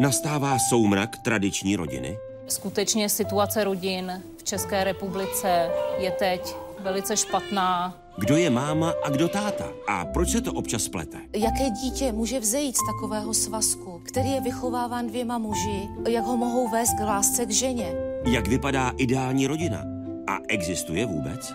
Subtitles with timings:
[0.00, 2.18] Nastává soumrak tradiční rodiny?
[2.48, 7.98] Skutečně situace rodin v České republice je teď velice špatná.
[8.18, 9.64] Kdo je máma a kdo táta?
[9.88, 11.18] A proč se to občas plete?
[11.36, 16.68] Jaké dítě může vzejít z takového svazku, který je vychováván dvěma muži, jak ho mohou
[16.68, 17.92] vést k lásce k ženě?
[18.24, 19.84] Jak vypadá ideální rodina?
[20.26, 21.52] A existuje vůbec?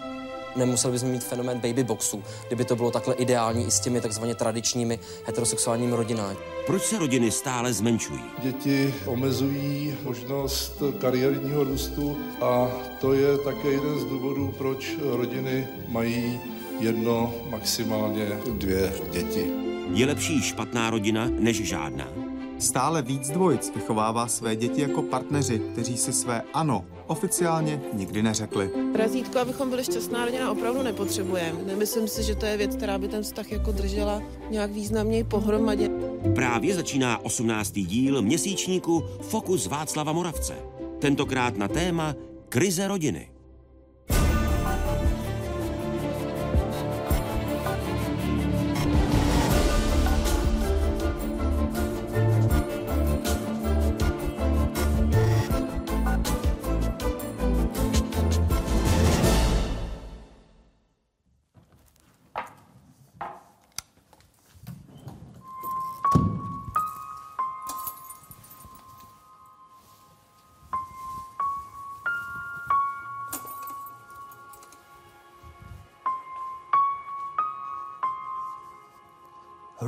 [0.56, 4.36] Nemuseli bychom mít fenomén baby boxu, kdyby to bylo takhle ideální i s těmi takzvaně
[4.36, 6.36] tradičními heterosexuálními rodinami.
[6.66, 8.22] Proč se rodiny stále zmenšují?
[8.44, 16.40] Děti omezují možnost kariérního růstu a to je také jeden z důvodů, proč rodiny mají
[16.80, 19.52] jedno, maximálně dvě děti.
[19.94, 22.23] Je lepší špatná rodina než žádná?
[22.60, 28.70] Stále víc dvojic vychovává své děti jako partneři, kteří si své ano oficiálně nikdy neřekli.
[28.96, 31.60] Razítko, abychom byli šťastná rodina, opravdu nepotřebujeme.
[31.66, 35.90] Nemyslím si, že to je věc, která by ten vztah jako držela nějak významněji pohromadě.
[36.36, 37.72] Právě začíná 18.
[37.72, 40.56] díl měsíčníku Fokus Václava Moravce.
[41.00, 42.16] Tentokrát na téma
[42.50, 43.33] krize rodiny.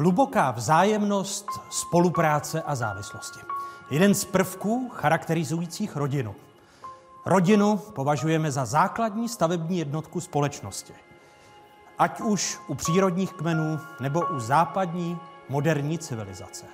[0.05, 3.39] Hluboká vzájemnost, spolupráce a závislosti.
[3.89, 6.35] Jeden z prvků charakterizujících rodinu.
[7.25, 10.93] Rodinu považujeme za základní stavební jednotku společnosti.
[11.97, 15.17] Ať už u přírodních kmenů nebo u západní
[15.49, 16.65] moderní civilizace.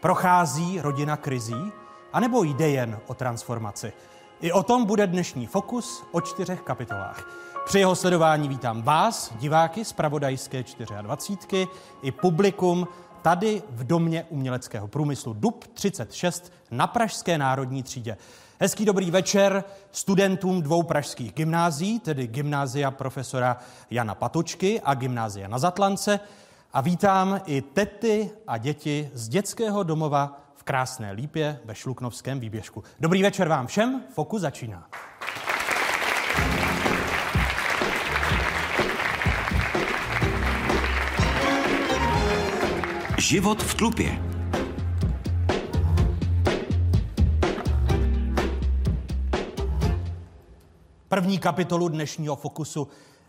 [0.00, 1.72] Prochází rodina krizí,
[2.12, 3.92] anebo jde jen o transformaci.
[4.40, 7.26] I o tom bude dnešní fokus o čtyřech kapitolách.
[7.64, 10.64] Při jeho sledování vítám vás, diváky z Pravodajské
[11.02, 11.68] 24
[12.02, 12.88] i publikum
[13.22, 18.16] tady v Domě uměleckého průmyslu DUB 36 na Pražské národní třídě.
[18.60, 23.56] Hezký dobrý večer studentům dvou pražských gymnází, tedy gymnázia profesora
[23.90, 26.20] Jana Patočky a gymnázia na Zatlance.
[26.72, 32.84] A vítám i tety a děti z dětského domova v Krásné Lípě ve Šluknovském výběžku.
[33.00, 34.88] Dobrý večer vám všem, Fokus začíná.
[43.24, 44.22] Život v tlupě.
[51.08, 52.88] První kapitolu dnešního fokusu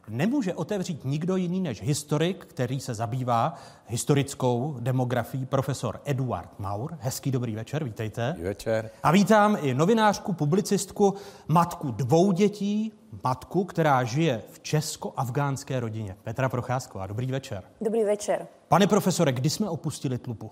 [0.10, 3.54] nemůže otevřít nikdo jiný než historik, který se zabývá
[3.88, 6.98] historickou demografií, profesor Eduard Maur.
[7.00, 8.28] Hezký dobrý večer, vítejte.
[8.28, 8.90] Dobrý večer.
[9.04, 11.14] A vítám i novinářku, publicistku,
[11.48, 16.16] matku dvou dětí, matku, která žije v česko-afgánské rodině.
[16.24, 17.64] Petra Procházková, dobrý večer.
[17.82, 18.48] Dobrý večer.
[18.68, 20.52] Pane profesore, kdy jsme opustili tlupu?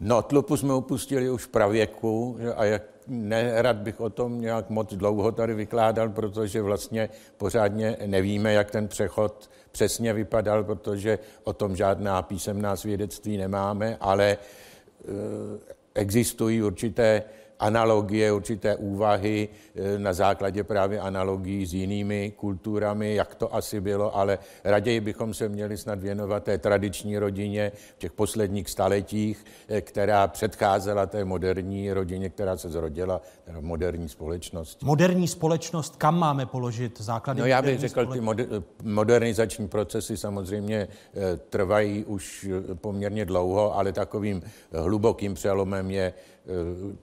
[0.00, 4.94] No, tlupu jsme opustili už v pravěku a jak nerad bych o tom nějak moc
[4.94, 11.76] dlouho tady vykládal, protože vlastně pořádně nevíme, jak ten přechod přesně vypadal, protože o tom
[11.76, 14.38] žádná písemná svědectví nemáme, ale e,
[15.94, 17.22] existují určité
[17.60, 24.16] analogie, určité úvahy eh, na základě právě analogií s jinými kulturami, jak to asi bylo,
[24.16, 29.80] ale raději bychom se měli snad věnovat té tradiční rodině v těch posledních staletích, eh,
[29.80, 34.86] která předcházela té moderní rodině, která se zrodila v moderní společnosti.
[34.86, 37.40] Moderní společnost, kam máme položit základy?
[37.40, 38.20] No já bych řekl, ty
[38.82, 44.42] modernizační procesy samozřejmě eh, trvají už poměrně dlouho, ale takovým
[44.72, 46.12] hlubokým přelomem je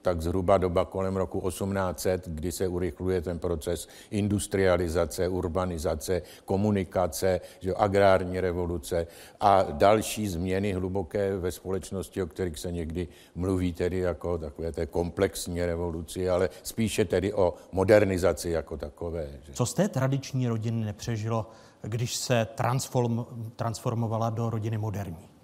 [0.02, 7.74] tak zhruba doba kolem roku 1800, kdy se urychluje ten proces industrializace, urbanizace, komunikace, že
[7.76, 9.06] agrární revoluce
[9.40, 14.86] a další změny hluboké ve společnosti, o kterých se někdy mluví tedy jako takové té
[14.86, 19.28] komplexní revoluci, ale spíše tedy o modernizaci jako takové.
[19.42, 19.52] Že?
[19.52, 21.50] Co z té tradiční rodiny nepřežilo,
[21.82, 23.24] když se transform,
[23.56, 25.37] transformovala do rodiny moderní?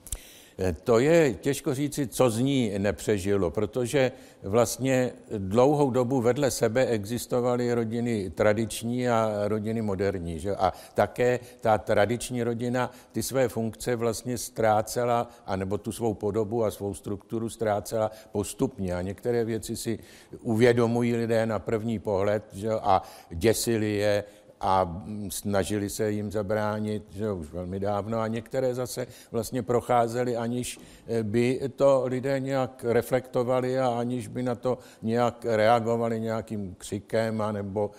[0.84, 4.12] To je těžko říci, co z ní nepřežilo, protože
[4.42, 10.38] vlastně dlouhou dobu vedle sebe existovaly rodiny tradiční a rodiny moderní.
[10.38, 10.56] Že?
[10.56, 16.70] A také ta tradiční rodina ty své funkce vlastně ztrácela, anebo tu svou podobu a
[16.70, 18.94] svou strukturu ztrácela postupně.
[18.94, 19.98] A některé věci si
[20.40, 22.70] uvědomují lidé na první pohled že?
[22.70, 24.24] a děsili je
[24.64, 30.81] a snažili se jim zabránit že už velmi dávno a některé zase vlastně procházely, aniž
[31.22, 37.52] by to lidé nějak reflektovali a aniž by na to nějak reagovali nějakým křikem a
[37.52, 37.90] nebo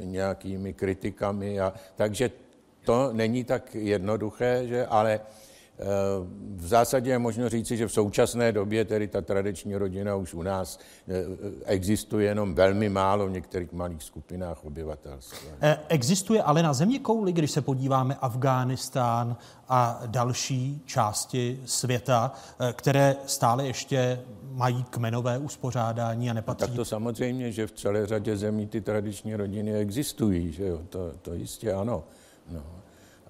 [0.00, 1.60] nějakými kritikami.
[1.60, 2.30] A, takže
[2.84, 5.20] to není tak jednoduché, že, ale
[6.56, 10.42] v zásadě je možno říci, že v současné době tedy ta tradiční rodina už u
[10.42, 10.78] nás
[11.08, 11.24] eh,
[11.64, 15.50] existuje jenom velmi málo v některých malých skupinách obyvatelstva.
[15.60, 19.36] Eh, existuje ale na země kouli, když se podíváme Afghánistán
[19.68, 24.20] a další části světa, eh, které stále ještě
[24.52, 26.66] mají kmenové uspořádání a nepatří.
[26.66, 30.80] tak to samozřejmě, že v celé řadě zemí ty tradiční rodiny existují, že jo?
[30.88, 32.04] To, to jistě ano.
[32.50, 32.79] No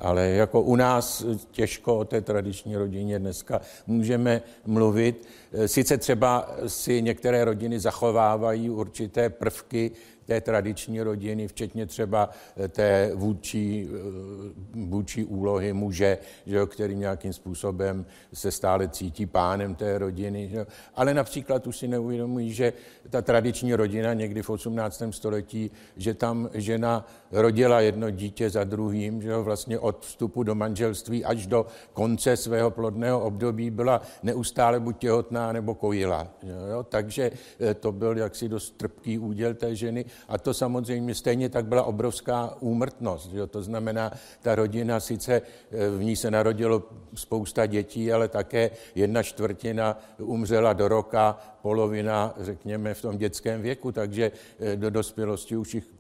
[0.01, 5.29] ale jako u nás těžko o té tradiční rodině dneska můžeme mluvit.
[5.67, 9.91] Sice třeba si některé rodiny zachovávají určité prvky
[10.31, 16.95] té tradiční rodiny, včetně třeba eh, té vůdčí, eh, vůdčí úlohy muže, že jo, který
[16.95, 20.49] nějakým způsobem se stále cítí pánem té rodiny.
[20.49, 20.67] Že jo.
[20.95, 22.73] Ale například už si neuvědomují, že
[23.11, 25.03] ta tradiční rodina někdy v 18.
[25.11, 30.55] století, že tam žena rodila jedno dítě za druhým, že jo, vlastně od vstupu do
[30.55, 36.29] manželství až do konce svého plodného období byla neustále buď těhotná nebo kojila.
[36.43, 36.83] Jo.
[36.83, 37.31] Takže
[37.61, 41.83] eh, to byl jaksi dost trpký úděl té ženy a to samozřejmě stejně tak byla
[41.83, 43.31] obrovská úmrtnost.
[43.31, 43.47] Že?
[43.47, 44.13] To znamená,
[44.43, 46.83] ta rodina sice eh, v ní se narodilo
[47.15, 53.93] spousta dětí, ale také jedna čtvrtina umřela do roka, polovina, řekněme, v tom dětském věku,
[53.93, 56.00] takže eh, do dospělosti už jich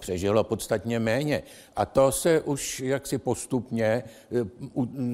[0.00, 1.42] přežilo podstatně méně.
[1.76, 4.44] A to se už jaksi postupně eh,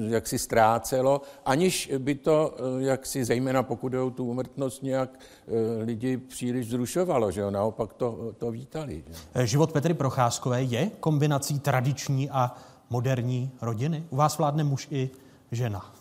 [0.07, 5.83] jaksi ztrácelo, aniž by to, eh, jaksi zejména pokud je o tu umrtnost, nějak eh,
[5.83, 9.03] lidi příliš zrušovalo, že jo, naopak to, to vítali.
[9.35, 9.47] Že?
[9.47, 12.55] Život Petry Procházkové je kombinací tradiční a
[12.89, 14.03] moderní rodiny?
[14.09, 15.09] U vás vládne muž i
[15.51, 15.93] žena.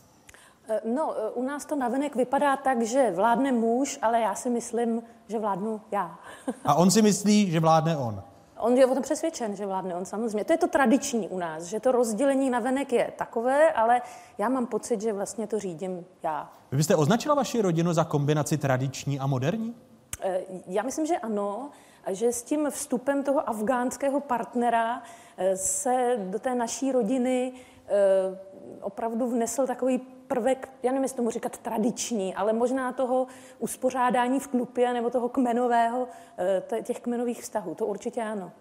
[0.84, 5.38] No, u nás to navenek vypadá tak, že vládne muž, ale já si myslím, že
[5.38, 6.18] vládnu já.
[6.64, 8.22] A on si myslí, že vládne on.
[8.58, 10.44] On je o tom přesvědčen, že vládne on samozřejmě.
[10.44, 14.02] To je to tradiční u nás, že to rozdělení na venek je takové, ale
[14.38, 16.52] já mám pocit, že vlastně to řídím já.
[16.70, 19.74] Vy byste označila vaši rodinu za kombinaci tradiční a moderní?
[20.20, 21.70] Eh, já myslím, že ano,
[22.04, 25.02] a že s tím vstupem toho afgánského partnera
[25.36, 27.52] eh, se do té naší rodiny
[27.88, 28.38] eh,
[28.80, 29.98] opravdu vnesl takový
[30.28, 33.26] prvek, já nevím, jestli tomu říkat tradiční, ale možná toho
[33.58, 36.08] uspořádání v klupě nebo toho kmenového,
[36.38, 37.74] eh, těch kmenových vztahů.
[37.74, 38.52] To určitě ano.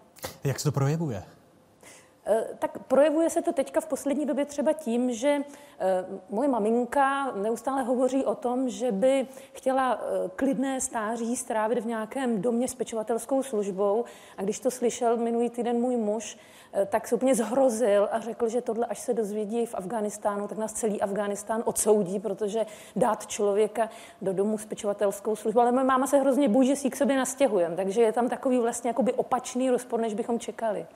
[0.44, 1.22] Jak se to projevuje?
[2.26, 5.28] Eh, tak projevuje se to teďka v poslední době třeba tím, že
[5.78, 10.00] eh, moje maminka neustále hovoří o tom, že by chtěla
[10.36, 14.04] klidné stáří strávit v nějakém domě s pečovatelskou službou.
[14.36, 16.38] A když to slyšel minulý týden můj muž,
[16.76, 20.58] Eh, tak se úplně zhrozil a řekl, že tohle, až se dozvědí v Afganistánu, tak
[20.58, 23.88] nás celý Afganistán odsoudí, protože dát člověka
[24.22, 25.60] do domu s pečovatelskou službou.
[25.60, 28.58] Ale moje máma se hrozně bojí, že si k sobě nastěhujeme, takže je tam takový
[28.58, 30.86] vlastně jakoby opačný rozpor, než bychom čekali.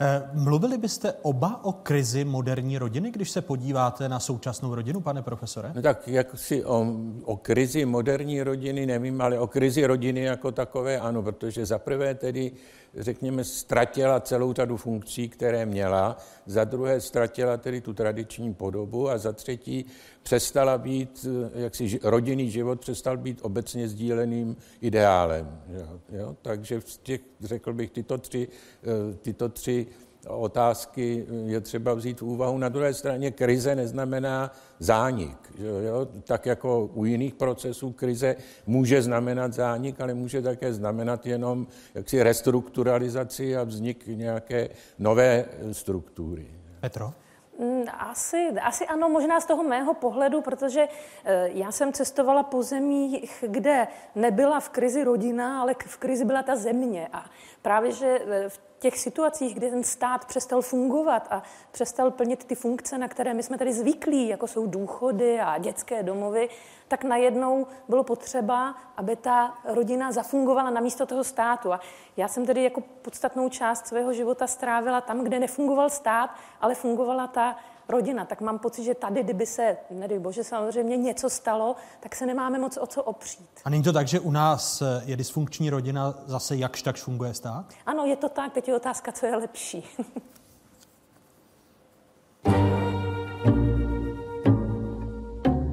[0.00, 5.22] Eh, mluvili byste oba o krizi moderní rodiny, když se podíváte na současnou rodinu, pane
[5.22, 5.72] profesore?
[5.74, 6.86] No tak jak si o,
[7.24, 12.52] o krizi moderní rodiny nevím, ale o krizi rodiny jako takové ano, protože zaprvé tedy
[12.94, 16.16] řekněme, ztratila celou řadu funkcí, které měla,
[16.46, 19.84] za druhé ztratila tedy tu tradiční podobu a za třetí
[20.22, 25.60] přestala být, jak si rodinný život přestal být obecně sdíleným ideálem.
[25.68, 26.36] Jo, jo?
[26.42, 28.48] Takže v těch, řekl bych, tyto tři,
[28.82, 29.86] eh, tyto tři
[30.28, 32.58] otázky je třeba vzít v úvahu.
[32.58, 35.52] Na druhé straně krize neznamená zánik.
[35.58, 36.08] Jo?
[36.24, 38.36] Tak jako u jiných procesů krize
[38.66, 46.46] může znamenat zánik, ale může také znamenat jenom jaksi restrukturalizaci a vznik nějaké nové struktury.
[46.80, 47.12] Petro?
[47.60, 50.88] Mm, asi, asi ano, možná z toho mého pohledu, protože
[51.24, 56.42] eh, já jsem cestovala po zemích, kde nebyla v krizi rodina, ale v krizi byla
[56.42, 57.08] ta země.
[57.12, 57.30] A
[57.62, 62.54] právě, že eh, v těch situacích, kdy ten stát přestal fungovat a přestal plnit ty
[62.54, 66.48] funkce, na které my jsme tady zvyklí, jako jsou důchody a dětské domovy,
[66.88, 71.72] tak najednou bylo potřeba, aby ta rodina zafungovala na místo toho státu.
[71.72, 71.80] A
[72.16, 77.26] já jsem tedy jako podstatnou část svého života strávila tam, kde nefungoval stát, ale fungovala
[77.26, 77.56] ta
[77.90, 78.24] rodina.
[78.24, 82.58] Tak mám pocit, že tady, kdyby se, nedej bože, samozřejmě něco stalo, tak se nemáme
[82.58, 83.48] moc o co opřít.
[83.64, 87.64] A není to tak, že u nás je dysfunkční rodina zase jakž tak funguje stát?
[87.86, 88.52] Ano, je to tak.
[88.52, 89.84] Teď je otázka, co je lepší.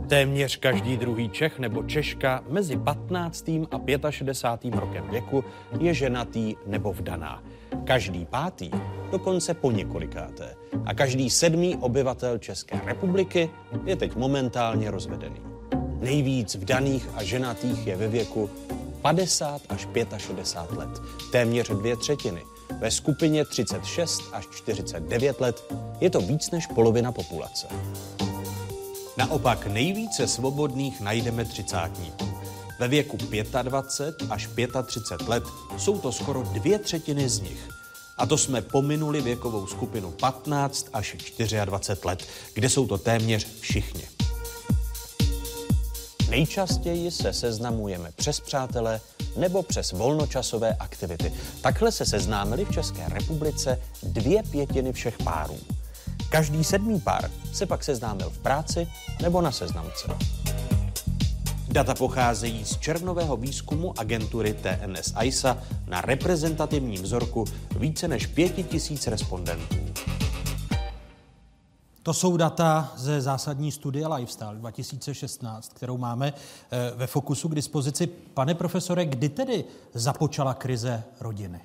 [0.08, 3.50] Téměř každý druhý Čech nebo Češka mezi 15.
[4.04, 4.76] a 65.
[4.76, 5.44] rokem věku
[5.80, 7.44] je ženatý nebo vdaná.
[7.84, 8.72] Každý pátý
[9.12, 10.55] dokonce po několikáté.
[10.86, 13.50] A každý sedmý obyvatel České republiky
[13.86, 15.41] je teď momentálně rozvedený.
[16.00, 18.50] Nejvíc vdaných a ženatých je ve věku
[19.01, 22.41] 50 až 65 let, téměř dvě třetiny.
[22.79, 27.67] Ve skupině 36 až 49 let je to víc než polovina populace.
[29.17, 32.37] Naopak nejvíce svobodných najdeme třicátníků.
[32.79, 33.17] Ve věku
[33.62, 34.50] 25 až
[34.86, 35.43] 35 let
[35.77, 37.69] jsou to skoro dvě třetiny z nich.
[38.17, 41.15] A to jsme pominuli věkovou skupinu 15 až
[41.65, 44.03] 24 let, kde jsou to téměř všichni.
[46.29, 49.01] Nejčastěji se seznamujeme přes přátele
[49.38, 51.34] nebo přes volnočasové aktivity.
[51.62, 55.60] Takhle se seznámili v České republice dvě pětiny všech párů.
[56.29, 58.88] Každý sedmý pár se pak seznámil v práci
[59.22, 60.07] nebo na seznamce.
[61.70, 65.58] Data pocházejí z červnového výzkumu agentury TNS ISA
[65.88, 67.46] na reprezentativním vzorku
[67.80, 69.76] více než pěti tisíc respondentů.
[72.04, 78.08] To jsou data ze zásadní studie Lifestyle 2016, kterou máme eh, ve Fokusu k dispozici.
[78.08, 81.62] Pane profesore, kdy tedy započala krize rodiny?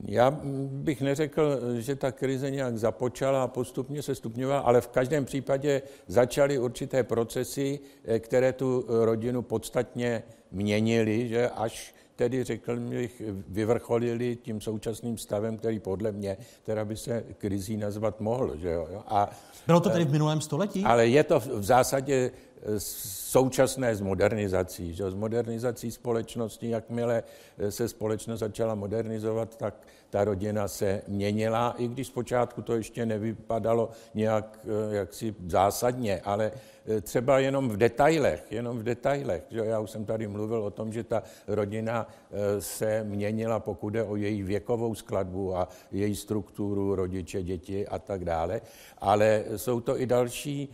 [0.00, 0.30] Já
[0.70, 5.82] bych neřekl, že ta krize nějak započala a postupně se stupňovala, ale v každém případě
[6.06, 10.22] začaly určité procesy, eh, které tu rodinu podstatně
[10.52, 16.96] měnily, že až tedy řekl bych, vyvrcholili tím současným stavem, který podle mě teda by
[16.96, 18.56] se krizí nazvat mohl.
[18.56, 19.02] Že jo?
[19.06, 19.30] A,
[19.66, 20.84] Bylo to tedy v minulém století?
[20.84, 22.30] Ale je to v zásadě
[22.78, 24.94] současné s modernizací.
[24.94, 25.10] Že?
[25.10, 27.22] S modernizací společnosti, jakmile
[27.68, 29.74] se společnost začala modernizovat, tak
[30.14, 36.52] ta rodina se měnila, i když zpočátku to ještě nevypadalo nějak eh, jaksi zásadně, ale
[36.86, 39.42] eh, třeba jenom v detailech, jenom v detailech.
[39.50, 39.58] Že?
[39.58, 44.04] Já už jsem tady mluvil o tom, že ta rodina eh, se měnila, pokud jde
[44.04, 48.60] o její věkovou skladbu a její strukturu, rodiče, děti a tak dále,
[48.98, 50.68] ale jsou to i další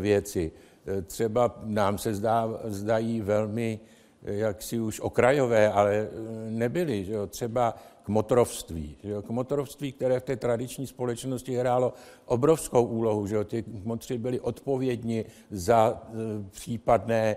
[0.00, 0.52] věci.
[1.06, 3.80] Třeba nám se zdá, zdají velmi
[4.24, 6.08] jaksi už okrajové, ale
[6.48, 7.04] nebyly.
[7.04, 7.26] Že jo?
[7.26, 8.96] Třeba k motrovství.
[9.02, 9.22] Že jo?
[9.22, 11.92] K motrovství, které v té tradiční společnosti hrálo
[12.26, 13.26] obrovskou úlohu.
[13.26, 13.44] Že jo?
[13.44, 17.36] Ty motři byli odpovědní za e, případné,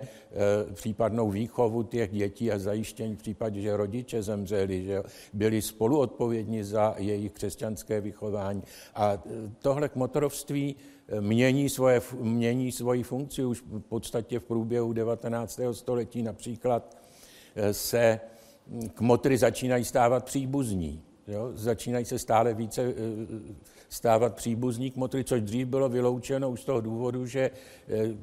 [0.72, 4.84] případnou výchovu těch dětí a zajištění v případě, že rodiče zemřeli.
[4.84, 5.02] Že jo?
[5.32, 8.62] Byli spoluodpovědní za jejich křesťanské vychování.
[8.94, 9.22] A
[9.58, 10.76] tohle k motrovství
[11.20, 15.60] mění, svoje, mění svoji funkci už v podstatě v průběhu 19.
[15.72, 16.96] století například
[17.72, 18.20] se
[18.94, 21.02] kmotry začínají stávat příbuzní.
[21.28, 21.50] Jo?
[21.54, 22.94] Začínají se stále více eh,
[23.88, 27.50] stávat příbuzní kmotry, což dřív bylo vyloučeno už z toho důvodu, že
[27.88, 28.14] eh,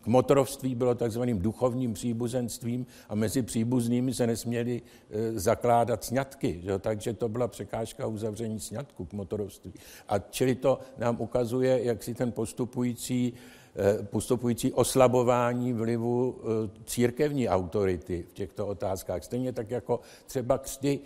[0.00, 6.62] kmotrovství bylo takzvaným duchovním příbuzenstvím a mezi příbuznými se nesměly eh, zakládat sňatky.
[6.78, 9.72] Takže to byla překážka uzavření sňatku kmotrovství.
[10.08, 13.34] A čili to nám ukazuje, jak si ten postupující
[13.80, 16.40] Eh, postupující oslabování vlivu
[16.84, 19.24] církevní autority v těchto otázkách.
[19.24, 21.00] Stejně tak jako třeba křty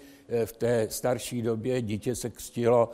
[0.44, 2.90] v té starší době dítě se křtilo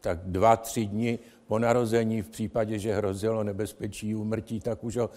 [0.00, 5.10] tak dva, tři dny po narození v případě, že hrozilo nebezpečí úmrtí, tak už ho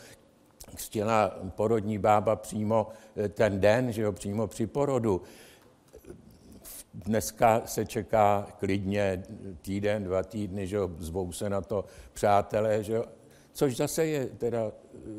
[0.75, 2.87] křtila porodní bába přímo
[3.29, 5.21] ten den, že jo, přímo při porodu.
[6.93, 9.23] Dneska se čeká klidně
[9.61, 13.05] týden, dva týdny, že zvou se na to přátelé, že jo,
[13.53, 14.71] což zase je teda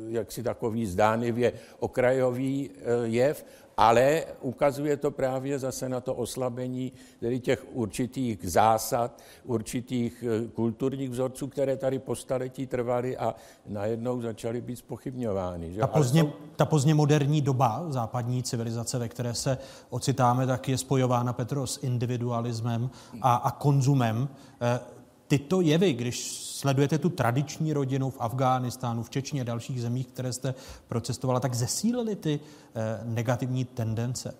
[0.09, 3.45] jaksi takový zdánlivě okrajový eh, jev,
[3.77, 11.09] ale ukazuje to právě zase na to oslabení tedy těch určitých zásad, určitých eh, kulturních
[11.09, 13.35] vzorců, které tady po staletí trvaly a
[13.67, 15.73] najednou začaly být spochybňovány.
[15.73, 15.79] Že?
[15.79, 16.31] Ta, pozdě, jsou...
[16.55, 19.57] ta pozdně moderní doba západní civilizace, ve které se
[19.89, 22.89] ocitáme, tak je spojována Petro s individualismem
[23.21, 24.29] a, a konzumem.
[24.61, 24.79] Eh,
[25.33, 30.33] tyto jevy, když sledujete tu tradiční rodinu v Afghánistánu, v Čečně a dalších zemích, které
[30.33, 30.53] jste
[30.87, 34.35] procestovala, tak zesílily ty eh, negativní tendence?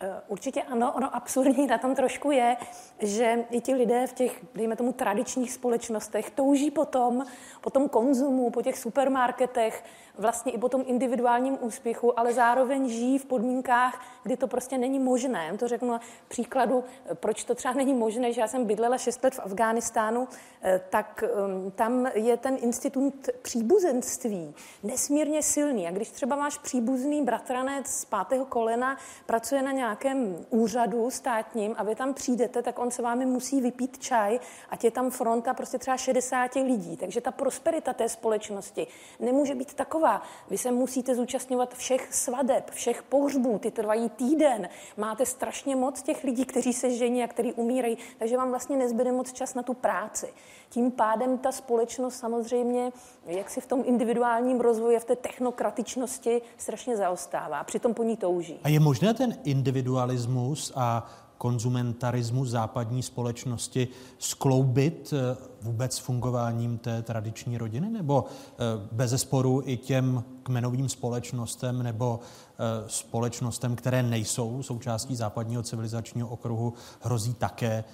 [0.00, 2.56] Eh, určitě ano, ono absurdní na tom trošku je,
[2.98, 7.24] že i ti lidé v těch, dejme tomu, tradičních společnostech touží potom,
[7.60, 9.84] po tom konzumu, po těch supermarketech,
[10.18, 14.98] vlastně i po tom individuálním úspěchu, ale zároveň žijí v podmínkách, kdy to prostě není
[14.98, 15.52] možné.
[15.58, 16.84] To řeknu na příkladu,
[17.14, 20.28] proč to třeba není možné, že já jsem bydlela 6 let v Afghánistánu,
[20.62, 25.88] eh, tak ehm, tam je ten institut příbuzenství nesmírně silný.
[25.88, 28.96] A když třeba máš příbuzný bratranec z pátého kolena,
[29.26, 33.60] pracuje na nějak nějakém úřadu státním a vy tam přijdete, tak on se vámi musí
[33.60, 36.96] vypít čaj, ať je tam fronta prostě třeba 60 lidí.
[36.96, 38.86] Takže ta prosperita té společnosti
[39.20, 40.07] nemůže být taková.
[40.50, 44.68] Vy se musíte zúčastňovat všech svadeb, všech pohřbů, ty trvají týden.
[44.96, 49.12] Máte strašně moc těch lidí, kteří se žení a kteří umírají, takže vám vlastně nezbyde
[49.12, 50.28] moc čas na tu práci.
[50.68, 52.92] Tím pádem ta společnost samozřejmě,
[53.26, 57.64] jak si v tom individuálním rozvoji, v té technokratičnosti strašně zaostává.
[57.64, 58.60] Přitom po ní touží.
[58.62, 67.58] A je možné ten individualismus a konzumentarismus západní společnosti skloubit eh, vůbec fungováním té tradiční
[67.58, 67.90] rodiny?
[67.90, 68.54] Nebo eh,
[68.92, 76.74] bez sporu i těm kmenovým společnostem nebo eh, společnostem, které nejsou součástí západního civilizačního okruhu,
[77.00, 77.84] hrozí také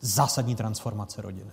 [0.00, 1.50] zásadní transformace rodiny?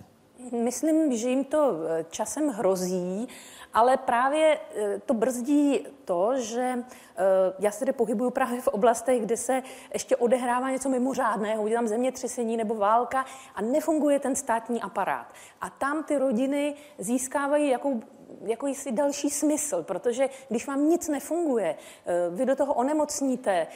[0.64, 1.78] Myslím, že jim to
[2.10, 3.28] časem hrozí,
[3.76, 7.24] ale právě eh, to brzdí to, že eh,
[7.60, 9.64] já se pohybuju právě v oblastech, kde se
[9.94, 15.28] ještě odehrává něco mimořádného, je tam zemětřesení nebo válka a nefunguje ten státní aparát.
[15.62, 18.02] A tam ty rodiny získávají jakou,
[18.42, 21.76] jako jsi další smysl, protože když vám nic nefunguje,
[22.06, 23.68] eh, vy do toho onemocníte, eh,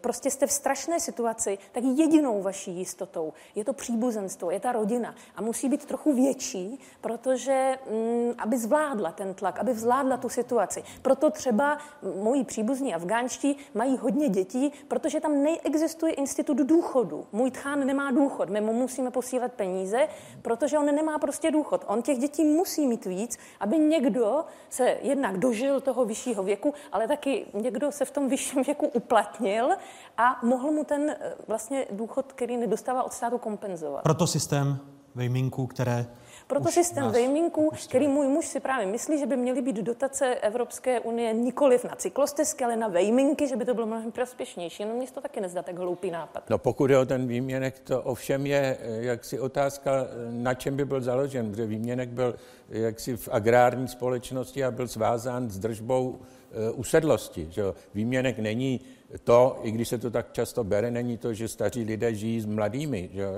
[0.00, 5.14] prostě jste v strašné situaci, tak jedinou vaší jistotou je to příbuzenstvo, je ta rodina
[5.36, 10.82] a musí být trochu větší, protože mm, aby zvládla ten tlak, aby zvládla tu situaci.
[11.02, 11.78] Proto třeba
[12.22, 17.26] moji příbuzní afgánští mají hodně dětí, protože tam neexistuje institut důchodu.
[17.32, 20.08] Můj tchán nemá důchod, my mu musíme posílat peníze,
[20.42, 21.84] protože on nemá prostě důchod.
[21.86, 27.08] On těch dětí musí mít víc, aby někdo se jednak dožil toho vyššího věku, ale
[27.08, 29.68] taky někdo se v tom vyšším věku uplatnil
[30.16, 34.02] a mohl mu ten eh, vlastně důchod, který nedostává od státu, kompenzovat.
[34.02, 34.78] Proto systém
[35.14, 36.06] vejminku, které
[36.48, 41.00] proto systém vejminku, který můj muž si právě myslí, že by měly být dotace Evropské
[41.00, 44.84] unie nikoliv na cyklostezky, ale na vejminky, že by to bylo mnohem prospěšnější.
[44.84, 46.50] No mně to taky nezdá tak hloupý nápad.
[46.50, 50.76] No pokud je o ten výměnek, to ovšem je eh, jaksi otázka, eh, na čem
[50.76, 52.34] by byl založen, protože výměnek byl
[52.68, 56.37] jaksi v agrární společnosti a byl svázán s držbou eh,
[56.72, 57.48] usedlosti.
[57.50, 57.62] Že
[57.94, 58.80] Výměnek není
[59.24, 62.46] to, i když se to tak často bere, není to, že staří lidé žijí s
[62.46, 63.32] mladými, že jo?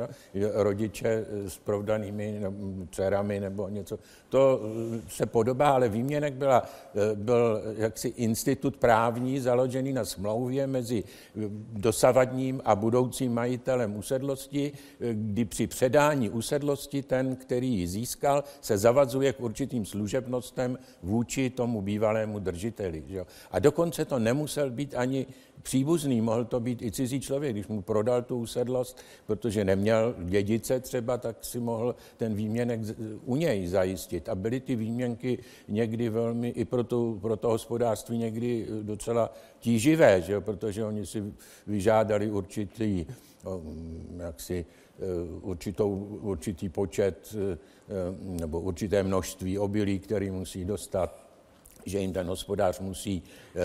[0.55, 2.55] rodiče s provdanými no,
[2.91, 3.99] dcerami nebo něco.
[4.31, 10.67] To eh, se podobá, ale výměnek byla, eh, byl jaksi institut právní založený na smlouvě
[10.67, 11.41] mezi eh,
[11.73, 14.73] dosavadním a budoucím majitelem usedlosti,
[15.13, 21.83] kdy při předání usedlosti ten, který ji získal, se zavazuje k určitým služebnostem vůči tomu
[21.83, 23.03] bývalému držiteli.
[23.07, 23.25] Že?
[23.51, 25.27] A dokonce to nemusel být ani
[25.63, 30.81] příbuzný, mohl to být i cizí člověk, když mu prodal tu usedlost, protože neměl dědice
[30.81, 32.81] třeba, tak si mohl ten výměnek
[33.25, 34.29] u něj zajistit.
[34.29, 40.23] A byly ty výměnky někdy velmi, i pro, tu, pro to hospodářství někdy docela tíživé,
[40.23, 40.41] že?
[40.41, 41.33] protože oni si
[41.67, 43.07] vyžádali určitý,
[44.17, 44.67] jaksi,
[44.99, 45.05] e,
[45.41, 47.59] určitou, určitý počet e,
[48.41, 51.30] nebo určité množství obilí, který musí dostat
[51.87, 53.23] že jim ten hospodář musí
[53.57, 53.61] e,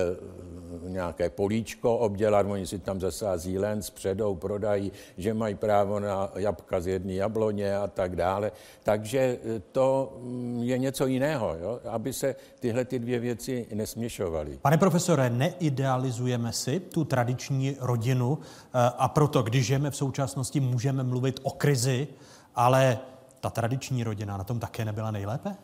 [0.90, 6.82] nějaké políčko obdělat, oni si tam zasází len předou, prodají, že mají právo na jabka
[6.82, 8.52] z jedné jabloně a tak dále.
[8.84, 11.80] Takže eh, to mm, je něco jiného, jo?
[11.90, 14.60] aby se tyhle ty dvě věci nesměšovaly.
[14.62, 21.04] Pane profesore, neidealizujeme si tu tradiční rodinu eh, a proto, když žijeme v současnosti, můžeme
[21.04, 22.08] mluvit o krizi,
[22.56, 23.00] ale
[23.40, 25.56] ta tradiční rodina na tom také nebyla nejlépe?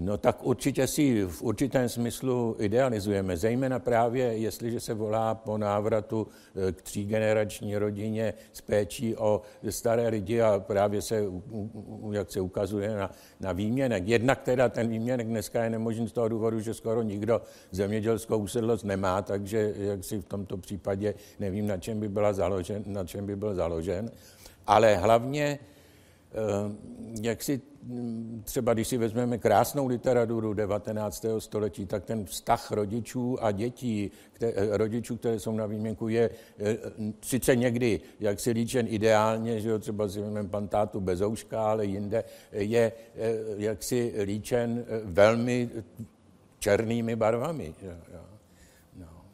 [0.00, 6.26] No tak určitě si v určitém smyslu idealizujeme, zejména právě, jestliže se volá po návratu
[6.68, 11.24] eh, k třígenerační rodině s péčí o staré lidi a právě se,
[12.10, 14.08] jak se ukazuje, na, na výměnek.
[14.08, 18.84] Jednak teda ten výměnek dneska je nemožný z toho důvodu, že skoro nikdo zemědělskou usedlost
[18.84, 23.26] nemá, takže jak si v tomto případě nevím, na čem by, byla založen, na čem
[23.26, 24.10] by byl založen.
[24.66, 25.58] Ale hlavně
[26.32, 26.76] Eh,
[27.22, 27.60] jak si
[28.44, 31.26] třeba, když si vezmeme krásnou literaturu 19.
[31.38, 36.76] století, tak ten vztah rodičů a dětí, které, rodičů, které jsou na výměnku, je eh,
[37.22, 42.24] sice někdy, jak si líčen ideálně, že jo, třeba si vezmeme pantátu Bezouška, ale jinde
[42.52, 42.92] je
[43.56, 45.70] jak si líčen velmi
[46.58, 47.74] černými barvami.
[48.96, 49.24] No.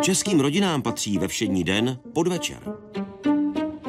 [0.00, 2.58] Českým rodinám patří ve všední den podvečer.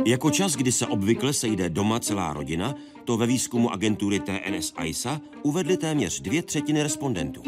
[0.07, 5.21] Jako čas, kdy se obvykle sejde doma celá rodina, to ve výzkumu agentury TNS ISA
[5.43, 7.41] uvedly téměř dvě třetiny respondentů.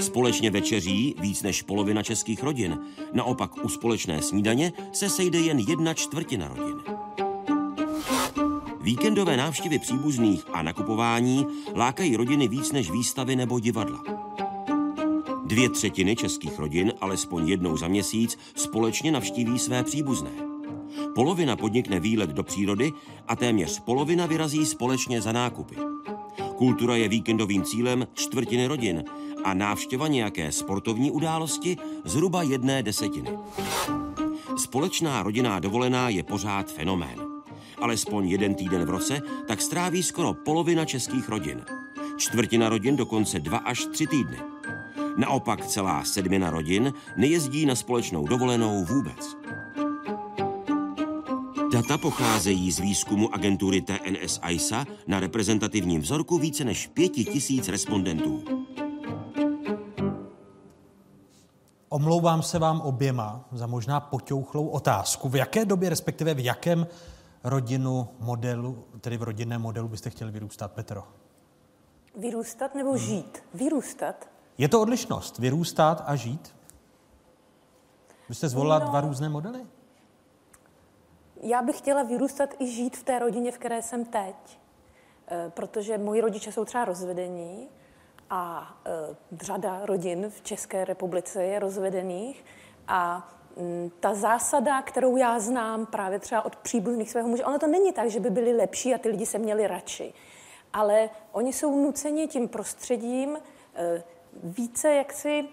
[0.00, 2.78] Společně večeří víc než polovina českých rodin.
[3.12, 6.76] Naopak u společné snídaně se sejde jen jedna čtvrtina rodin.
[8.80, 14.02] Víkendové návštěvy příbuzných a nakupování lákají rodiny víc než výstavy nebo divadla.
[15.44, 20.55] Dvě třetiny českých rodin alespoň jednou za měsíc společně navštíví své příbuzné.
[21.14, 22.92] Polovina podnikne výlet do přírody
[23.28, 25.76] a téměř polovina vyrazí společně za nákupy.
[26.56, 29.04] Kultura je víkendovým cílem čtvrtiny rodin
[29.44, 33.30] a návštěva nějaké sportovní události zhruba jedné desetiny.
[34.56, 37.20] Společná rodinná dovolená je pořád fenomén.
[37.78, 41.64] Alespoň jeden týden v roce tak stráví skoro polovina českých rodin.
[42.16, 44.36] Čtvrtina rodin dokonce dva až tři týdny.
[45.16, 49.36] Naopak celá sedmina rodin nejezdí na společnou dovolenou vůbec.
[51.76, 58.44] Data pocházejí z výzkumu agentury TNS ISA na reprezentativním vzorku více než pěti tisíc respondentů.
[61.88, 65.28] Omlouvám se vám oběma za možná poťouchlou otázku.
[65.28, 66.86] V jaké době, respektive v jakém
[67.44, 71.04] rodinu modelu, tedy v rodinném modelu byste chtěli vyrůstat, Petro?
[72.18, 73.42] Vyrůstat nebo žít?
[73.54, 74.28] Vyrůstat.
[74.58, 76.54] Je to odlišnost, vyrůstat a žít?
[78.28, 78.86] Byste zvolila No.
[78.88, 79.60] dva různé modely?
[81.40, 84.58] Já bych chtěla vyrůstat i žít v té rodině, v které jsem teď.
[85.28, 87.68] Eh, Protože moji rodiče jsou třeba rozvedení
[88.30, 92.44] a eh, řada rodin v České republice je rozvedených.
[92.88, 97.66] A mm, ta zásada, kterou já znám právě třeba od příbuzných svého muže, ono to
[97.66, 100.12] není tak, že by byli lepší a ty lidi se měli radši.
[100.72, 103.38] Ale oni jsou nuceni tím prostředím
[103.74, 104.02] eh,
[104.42, 105.48] více jaksi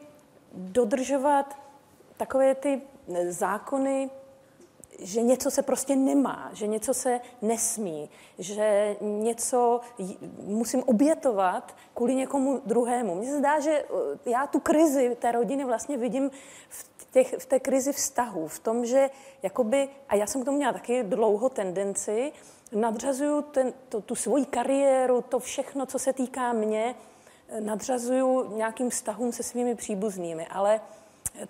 [0.53, 1.57] dodržovat
[2.17, 2.81] takové ty
[3.29, 4.09] zákony
[4.99, 9.81] že něco se prostě nemá, že něco se nesmí, že něco
[10.39, 13.15] musím obětovat kvůli někomu druhému.
[13.15, 16.31] Mně se zdá, že eh, já tu krizi té rodiny vlastně vidím
[16.69, 19.09] v, těch, v té krizi vztahu, v tom, že
[19.43, 22.31] jakoby, a já jsem k tomu měla taky dlouho tendenci,
[22.71, 26.95] nadřazuju ten, to, tu svoji kariéru, to všechno, co se týká mě,
[27.49, 30.81] eh, nadřazuju nějakým vztahům se svými příbuznými, ale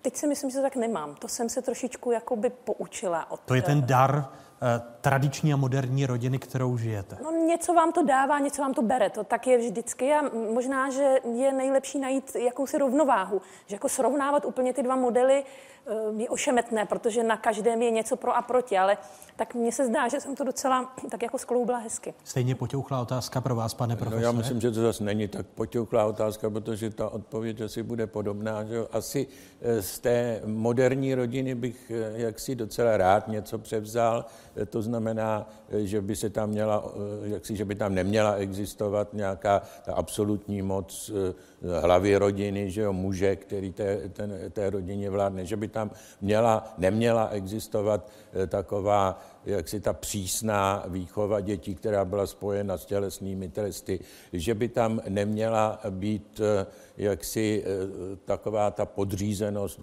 [0.02, 1.16] Teď si myslím, že to tak nemám.
[1.16, 3.40] To jsem se trošičku jakoby poučila od...
[3.40, 7.18] To je ten dar eh, tradiční a moderní rodiny, kterou žijete.
[7.24, 9.10] No něco vám to dává, něco vám to bere.
[9.10, 10.22] To tak je vždycky a
[10.54, 13.42] možná, že je nejlepší najít jakousi rovnováhu.
[13.68, 15.73] Že jako srovnávat úplně ty dva modely eh,
[16.18, 18.98] je ošemetné, protože na každém je něco pro a proti, ale
[19.36, 22.14] tak mně se zdá, že jsem to docela tak jako skloubila hezky.
[22.24, 24.24] Stejně potěuchlá otázka pro vás, pane No profesore.
[24.26, 28.64] já myslím, že to zase není tak potěuchlá otázka, protože ta odpověď asi bude podobná.
[28.64, 28.80] Že?
[28.92, 29.28] Asi
[29.62, 34.26] eh, z té moderní rodiny bych eh, jaksi docela rád něco převzal.
[34.56, 36.84] Eh, To znamená, eh, že by se tam měla,
[37.26, 41.34] eh, jaksi, že by tam neměla existovat nějaká ta absolutní moc eh,
[41.82, 46.74] hlavy rodiny, že jo, muže, který té, ten, té rodině vládne, že by tam měla,
[46.78, 54.00] neměla existovat eh, taková jaksi ta přísná výchova dětí, která byla spojena s tělesnými tresty,
[54.34, 56.66] že by tam neměla být eh,
[56.98, 59.80] jaksi eh, taková ta podřízenost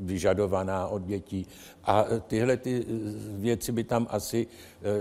[0.00, 1.46] vyžadovaná od dětí.
[1.84, 2.86] A tyhle ty
[3.36, 4.46] věci by tam asi,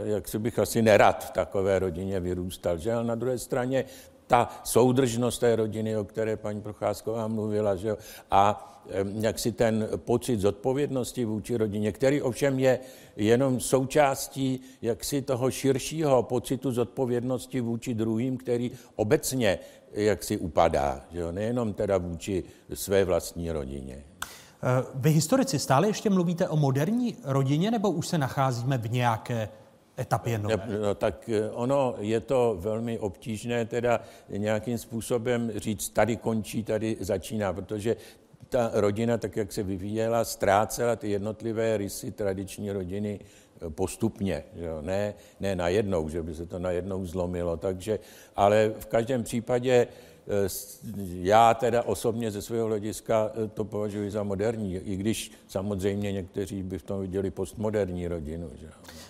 [0.03, 2.77] jak si bych asi nerad v takové rodině vyrůstal.
[2.77, 2.93] Že?
[2.93, 3.85] Ale na druhé straně
[4.31, 7.97] ta soudržnost té rodiny, o které paní Procházková mluvila, že jo,
[8.31, 12.79] a em, jak si ten pocit zodpovědnosti vůči rodině, který ovšem je
[13.15, 19.59] jenom součástí jaksi toho širšího pocitu zodpovědnosti vůči druhým, který obecně
[19.91, 24.03] jaksi upadá, že jo, nejenom teda vůči své vlastní rodině.
[24.63, 29.49] Eh, Vy historici stále ještě mluvíte o moderní rodině, nebo už se nacházíme v nějaké
[29.99, 30.67] etapě nové?
[30.81, 36.97] No, tak eh, ono je to velmi obtížné teda nějakým způsobem říct, tady končí, tady
[36.99, 37.95] začíná, protože
[38.49, 44.81] ta rodina, tak jak se vyvíjela, ztrácela ty jednotlivé rysy tradiční rodiny eh, postupně, jo?
[44.81, 47.99] Ne, ne najednou, že by se to najednou zlomilo, takže,
[48.35, 49.87] ale v každém případě
[51.03, 56.63] já teda osobně ze svého hlediska eh, to považuji za moderní, i když samozřejmě někteří
[56.63, 58.49] by v tom viděli postmoderní rodinu.
[58.55, 58.69] Že?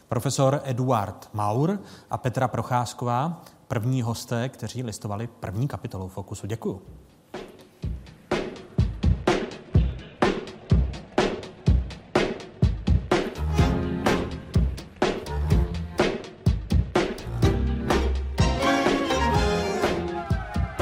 [0.10, 1.80] Profesor Eduard Maur
[2.10, 6.48] a Petra Procházková, první hosté, kteří listovali první kapitolou Fokusu.
[6.48, 6.82] Děkuju.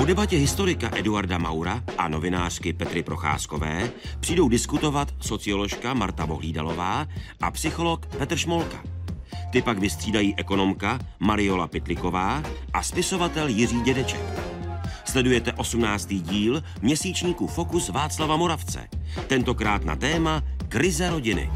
[0.10, 7.08] Debatě historika Eduarda Maura a novinářky Petry Procházkové přijdou diskutovat socioložka Marta Vohlídalová
[7.41, 8.84] a psycholog Petr Šmolka.
[9.52, 12.43] Ty pak vystřídají ekonomka Mariola Pitliková
[12.74, 14.22] a spisovatel Jiří Dědeček.
[15.06, 16.08] Sledujete 18.
[16.08, 18.88] díl měsíčníku Fokus Václava Moravce.
[19.28, 21.52] Tentokrát na téma krize rodiny.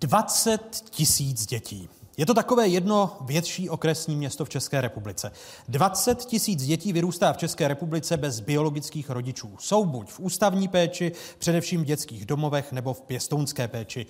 [0.00, 1.88] 20 tisíc dětí.
[2.16, 5.32] Je to takové jedno větší okresní město v České republice.
[5.68, 9.56] 20 tisíc dětí vyrůstá v České republice bez biologických rodičů.
[9.58, 14.06] Jsou buď v ústavní péči, především v dětských domovech, nebo v pěstounské péči.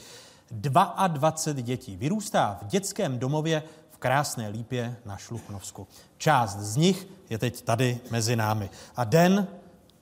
[0.50, 5.86] 22 dětí vyrůstá v dětském domově v krásné lípě na Šluchnovsku.
[6.16, 8.70] Část z nich je teď tady mezi námi.
[8.96, 9.46] A den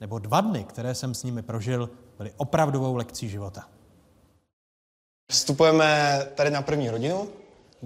[0.01, 3.67] nebo dva dny, které jsem s nimi prožil, byly opravdovou lekcí života.
[5.31, 7.27] Vstupujeme tady na první rodinu,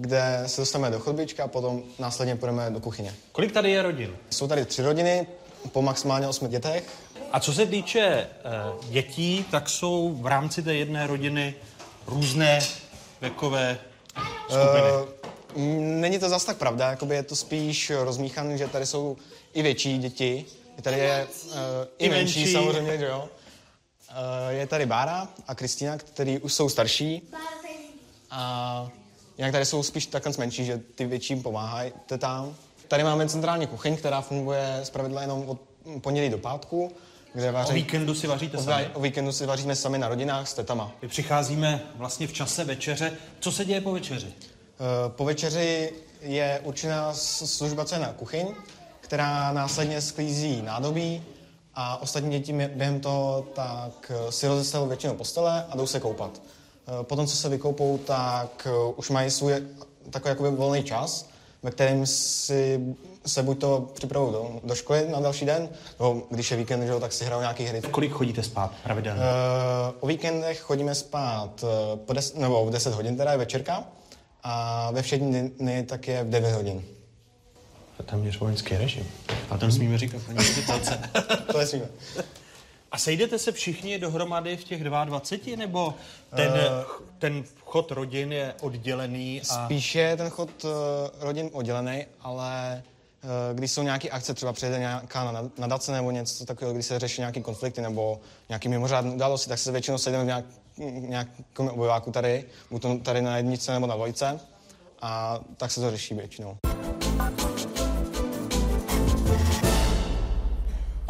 [0.00, 3.14] kde se dostaneme do chodbička a potom následně půjdeme do kuchyně.
[3.32, 4.16] Kolik tady je rodin?
[4.30, 5.26] Jsou tady tři rodiny,
[5.72, 6.84] po maximálně osmi dětech.
[7.32, 8.28] A co se týče e,
[8.88, 11.54] dětí, tak jsou v rámci té jedné rodiny
[12.06, 12.60] různé
[13.20, 13.78] věkové
[14.48, 14.88] skupiny.
[15.56, 19.16] E, není to zas tak pravda, jakoby je to spíš rozmíchané, že tady jsou
[19.54, 20.44] i větší děti,
[20.82, 21.52] tady je uh,
[21.98, 23.28] i, I menší, menší samozřejmě, že jo.
[24.10, 27.28] Uh, je tady Bára a Kristýna, který už jsou starší.
[28.30, 28.90] A
[29.38, 32.54] jinak tady jsou spíš takhle menší, že ty větším pomáhají tam.
[32.88, 35.58] Tady máme centrální kuchyň, která funguje zpravidla jenom od
[36.00, 36.92] pondělí do pátku.
[37.34, 38.90] Kde vaří, o víkendu si vaříte sami?
[38.94, 40.92] O víkendu si vaříme sami na rodinách s tetama.
[41.02, 43.12] My přicházíme vlastně v čase večeře.
[43.40, 44.26] Co se děje po večeři?
[44.26, 48.46] Uh, po večeři je určená služba, co je na kuchyň,
[49.00, 51.22] která následně sklízí nádobí
[51.74, 56.40] a ostatní děti během toho tak eh, si rozestavou většinou postele a jdou se koupat.
[56.88, 59.52] Eh, potom, co se vykoupou, tak eh, už mají svůj
[60.10, 61.28] takový jakoby volný čas,
[61.62, 62.80] ve kterém si
[63.26, 67.00] se buď to připravují do, do školy na další den, nebo když je víkend, že,
[67.00, 67.80] tak si hrajou nějaký hry.
[67.80, 69.20] Kolik chodíte spát pravidelně?
[69.20, 69.26] Uh,
[70.00, 71.64] o víkendech chodíme spát
[72.06, 73.84] po des, nebo v 10 hodin, teda je večerka,
[74.42, 76.84] a ve všední dny tak je v 9 hodin
[78.10, 79.06] téměř vojenský režim.
[79.50, 81.00] A ten smíme říkat paní ředitelce.
[81.52, 81.86] to smíme.
[82.92, 85.94] A sejdete se všichni dohromady v těch 22, nebo
[86.36, 86.56] ten, uh,
[87.18, 89.42] ten chod rodin je oddělený?
[89.50, 89.64] A...
[89.64, 90.70] Spíše je ten chod uh,
[91.20, 92.82] rodin oddělený, ale
[93.24, 97.20] uh, když jsou nějaké akce, třeba přijede nějaká nadace nebo něco takového, když se řeší
[97.20, 100.44] nějaké konflikty nebo nějaké mimořádné události, tak se většinou sejdeme v nějak,
[100.76, 104.40] nějakém obyváku tady, buď tady na jednice nebo na dvojce
[105.02, 106.58] a tak se to řeší většinou.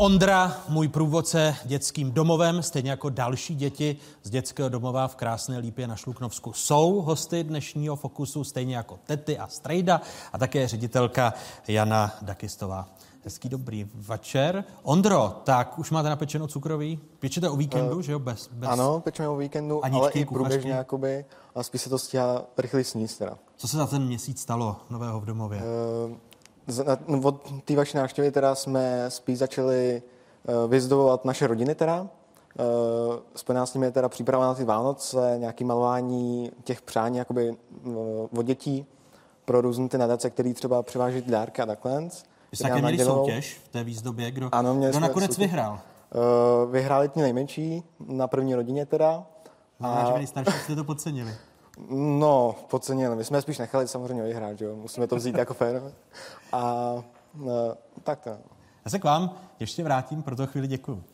[0.01, 5.87] Ondra, můj průvodce dětským domovem, stejně jako další děti z dětského domova v Krásné Lípě
[5.87, 10.01] na Šluknovsku, jsou hosty dnešního Fokusu, stejně jako Tety a Strejda
[10.33, 11.35] a také ředitelka
[11.69, 12.89] Jana Dakistová.
[13.25, 14.65] Hezký dobrý večer.
[14.83, 17.01] Ondro, tak už máte napečeno cukroví?
[17.19, 18.19] Pečete o víkendu, uh, že jo?
[18.19, 18.71] Bez, bez...
[18.71, 23.19] Ano, pečeme o víkendu, ale i průběžně jakoby, a spíš se to stíhá rychle sníst
[23.19, 23.39] teda.
[23.57, 25.63] Co se za ten měsíc stalo nového v domově?
[26.09, 26.17] Uh,
[27.23, 30.03] od té vaší návštěvy teda jsme spíš začali
[30.49, 32.01] uh, vyzdobovat naše rodiny teda.
[32.01, 32.07] Uh,
[33.35, 37.95] spojená s nimi je teda příprava na ty Vánoce, nějaké malování těch přání jakoby uh,
[38.39, 38.87] od dětí
[39.45, 42.01] pro různé ty nadace, které třeba převáží dárky a takhle.
[42.51, 45.39] Vy jste také měli soutěž v té výzdobě, kdo, ano, měli kdo nakonec soutěž.
[45.39, 45.81] vyhrál?
[46.71, 49.27] Vyhráli ti nejmenší, na první rodině teda.
[49.79, 50.07] Znamená, a...
[50.07, 51.35] že nejstarší jste to podcenili.
[51.91, 53.17] No, podcenili.
[53.17, 54.77] My jsme spíš nechali samozřejmě vyhrát, jo?
[54.77, 55.93] Musíme to vzít jako fér.
[56.53, 56.95] A
[57.35, 58.31] no, tak to.
[58.85, 61.05] Já se k vám ještě vrátím, pro to chvíli děkuju.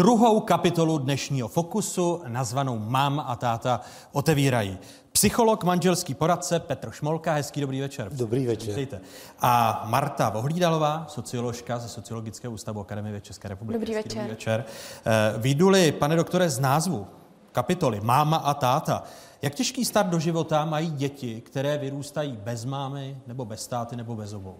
[0.00, 3.80] Druhou kapitolu dnešního Fokusu, nazvanou Mám a táta
[4.12, 4.78] otevírají.
[5.12, 8.08] Psycholog, manželský poradce Petr Šmolka, hezký dobrý večer.
[8.12, 8.68] Dobrý večer.
[8.68, 9.00] Vítejte.
[9.40, 13.78] A Marta Vohlídalová, socioložka ze Sociologického ústavu Akademie České republiky.
[13.78, 14.22] Dobrý hezký večer.
[14.22, 14.64] Dobrý večer.
[15.04, 17.06] Eh, Výduli, pane doktore, z názvu
[17.52, 19.02] kapitoly Máma a táta.
[19.42, 24.16] Jak těžký start do života mají děti, které vyrůstají bez mámy, nebo bez táty, nebo
[24.16, 24.56] bez obou?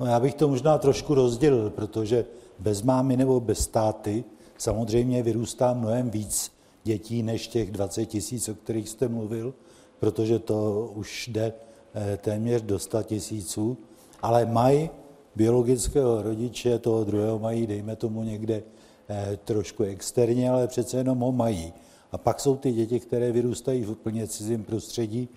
[0.00, 2.24] No já bych to možná trošku rozdělil, protože
[2.58, 4.24] bez mámy nebo bez táty
[4.58, 6.52] samozřejmě vyrůstá mnohem víc
[6.84, 9.54] dětí než těch 20 tisíc, o kterých jste mluvil,
[9.98, 11.52] protože to už jde
[11.94, 13.78] eh, téměř do 100 tisíců,
[14.22, 14.90] ale mají
[15.36, 18.62] biologického rodiče, toho druhého mají, dejme tomu někde
[19.08, 21.72] eh, trošku externě, ale přece jenom ho mají.
[22.12, 25.28] A pak jsou ty děti, které vyrůstají v úplně cizím prostředí.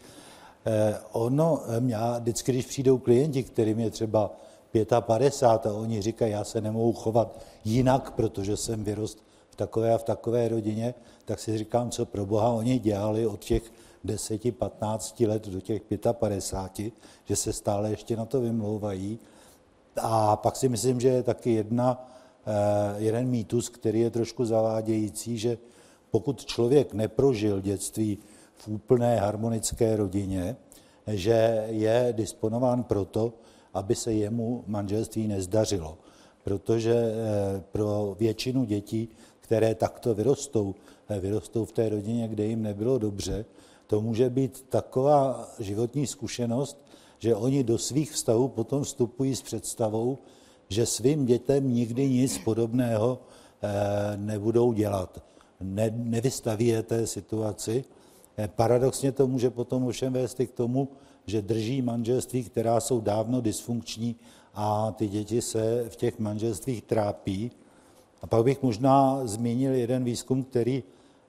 [0.65, 4.32] Eh, ono, já vždycky, když přijdou klienti, kterým je třeba
[4.71, 9.97] 55 a oni říkají, já se nemohu chovat jinak, protože jsem vyrost v takové a
[9.97, 10.93] v takové rodině,
[11.25, 13.63] tak si říkám, co pro boha oni dělali od těch
[14.05, 16.93] 10-15 let do těch 55,
[17.25, 19.19] že se stále ještě na to vymlouvají.
[20.01, 22.12] A pak si myslím, že je taky jedna,
[22.45, 25.58] eh, jeden mýtus, který je trošku zavádějící, že
[26.12, 28.17] pokud člověk neprožil dětství
[28.55, 30.55] v úplné harmonické rodině,
[31.08, 33.34] že je disponován proto,
[33.73, 35.97] aby se jemu manželství nezdařilo.
[36.43, 40.75] Protože eh, pro většinu dětí, které takto vyrostou,
[41.10, 43.45] eh, vyrostou v té rodině, kde jim nebylo dobře,
[43.88, 46.77] to může být taková životní zkušenost,
[47.19, 50.17] že oni do svých vztahů potom vstupují s představou,
[50.69, 53.19] že svým dětem nikdy nic podobného
[53.62, 55.23] eh, nebudou dělat.
[55.62, 57.86] Ne, nevystaví je té situaci.
[58.47, 60.88] Paradoxně to může potom ovšem vést i k tomu,
[61.25, 64.15] že drží manželství, která jsou dávno dysfunkční
[64.53, 67.51] a ty děti se v těch manželstvích trápí.
[68.21, 70.84] A pak bych možná zmínil jeden výzkum, který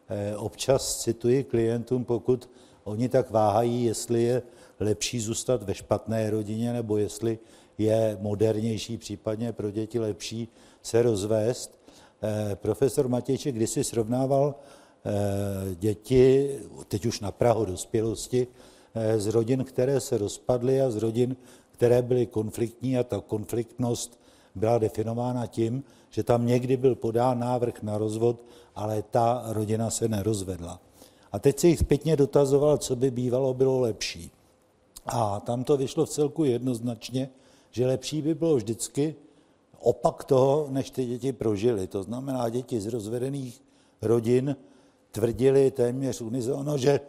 [0.08, 2.50] eh, občas cituji klientům, pokud
[2.84, 4.42] oni tak váhají, jestli je
[4.80, 7.38] lepší zůstat ve špatné rodině, nebo jestli
[7.78, 10.48] je modernější, případně pro děti lepší
[10.82, 11.80] se rozvést.
[12.22, 14.54] Eh, profesor Matějček kdysi srovnával
[15.04, 18.46] eh, děti, teď už na Prahu dospělosti,
[19.16, 21.36] z rodin, které se rozpadly a z rodin,
[21.72, 24.20] které byly konfliktní a ta konfliktnost
[24.54, 30.08] byla definována tím, že tam někdy byl podán návrh na rozvod, ale ta rodina se
[30.08, 30.80] nerozvedla.
[31.32, 34.30] A teď se jich zpětně dotazoval, co by bývalo bylo lepší.
[35.06, 37.28] A tam to vyšlo v celku jednoznačně,
[37.70, 39.14] že lepší by bylo vždycky
[39.80, 41.86] opak toho, než ty děti prožily.
[41.86, 43.62] To znamená, děti z rozvedených
[44.02, 44.56] rodin
[45.10, 47.00] tvrdili téměř unizono, že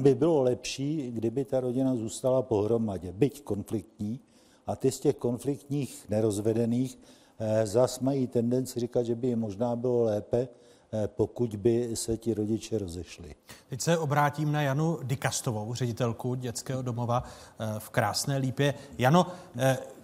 [0.00, 4.20] by bylo lepší, kdyby ta rodina zůstala pohromadě, byť konfliktní,
[4.66, 6.98] a ty z těch konfliktních nerozvedených
[7.38, 10.48] eh, zas mají tendenci říkat, že by jim možná bylo lépe,
[10.92, 13.34] eh, pokud by se ti rodiče rozešli.
[13.68, 18.74] Teď se obrátím na Janu Dikastovou, ředitelku dětského domova eh, v Krásné Lípě.
[18.98, 19.26] Jano,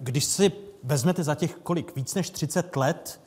[0.01, 3.21] když si vezmete za těch kolik, víc než 30 let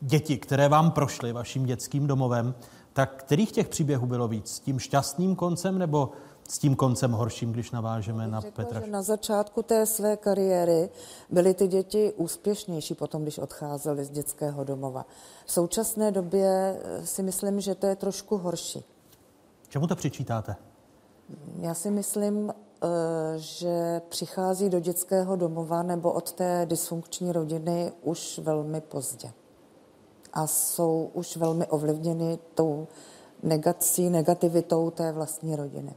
[0.00, 2.54] děti, které vám prošly vaším dětským domovem,
[2.94, 4.50] tak kterých těch příběhů bylo víc?
[4.50, 6.10] S tím šťastným koncem nebo
[6.48, 8.80] s tím koncem horším, když navážeme na řekla, Petra?
[8.80, 10.90] Že na začátku té své kariéry
[11.30, 15.06] byly ty děti úspěšnější potom, když odcházely z dětského domova.
[15.46, 18.84] V současné době eh, si myslím, že to je trošku horší.
[19.68, 20.56] Čemu to přičítáte?
[21.60, 22.86] Já si myslím, eh,
[23.36, 29.32] že přichází do dětského domova nebo od té dysfunkční rodiny už velmi pozdě
[30.34, 32.88] a jsou už velmi ovlivněny tou
[33.42, 35.94] negací, negativitou té vlastní rodiny.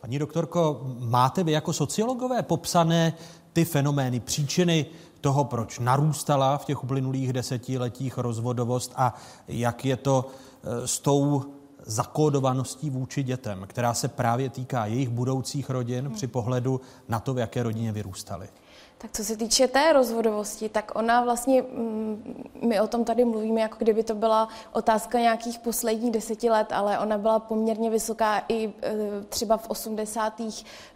[0.00, 3.12] Paní doktorko, máte vy jako sociologové popsané
[3.52, 4.86] ty fenomény, příčiny
[5.20, 9.14] toho, proč narůstala v těch uplynulých desetiletích rozvodovost a
[9.48, 10.26] jak je to
[10.62, 11.42] e, s tou
[11.86, 16.14] zakódovaností vůči dětem, která se právě týká jejich budoucích rodin hmm.
[16.14, 18.48] při pohledu na to, v jaké rodině vyrůstali.
[18.98, 23.60] Tak co se týče té rozvodovosti, tak ona vlastně, mm, my o tom tady mluvíme,
[23.60, 28.66] jako kdyby to byla otázka nějakých posledních deseti let, ale ona byla poměrně vysoká i
[28.68, 28.72] e,
[29.28, 30.40] třeba v 80.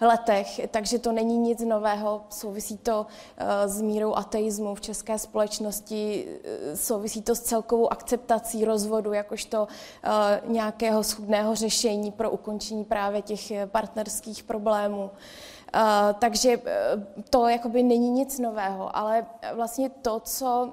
[0.01, 6.27] letech, takže to není nic nového, souvisí to e, s mírou ateismu v české společnosti,
[6.73, 9.69] e, souvisí to s celkovou akceptací rozvodu, jakožto
[10.47, 15.11] nějakého schudného řešení pro ukončení právě těch partnerských problémů.
[15.75, 15.81] Uh,
[16.19, 16.65] takže uh,
[17.31, 20.73] to jakoby není nic nového, ale vlastně to, co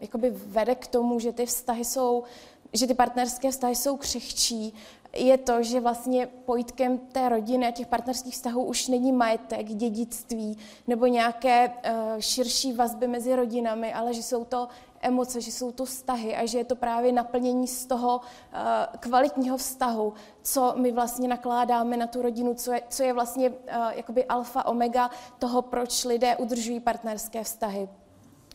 [0.00, 2.24] jakoby vede k tomu, že ty vztahy jsou,
[2.72, 4.74] že ty partnerské vztahy jsou křehčí,
[5.16, 10.58] je to, že vlastně pojítkem té rodiny a těch partnerských vztahů už není majetek, dědictví
[10.86, 14.68] nebo nějaké uh, širší vazby mezi rodinami, ale že jsou to
[15.00, 18.60] emoce, že jsou to vztahy a že je to právě naplnění z toho uh,
[19.00, 23.56] kvalitního vztahu, co my vlastně nakládáme na tu rodinu, co je, co je vlastně uh,
[23.90, 27.88] jakoby alfa omega toho, proč lidé udržují partnerské vztahy.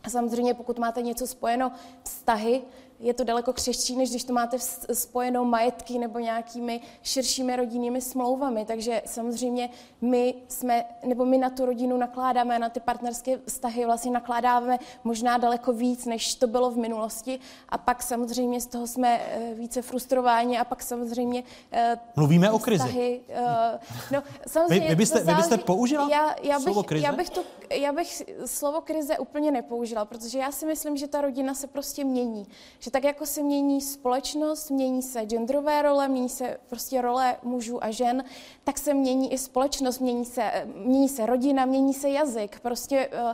[0.04, 2.62] A samozřejmě, pokud máte něco spojeno vztahy,
[3.04, 4.58] je to daleko křehčí, než když to máte
[4.92, 8.64] spojenou majetky nebo nějakými širšími rodinnými smlouvami.
[8.64, 14.10] Takže samozřejmě my jsme, nebo my na tu rodinu nakládáme, na ty partnerské vztahy vlastně
[14.10, 17.38] nakládáme možná daleko víc, než to bylo v minulosti.
[17.68, 22.58] A pak samozřejmě z toho jsme eh, více frustrováni a pak samozřejmě eh, Mluvíme o
[22.58, 22.84] krizi.
[22.84, 23.80] Vztahy, uh,
[24.12, 27.06] no, samozřejmě vy, vy, byste, vy byste použila já, já bych, slovo krize?
[27.06, 31.20] Já bych, to, já bych slovo krize úplně nepoužila, protože já si myslím, že ta
[31.20, 32.46] rodina se prostě mění.
[32.78, 37.84] Že tak jako se mění společnost, mění se genderové role, mění se prostě role mužů
[37.84, 38.24] a žen,
[38.64, 42.60] tak se mění i společnost, mění se, mění se rodina, mění se jazyk.
[42.60, 43.32] Prostě uh,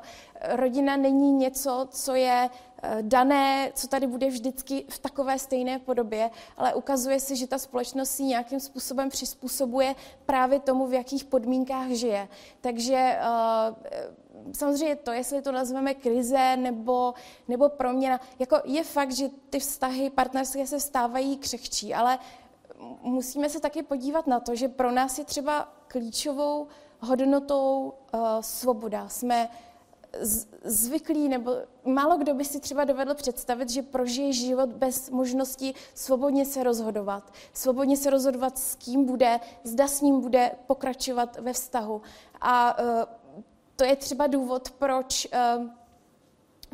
[0.56, 6.30] rodina není něco, co je uh, dané, co tady bude vždycky v takové stejné podobě,
[6.56, 9.94] ale ukazuje se, že ta společnost si nějakým způsobem přizpůsobuje
[10.26, 12.28] právě tomu, v jakých podmínkách žije.
[12.60, 13.76] Takže uh,
[14.52, 17.14] samozřejmě to, jestli to nazveme krize nebo,
[17.48, 22.18] nebo proměna, jako je fakt, že ty vztahy partnerské se stávají křehčí, ale
[23.02, 26.66] musíme se taky podívat na to, že pro nás je třeba klíčovou
[27.00, 29.08] hodnotou uh, svoboda.
[29.08, 29.48] Jsme
[30.64, 31.52] zvyklí, nebo
[31.84, 37.32] málo kdo by si třeba dovedl představit, že prožije život bez možnosti svobodně se rozhodovat.
[37.52, 42.02] Svobodně se rozhodovat, s kým bude, zda s ním bude pokračovat ve vztahu.
[42.40, 42.86] A uh,
[43.80, 45.66] to je třeba důvod, proč uh,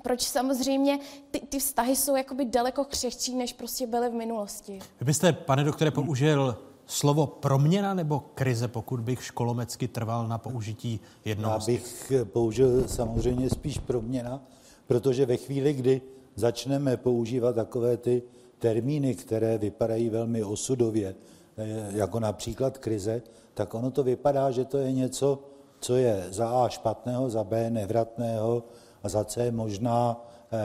[0.02, 0.98] proč samozřejmě
[1.30, 4.78] ty, ty vztahy jsou jakoby daleko křehčí, než prostě byly v minulosti.
[5.00, 11.00] Vy byste, pane doktore, použil slovo proměna nebo krize, pokud bych školomecky trval na použití
[11.24, 14.42] jednoho Já bych použil samozřejmě spíš proměna,
[14.86, 16.00] protože ve chvíli, kdy
[16.34, 18.22] začneme používat takové ty
[18.58, 21.14] termíny, které vypadají velmi osudově,
[21.56, 23.22] eh, jako například krize,
[23.54, 25.55] tak ono to vypadá, že to je něco,
[25.86, 28.64] co je za A špatného, za B nevratného
[29.02, 30.58] a za C možná eh,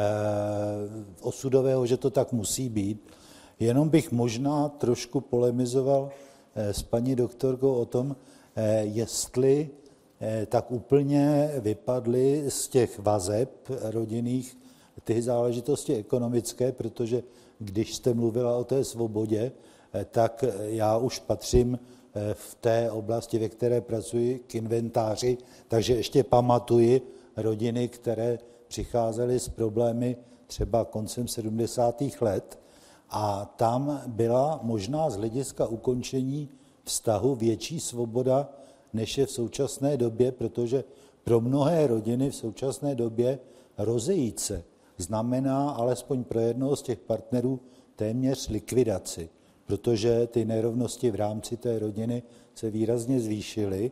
[1.22, 3.06] osudového, že to tak musí být.
[3.60, 8.16] Jenom bych možná trošku polemizoval eh, s paní doktorkou o tom,
[8.56, 9.70] eh, jestli
[10.48, 13.50] tak úplně vypadly z těch vazeb
[13.82, 14.58] rodinných
[15.04, 17.24] ty záležitosti ekonomické, protože
[17.60, 19.52] když jste mluvila o té svobodě,
[20.12, 21.80] tak já už patřím
[22.34, 25.38] v té oblasti, ve které pracuji, k inventáři,
[25.68, 27.02] takže ještě pamatuji
[27.38, 32.04] rodiny, které přicházely s problémy třeba koncem 70.
[32.22, 32.60] let
[33.10, 36.50] a tam byla možná z hlediska ukončení
[36.84, 38.50] vztahu větší svoboda,
[38.94, 40.84] než je v současné době, protože
[41.24, 43.40] pro mnohé rodiny v současné době
[43.78, 44.64] rozejít se
[44.98, 47.60] znamená alespoň pro jednoho z těch partnerů
[47.96, 49.30] téměř likvidaci,
[49.72, 52.24] protože ty nerovnosti v rámci té rodiny
[52.56, 53.92] se výrazně zvýšily.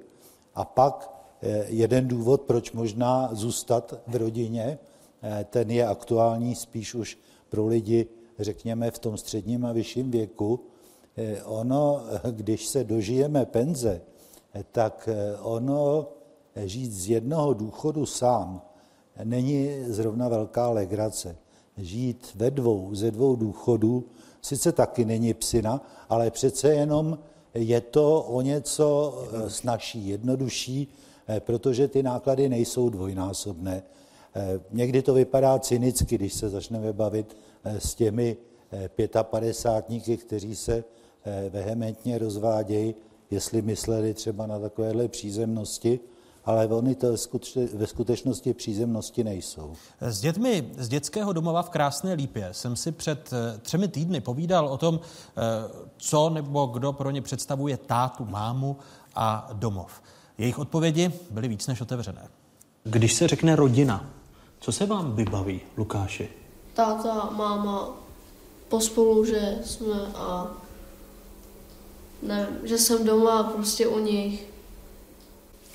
[0.56, 1.12] A pak
[1.42, 4.80] eh, jeden důvod, proč možná zůstat v rodině,
[5.24, 7.18] eh, ten je aktuální spíš už
[7.50, 8.08] pro lidi
[8.40, 10.60] řekněme, v tom středním a vyšším věku,
[11.18, 12.02] eh, ono,
[12.32, 14.02] když se dožijeme penze,
[14.72, 15.10] tak
[15.42, 16.08] ono
[16.56, 18.62] žít z jednoho důchodu sám
[19.24, 21.38] není zrovna velká legrace.
[21.78, 24.04] Žít ve dvou, ze dvou důchodů
[24.42, 27.20] sice taky není psina, ale přece jenom
[27.54, 29.18] je to o něco
[29.48, 30.94] snažší, jednodušší,
[31.40, 33.84] protože ty náklady nejsou dvojnásobné.
[34.72, 38.38] Někdy to vypadá cynicky, když se začneme bavit Eh, s těmi
[38.72, 40.84] eh, pětapadesátníky, kteří se
[41.26, 42.96] eh, vehementně rozvádějí,
[43.32, 46.00] jestli mysleli třeba na takovéhle přízemnosti,
[46.46, 47.08] ale oni to
[47.74, 49.74] ve skutečnosti přízemnosti nejsou.
[50.02, 53.32] S dětmi z dětského domova v Krásné Lípě jsem si před
[53.62, 55.00] třemi týdny povídal o tom,
[55.98, 58.78] co nebo kdo pro ně představuje tátu, mámu
[59.16, 60.02] a domov.
[60.38, 62.28] Jejich odpovědi byly víc než otevřené.
[62.84, 64.10] Když se řekne rodina,
[64.60, 66.30] co se vám vybaví, Lukáši?
[66.74, 67.90] táta, máma
[68.70, 70.48] pospolu, že jsme a
[72.24, 74.46] nevím, že jsem doma prostě u nich.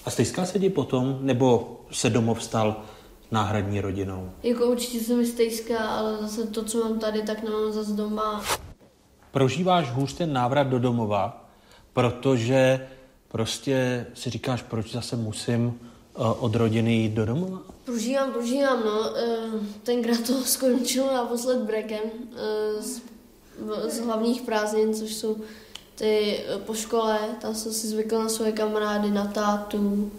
[0.04, 2.82] A stejská se ti potom, nebo se domov stal
[3.30, 4.30] náhradní rodinou?
[4.42, 8.44] Jako určitě se mi stejská, ale zase to, co mám tady, tak nemám zase doma.
[9.30, 11.50] Prožíváš hůř ten návrat do domova,
[11.92, 12.88] protože
[13.28, 17.58] prostě si říkáš, proč zase musím eh, od rodiny jít do domova?
[17.84, 19.16] Prožívám, prožívám, no.
[19.16, 19.48] Eh,
[19.82, 22.00] tenkrát to skončilo naposled brekem
[22.36, 23.02] eh, z,
[23.88, 25.36] z hlavních prázdnin, což jsou
[25.94, 27.18] ty eh, po škole.
[27.40, 30.12] Tam jsem si zvykl na svoje kamarády, na tátu,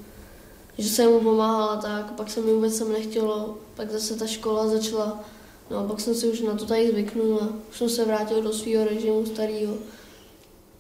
[0.78, 4.68] že jsem mu pomáhala tak, pak se mi vůbec sem nechtělo, pak zase ta škola
[4.68, 5.24] začala,
[5.72, 8.42] no a pak jsem si už na to tady zvyknul a už jsem se vrátil
[8.42, 9.76] do svého režimu starého.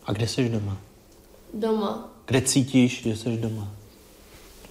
[0.05, 0.77] A kde jsi doma?
[1.53, 2.11] Doma.
[2.25, 3.71] Kde cítíš, že jsi doma?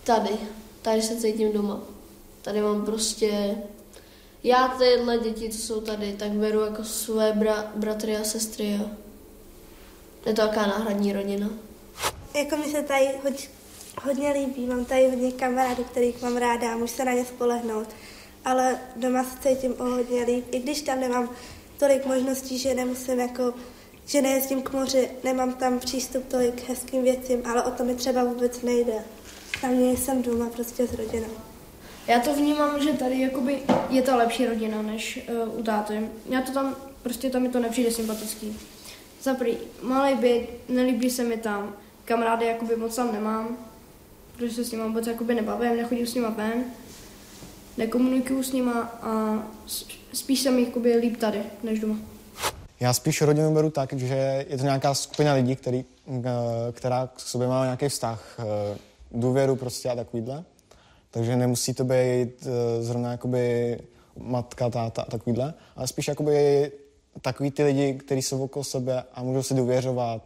[0.04, 0.36] Tady.
[0.82, 1.80] Tady se cítím doma.
[2.42, 3.56] Tady mám prostě...
[4.42, 9.03] Já tyhle děti, co jsou tady, tak beru jako své bra- bratry a sestry a
[10.26, 11.50] je to taková náhradní rodina.
[12.34, 13.48] Jako mi se tady hoď,
[14.02, 17.88] hodně líbí, mám tady hodně kamarádů, kterých mám ráda a můžu se na ně spolehnout.
[18.44, 21.30] Ale doma se cítím o hodně líp, i když tam nemám
[21.78, 23.54] tolik možností, že nemusím jako,
[24.06, 28.24] že nejezdím k moři, nemám tam přístup tolik hezkým věcím, ale o to mi třeba
[28.24, 29.04] vůbec nejde.
[29.60, 31.30] Hlavně jsem doma prostě s rodinou.
[32.06, 36.10] Já to vnímám, že tady jakoby je ta lepší rodina než uh, u táty.
[36.28, 38.56] Já to tam, prostě tam mi to nepřijde sympatický.
[39.24, 41.72] Za prý, malý byt, nelíbí se mi tam,
[42.04, 43.56] kamarády jakoby moc tam nemám,
[44.36, 46.64] protože se s nimi vůbec jakoby nebavím, nechodím s nimi ven,
[47.76, 48.70] nekomunikuju s nimi
[49.02, 49.42] a
[50.12, 51.96] spíš se mi jakoby líp tady, než doma.
[52.80, 56.22] Já spíš rodinu beru tak, že je to nějaká skupina lidí, který, eh,
[56.72, 58.78] která k sobě má nějaký vztah, eh,
[59.12, 60.44] důvěru prostě a takovýhle.
[61.10, 63.78] Takže nemusí to být eh, zrovna jakoby
[64.18, 66.70] matka, táta a takovýhle, ale spíš jakoby
[67.20, 70.22] takový ty lidi, kteří jsou okolo sebe a můžou si důvěřovat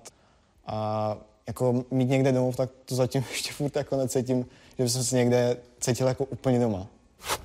[0.67, 1.17] a
[1.47, 4.47] jako mít někde domov, tak to zatím ještě furt jako necítím,
[4.79, 6.87] že jsem se někde cítil jako úplně doma.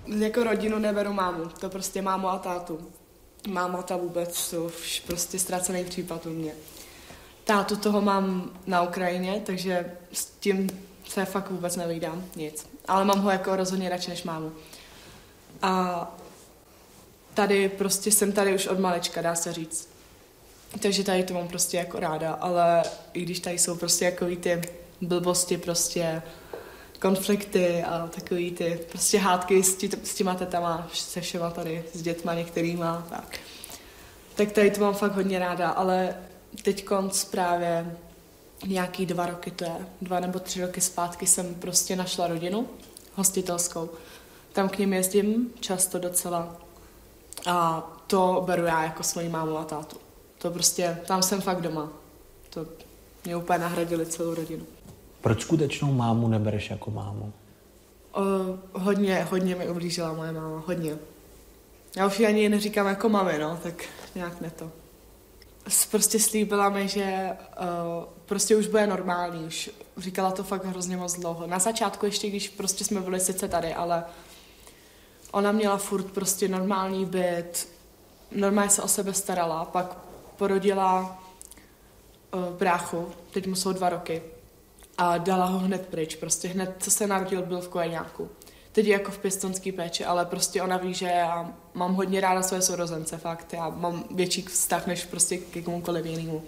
[0.07, 2.79] Jako rodinu neberu mámu, to prostě mámu a tátu.
[3.47, 6.51] Máma ta vůbec, to už prostě ztracený případ u mě.
[7.43, 10.69] Tátu toho mám na Ukrajině, takže s tím
[11.09, 12.67] se fakt vůbec nevídám, nic.
[12.87, 14.51] Ale mám ho jako rozhodně radši než mámu.
[15.61, 16.15] A
[17.33, 19.89] tady prostě jsem tady už od malečka, dá se říct.
[20.81, 24.61] Takže tady to mám prostě jako ráda, ale i když tady jsou prostě jako ty
[25.01, 26.21] blbosti prostě,
[27.03, 32.01] konflikty a takový ty prostě hádky s, tí, s těma tetama, se všema tady, s
[32.01, 33.39] dětma některýma, tak.
[34.35, 36.15] Tak tady to mám fakt hodně ráda, ale
[36.63, 37.97] teď konc právě
[38.65, 39.71] nějaký dva roky, to je
[40.01, 42.69] dva nebo tři roky zpátky jsem prostě našla rodinu
[43.15, 43.89] hostitelskou.
[44.53, 46.62] Tam k ním jezdím často docela
[47.45, 49.97] a to beru já jako svoji mámu a tátu.
[50.37, 51.89] To prostě, tam jsem fakt doma.
[52.49, 52.65] To
[53.25, 54.65] mě úplně nahradili celou rodinu.
[55.21, 57.33] Proč skutečnou mámu nebereš jako mámu?
[58.11, 58.21] O,
[58.79, 60.97] hodně, hodně mi ublížila moje máma, hodně.
[61.97, 63.83] Já už ji ani neříkám jako mami, no, tak
[64.15, 64.71] nějak ne to.
[65.91, 67.29] Prostě slíbila mi, že
[67.61, 71.47] uh, prostě už bude normální, už říkala to fakt hrozně moc dlouho.
[71.47, 74.03] Na začátku ještě, když prostě jsme byli sice tady, ale
[75.33, 77.67] ona měla furt prostě normální byt,
[78.31, 79.97] normálně se o sebe starala, pak
[80.37, 81.21] porodila
[82.33, 84.21] uh, bráchu, teď mu jsou dva roky
[84.97, 88.29] a dala ho hned pryč, prostě hned, co se narodil, byl v kojeňáku.
[88.71, 92.41] Teď je jako v pěstonský péči, ale prostě ona ví, že já mám hodně ráda
[92.41, 93.53] své sourozence, fakt.
[93.53, 96.43] Já mám větší vztah než prostě ke komukoliv jinému.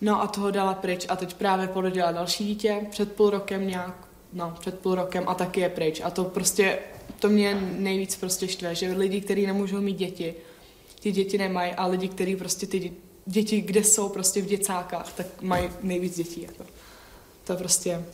[0.00, 3.94] No a toho dala pryč a teď právě porodila další dítě před půl rokem nějak,
[4.32, 6.00] no před půl rokem a taky je pryč.
[6.04, 6.78] A to prostě,
[7.20, 10.34] to mě nejvíc prostě štve, že lidi, kteří nemůžou mít děti,
[11.00, 12.92] ty děti nemají a lidi, kteří prostě ty
[13.26, 16.42] děti, kde jsou prostě v děcákách, tak mají nejvíc dětí.
[16.42, 16.64] Jako.
[17.44, 18.04] To prostě...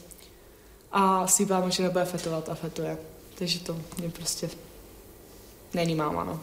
[0.93, 2.99] A slíbám, že nebude fetovat a fetuje.
[3.39, 4.51] Takže to mě prostě
[5.75, 6.41] není máma, no.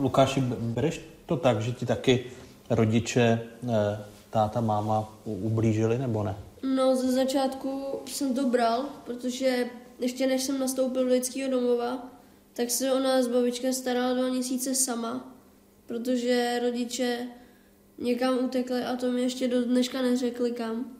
[0.00, 2.24] Lukáši, bereš to tak, že ti taky
[2.70, 6.36] rodiče, eh, táta, máma ublížili nebo ne?
[6.62, 9.66] No, ze začátku jsem to bral, protože
[10.00, 12.10] ještě než jsem nastoupil do dětského domova,
[12.52, 15.36] tak se ona s babičkem starala dva měsíce sama,
[15.86, 17.28] protože rodiče
[17.98, 20.96] někam utekli a to mi ještě do dneška neřekli kam.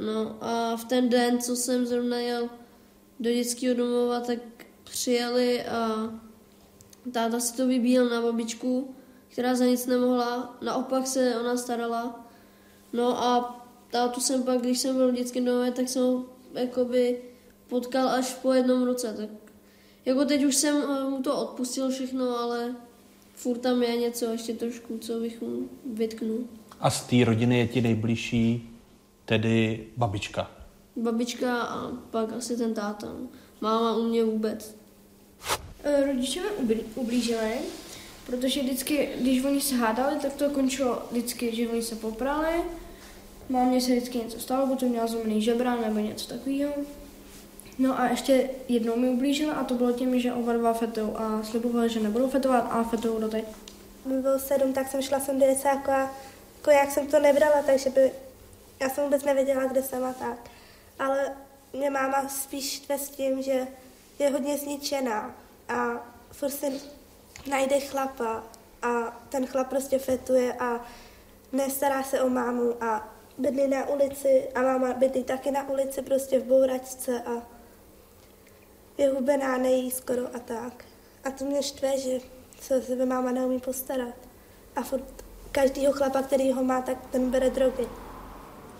[0.00, 2.50] No a v ten den, co jsem zrovna jel
[3.20, 4.38] do dětského domova, tak
[4.84, 6.12] přijeli a
[7.12, 8.94] táta si to vybíjel na babičku,
[9.28, 10.58] která za nic nemohla.
[10.62, 12.28] Naopak se ona starala.
[12.92, 13.58] No a
[13.90, 17.22] tátu jsem pak, když jsem byl v dětském domově, tak jsem ho jakoby
[17.72, 19.14] potkal až po jednom roce.
[19.16, 19.28] Tak
[20.04, 22.74] jako teď už jsem eh, mu to odpustil všechno, ale
[23.34, 26.38] furt tam je něco ještě trošku, co bych mu vytknul.
[26.80, 28.70] A z té rodiny je ti nejbližší
[29.24, 30.50] tedy babička.
[30.96, 33.08] Babička a pak asi ten táta.
[33.60, 34.76] Máma u mě vůbec.
[35.84, 37.52] E, rodiče mi ublížili,
[38.26, 42.62] protože vždycky, když oni se hádali, tak to končilo vždycky, že oni se poprali.
[43.48, 46.72] Mámě se vždycky něco stalo, potom měla zlomený žebra nebo něco takového.
[47.82, 51.42] No a ještě jednou mi ublížila a to bylo tím, že oba dva fetou a
[51.42, 53.44] slibovali, že nebudou fetovat a fetou doteď.
[54.04, 57.90] Mi bylo sedm, tak jsem šla sem do a jako jak jsem to nebrala, takže
[57.90, 58.12] by
[58.80, 60.50] já jsem vůbec nevěděla, kde jsem a tak.
[60.98, 61.36] Ale
[61.72, 63.66] mě máma spíš štve s tím, že
[64.18, 65.34] je hodně zničená
[65.68, 66.80] a furt si
[67.50, 68.42] najde chlapa
[68.82, 70.80] a ten chlap prostě fetuje a
[71.52, 76.38] nestará se o mámu a bydlí na ulici a máma bydlí taky na ulici prostě
[76.38, 77.51] v bouračce a
[78.98, 80.84] je hubená, nejí skoro a tak.
[81.24, 82.10] A to mě štve, že
[82.60, 84.14] se o sebe máma neumí postarat.
[84.76, 87.86] A furt každýho chlapa, který ho má, tak ten bere drogy.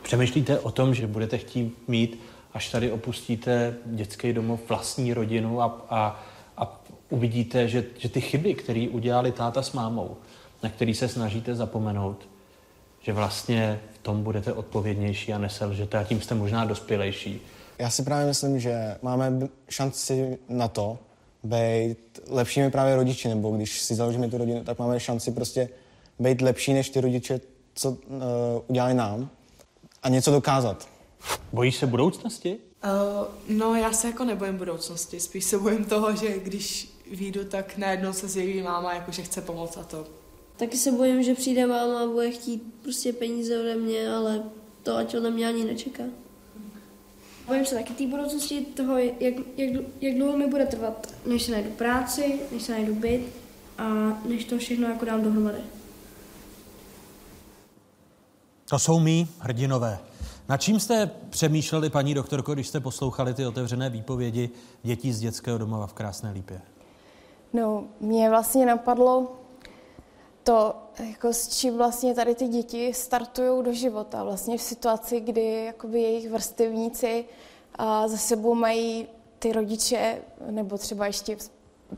[0.02, 2.20] Přemýšlíte o tom, že budete chtít mít,
[2.54, 6.24] až tady opustíte dětský domov, vlastní rodinu a, a,
[6.56, 10.16] a uvidíte, že, že ty chyby, které udělali táta s mámou,
[10.62, 12.28] na který se snažíte zapomenout,
[13.00, 17.40] že vlastně v tom budete odpovědnější a neselžete a tím jste možná dospělejší.
[17.78, 20.98] Já si právě myslím, že máme šanci na to,
[21.44, 25.68] být lepšími právě rodiči, nebo když si založíme tu rodinu, tak máme šanci prostě
[26.18, 27.40] být lepší než ty rodiče,
[27.74, 27.96] co uh,
[28.66, 29.30] udělali nám
[30.02, 30.88] a něco dokázat.
[31.52, 32.58] Bojíš se budoucnosti?
[32.84, 35.20] Uh, no, já se jako nebojím budoucnosti.
[35.20, 39.40] Spíš se bojím toho, že když výjdu, tak najednou se zjeví máma, jako že chce
[39.40, 40.06] pomoct a to.
[40.56, 44.42] Taky se bojím, že přijde máma a bude chtít prostě peníze ode mě, ale
[44.82, 46.02] to ať ode mě ani nečeká.
[47.46, 49.14] Bojím se taky té budoucnosti, toho, jak,
[49.56, 53.22] jak, jak dlouho mi bude trvat, než se najdu práci, než se najdu byt
[53.78, 53.84] a
[54.28, 55.58] než to všechno jako dám dohromady.
[58.70, 59.98] To jsou mý hrdinové.
[60.48, 64.50] Na čím jste přemýšleli, paní doktorko, když jste poslouchali ty otevřené výpovědi
[64.82, 66.60] dětí z dětského domova v Krásné Lípě?
[67.52, 69.41] No, mě vlastně napadlo
[70.42, 70.74] to,
[71.10, 74.24] jako s čím vlastně tady ty děti startují do života.
[74.24, 77.24] Vlastně v situaci, kdy jakoby jejich vrstevníci
[77.74, 81.36] a za sebou mají ty rodiče, nebo třeba ještě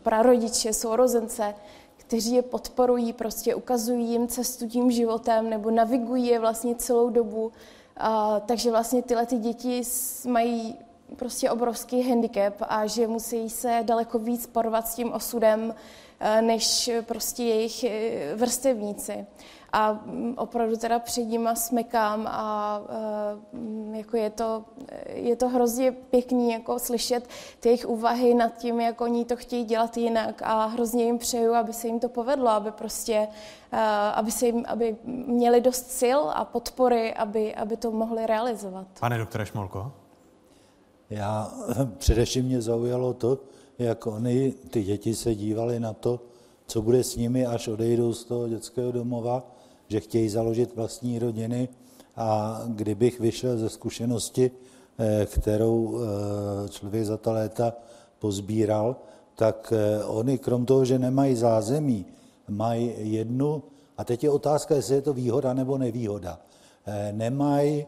[0.02, 1.54] prarodiče, sourozence,
[1.96, 7.52] kteří je podporují, prostě ukazují jim cestu tím životem nebo navigují je vlastně celou dobu.
[7.96, 9.82] A, takže vlastně tyhle ty děti
[10.28, 10.78] mají
[11.16, 15.74] prostě obrovský handicap a že musí se daleko víc porvat s tím osudem,
[16.40, 19.26] než prostě jejich eh, vrstevníci.
[19.72, 24.64] A mm, opravdu teda před nima smekám a eh, jako je to,
[25.06, 27.28] je to hrozně pěkný jako slyšet
[27.60, 31.54] ty jejich úvahy nad tím, jak oni to chtějí dělat jinak a hrozně jim přeju,
[31.54, 33.28] aby se jim to povedlo, aby prostě,
[34.14, 34.96] aby, se jim, aby
[35.26, 38.86] měli dost sil a podpory, aby, aby to mohli realizovat.
[39.00, 39.92] Pane doktore Šmolko?
[41.10, 41.52] Já
[41.98, 43.38] především mě zaujalo to,
[43.78, 46.20] jak oni, ty děti se dívali na to,
[46.66, 49.50] co bude s nimi, až odejdou z toho dětského domova,
[49.88, 51.68] že chtějí založit vlastní rodiny
[52.16, 54.50] a kdybych vyšel ze zkušenosti,
[54.98, 57.72] eh, kterou eh, člověk za ta léta
[58.18, 58.96] pozbíral,
[59.34, 62.06] tak eh, oni krom toho, že nemají zázemí,
[62.48, 63.62] mají jednu,
[63.98, 66.40] a teď je otázka, jestli je to výhoda nebo nevýhoda,
[67.12, 67.86] nemají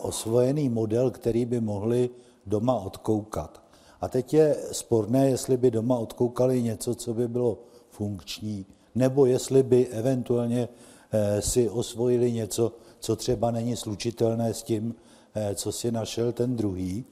[0.00, 2.10] osvojený model, který by mohli
[2.46, 3.63] doma odkoukat.
[4.04, 7.58] A teď je sporné, jestli by doma odkoukali něco, co by bylo
[7.90, 10.68] funkční, nebo jestli by eventuálně
[11.12, 14.94] eh, si osvojili něco, co třeba není slučitelné s tím,
[15.34, 17.04] eh, co si našel ten druhý.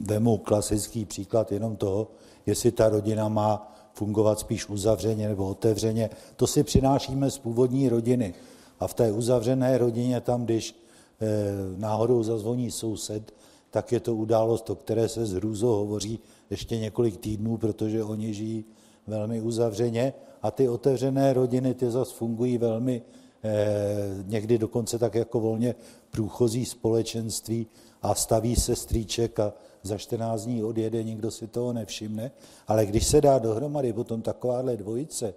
[0.00, 2.08] Vemu klasický příklad jenom toho,
[2.46, 6.10] jestli ta rodina má fungovat spíš uzavřeně nebo otevřeně.
[6.36, 8.34] To si přinášíme z původní rodiny.
[8.80, 10.74] A v té uzavřené rodině tam, když
[11.22, 13.34] Eh, náhodou zazvoní soused,
[13.70, 16.18] tak je to událost, o které se z hrůzou hovoří
[16.50, 18.64] ještě několik týdnů, protože oni žijí
[19.06, 20.12] velmi uzavřeně
[20.42, 23.02] a ty otevřené rodiny, ty zase fungují velmi,
[23.44, 25.74] eh, někdy dokonce tak jako volně
[26.10, 27.66] průchozí společenství
[28.02, 29.52] a staví se strýček a
[29.82, 32.30] za 14 dní odjede, nikdo si toho nevšimne.
[32.68, 35.34] Ale když se dá dohromady potom takováhle dvojice,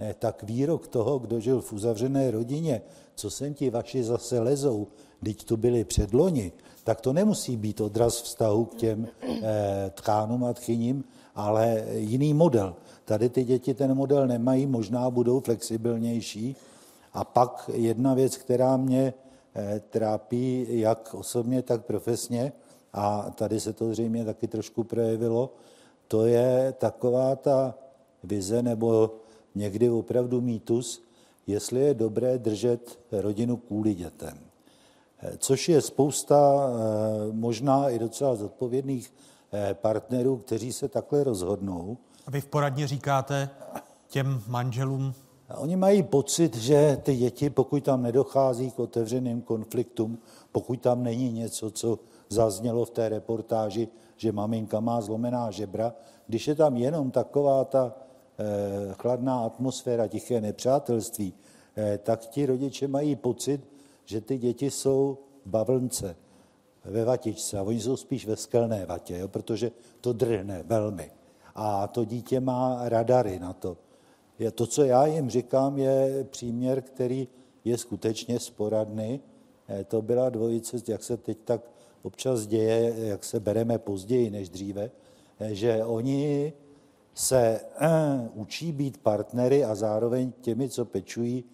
[0.00, 2.82] eh, tak výrok toho, kdo žil v uzavřené rodině,
[3.14, 4.86] co sem ti vaši zase lezou,
[5.24, 6.52] teď tu byli předloni,
[6.86, 12.76] tak to nemusí být odraz vztahu k těm eh, tkánům a tchyním, ale jiný model.
[13.04, 16.56] Tady ty děti ten model nemají, možná budou flexibilnější.
[17.12, 19.14] A pak jedna věc, která mě
[19.54, 22.52] eh, trápí jak osobně, tak profesně,
[22.92, 25.54] a tady se to zřejmě taky trošku projevilo,
[26.08, 27.74] to je taková ta
[28.24, 29.10] vize nebo
[29.54, 31.02] někdy opravdu mýtus,
[31.46, 34.46] jestli je dobré držet rodinu kvůli dětem
[35.38, 39.14] což je spousta eh, možná i docela zodpovědných
[39.52, 41.98] eh, partnerů, kteří se takhle rozhodnou.
[42.26, 43.50] A vy v poradně říkáte
[44.08, 45.14] těm manželům?
[45.56, 50.18] Oni mají pocit, že ty děti, pokud tam nedochází k otevřeným konfliktům,
[50.52, 51.98] pokud tam není něco, co
[52.28, 55.94] zaznělo v té reportáži, že maminka má zlomená žebra,
[56.26, 57.94] když je tam jenom taková ta
[58.38, 58.44] eh,
[58.92, 61.34] chladná atmosféra, tiché nepřátelství,
[62.02, 63.60] tak ti rodiče mají pocit,
[64.06, 66.16] že ty děti jsou v bavlnce,
[66.84, 71.10] ve vatičce a oni jsou spíš ve skelné vatě, jo, protože to drhne velmi.
[71.54, 73.76] A to dítě má radary na to.
[74.38, 77.28] Je to, co já jim říkám, je příměr, který
[77.64, 79.20] je skutečně sporadný.
[79.68, 81.60] Eh, to byla dvojice, jak se teď tak
[82.02, 84.90] občas děje, jak se bereme později než dříve,
[85.40, 86.52] eh, že oni
[87.14, 87.88] se eh,
[88.34, 91.44] učí být partnery a zároveň těmi, co pečují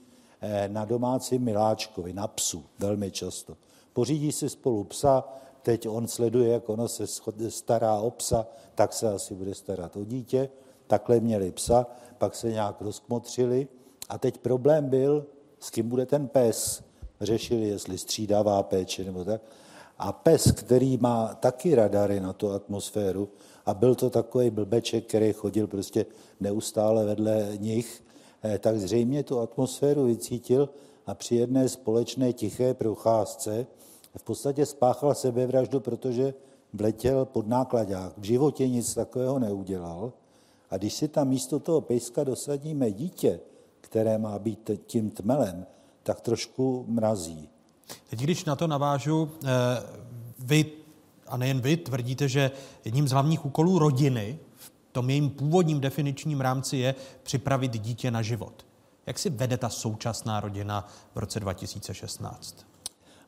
[0.69, 3.57] na domácí miláčkovi, na psu, velmi často.
[3.93, 5.25] Pořídí si spolu psa,
[5.63, 7.05] teď on sleduje, jak ono se
[7.49, 10.49] stará o psa, tak se asi bude starat o dítě.
[10.87, 11.87] Takhle měli psa,
[12.19, 13.69] pak se nějak rozkmotřili
[14.09, 15.27] a teď problém byl,
[15.61, 16.83] s kým bude ten pes.
[17.21, 19.41] Řešili, jestli střídavá péče nebo tak.
[19.99, 23.29] A pes, který má taky radary na tu atmosféru,
[23.67, 26.07] a byl to takový blbeček, který chodil prostě
[26.41, 28.12] neustále vedle nich, Eh,
[28.59, 30.69] tak zřejmě tu atmosféru vycítil
[31.07, 33.67] a při jedné společné tiché procházce
[34.17, 36.35] v podstatě spáchal sebevraždu, protože
[36.73, 38.13] vletěl pod nákladák.
[38.19, 40.13] V životě nic takového neudělal.
[40.71, 43.41] A když si tam místo toho pejska dosadíme dítě,
[43.81, 45.67] které má být tím tmelem,
[46.03, 47.49] tak trošku mrazí.
[48.11, 49.49] Teď, když na to navážu, eh,
[50.39, 50.65] vy,
[51.27, 52.51] a nejen vy, tvrdíte, že
[52.85, 54.39] jedním z hlavních úkolů rodiny
[54.93, 58.67] tom jejím původním definičním rámci je připravit dítě na život.
[59.07, 62.57] Jak si vede ta současná rodina v roce 2016?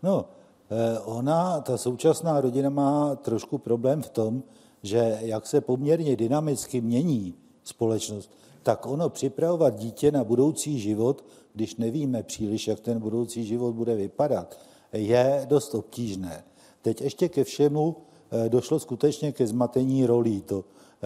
[0.03, 0.25] No,
[0.71, 4.43] eh, ona, ta současná rodina má trošku problém v tom,
[4.83, 7.35] že jak se poměrně dynamicky mění
[7.65, 8.31] společnost,
[8.62, 13.95] tak ono připravovat dítě na budoucí život, když nevíme příliš, jak ten budoucí život bude
[13.95, 14.61] vypadat,
[14.93, 16.45] je dost obtížné.
[16.83, 17.97] Teď ještě ke všemu
[18.31, 20.43] eh, došlo skutečně ke zmatení rolí.
[20.43, 20.65] To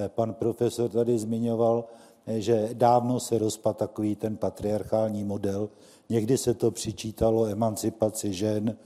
[0.08, 1.84] pan profesor tady zmiňoval,
[2.26, 5.68] eh, že dávno se rozpad takový ten patriarchální model.
[6.08, 8.76] Někdy se to přičítalo emancipaci žen,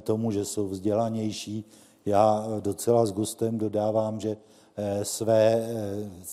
[0.00, 1.64] tomu, že jsou vzdělanější.
[2.06, 4.36] Já docela s gustem dodávám, že
[5.02, 5.68] své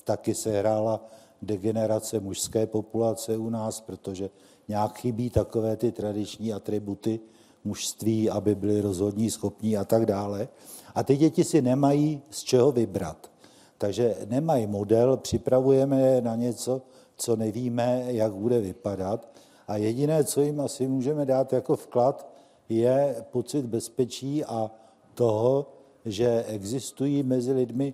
[0.04, 1.06] taky se hrála
[1.42, 4.30] degenerace mužské populace u nás, protože
[4.68, 7.20] nějak chybí takové ty tradiční atributy
[7.64, 10.48] mužství, aby byli rozhodní, schopní a tak dále.
[10.96, 13.32] A ty děti si nemají z čeho vybrat.
[13.78, 16.82] Takže nemají model, připravujeme je na něco,
[17.16, 19.28] co nevíme, jak bude vypadat.
[19.68, 22.28] A jediné, co jim asi můžeme dát jako vklad,
[22.70, 24.72] je pocit bezpečí a
[25.14, 25.68] toho,
[26.06, 27.94] že existují mezi lidmi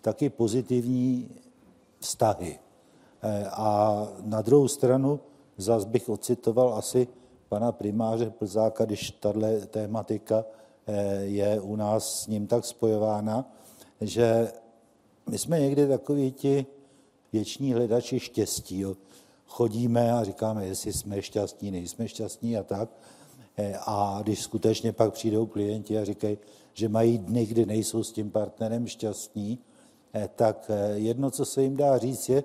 [0.00, 1.30] taky pozitivní
[1.98, 2.58] vztahy.
[3.22, 5.20] Eh, a na druhou stranu
[5.56, 7.08] zase bych ocitoval asi
[7.48, 10.44] pana primáře Plzáka, když tahle tématika
[10.86, 13.52] eh, je u nás s ním tak spojována,
[14.00, 14.52] že
[15.30, 16.66] my jsme někdy takoví ti
[17.32, 18.80] věční hledači štěstí.
[18.80, 18.96] Jo.
[19.46, 22.88] Chodíme a říkáme, jestli jsme šťastní, nejsme šťastní a tak.
[23.56, 26.38] Eh, a když skutečně pak přijdou klienti a říkají,
[26.72, 29.58] že mají dny, kdy nejsou s tím partnerem šťastní,
[30.36, 32.44] tak jedno, co se jim dá říct, je,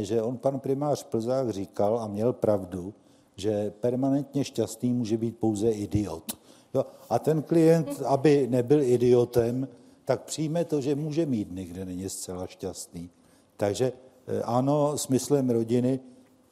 [0.00, 2.94] že on pan primář Plzák říkal a měl pravdu,
[3.36, 6.32] že permanentně šťastný může být pouze idiot.
[6.74, 6.86] Jo?
[7.10, 9.68] A ten klient, aby nebyl idiotem,
[10.04, 13.10] tak přijme to, že může mít dny, kde není zcela šťastný.
[13.56, 13.92] Takže
[14.26, 16.00] eh, ano, smyslem rodiny,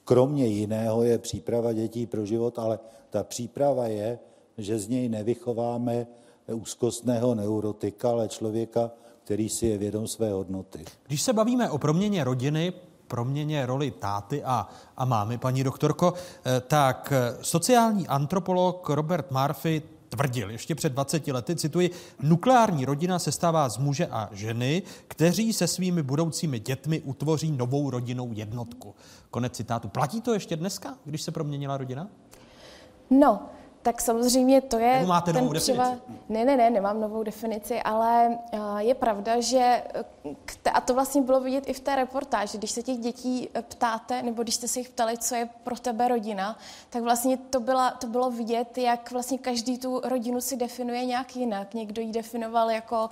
[0.04, 2.78] kromě jiného, je příprava dětí pro život, ale
[3.10, 4.18] ta příprava je,
[4.58, 6.06] že z něj nevychováme
[6.52, 8.90] úzkostného neurotika, ale člověka,
[9.24, 10.84] který si je vědom své hodnoty.
[11.06, 12.72] Když se bavíme o proměně rodiny,
[13.08, 19.82] proměně roli táty a, a mámy, paní doktorko, eh, tak eh, sociální antropolog Robert Murphy
[20.10, 21.90] tvrdil ještě před 20 lety, cituji,
[22.22, 27.90] nukleární rodina se stává z muže a ženy, kteří se svými budoucími dětmi utvoří novou
[27.90, 28.94] rodinnou jednotku.
[29.30, 29.88] Konec citátu.
[29.88, 32.08] Platí to ještě dneska, když se proměnila rodina?
[33.10, 33.48] No,
[33.82, 34.94] tak samozřejmě to je...
[34.94, 35.84] Nebo máte ten novou třeba...
[35.84, 36.20] definici?
[36.28, 38.38] Ne, ne, ne, nemám novou definici, ale
[38.78, 39.82] je pravda, že
[40.72, 44.22] a to vlastně bylo vidět i v té reportáži, když se těch dětí e, ptáte,
[44.22, 46.58] nebo když jste se jich ptali, co je pro tebe rodina,
[46.90, 51.36] tak vlastně to, byla, to bylo vidět, jak vlastně každý tu rodinu si definuje nějak
[51.36, 51.74] jinak.
[51.74, 53.10] Někdo ji definoval jako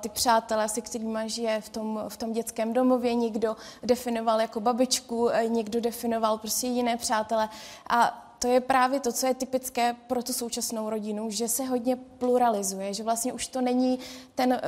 [0.00, 5.30] ty přátelé, se kterými žije v tom, v tom dětském domově, někdo definoval jako babičku,
[5.48, 7.48] někdo definoval prostě jiné přátele.
[7.88, 11.96] A to je právě to, co je typické pro tu současnou rodinu, že se hodně
[11.96, 13.98] pluralizuje, že vlastně už to není
[14.34, 14.60] ten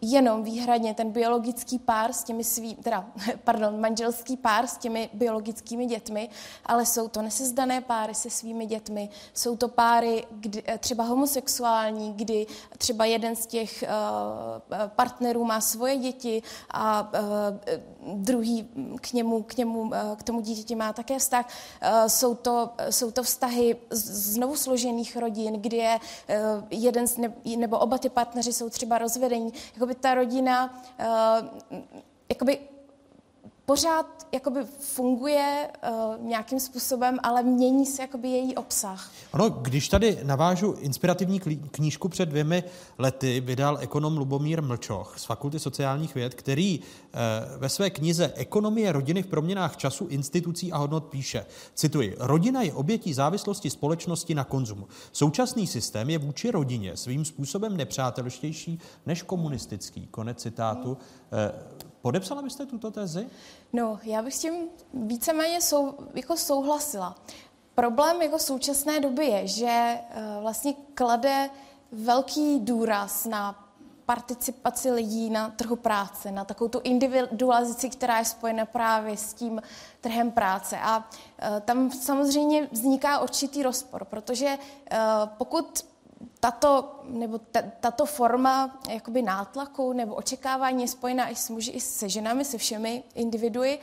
[0.00, 3.06] jenom výhradně ten biologický pár s těmi svý, teda,
[3.44, 6.28] pardon, manželský pár s těmi biologickými dětmi,
[6.64, 12.12] ale jsou to nesezdané páry se svými dětmi, jsou to páry kdy, eh, třeba homosexuální,
[12.12, 12.46] kdy
[12.78, 18.68] třeba jeden z těch uh, partnerů má svoje děti a uh, druhý
[19.00, 21.46] k němu, k němu, uh, k tomu dítěti má také vztah.
[21.82, 26.38] Uh, jsou to jsou to vztahy znovu složených rodin, kdy je eh,
[26.70, 29.52] jeden z ne, nebo oba ty partneři jsou třeba rozvedení.
[29.74, 31.06] Jakoby ta rodina eh,
[32.28, 32.58] jakoby
[33.66, 39.12] pořád jakoby funguje uh, nějakým způsobem, ale mění se jakoby její obsah.
[39.32, 41.40] Ono, když tady navážu inspirativní
[41.70, 42.64] knížku před dvěmi
[42.98, 46.84] lety, vydal ekonom Lubomír Mlčoch z Fakulty sociálních věd, který uh,
[47.56, 52.72] ve své knize Ekonomie rodiny v proměnách času, institucí a hodnot píše, cituji, rodina je
[52.72, 54.88] obětí závislosti společnosti na konzumu.
[55.12, 60.06] Současný systém je vůči rodině svým způsobem nepřátelštější než komunistický.
[60.06, 60.90] Konec citátu.
[60.90, 63.26] Uh, Podepsala byste tuto tezi?
[63.72, 64.54] No, já bych s tím
[64.94, 67.14] víceméně sou, jako souhlasila.
[67.74, 71.50] Problém jako současné doby je, že uh, vlastně klade
[71.92, 73.68] velký důraz na
[74.04, 79.62] participaci lidí na trhu práce, na takovou tu individualizaci, která je spojena právě s tím
[80.00, 80.78] trhem práce.
[80.78, 84.98] A uh, tam samozřejmě vzniká určitý rozpor, protože uh,
[85.38, 85.84] pokud
[86.40, 87.40] tato, nebo
[87.80, 92.58] tato forma jakoby nátlaku nebo očekávání je spojená i s muži, i se ženami, se
[92.58, 93.78] všemi individui.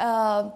[0.00, 0.50] Uh,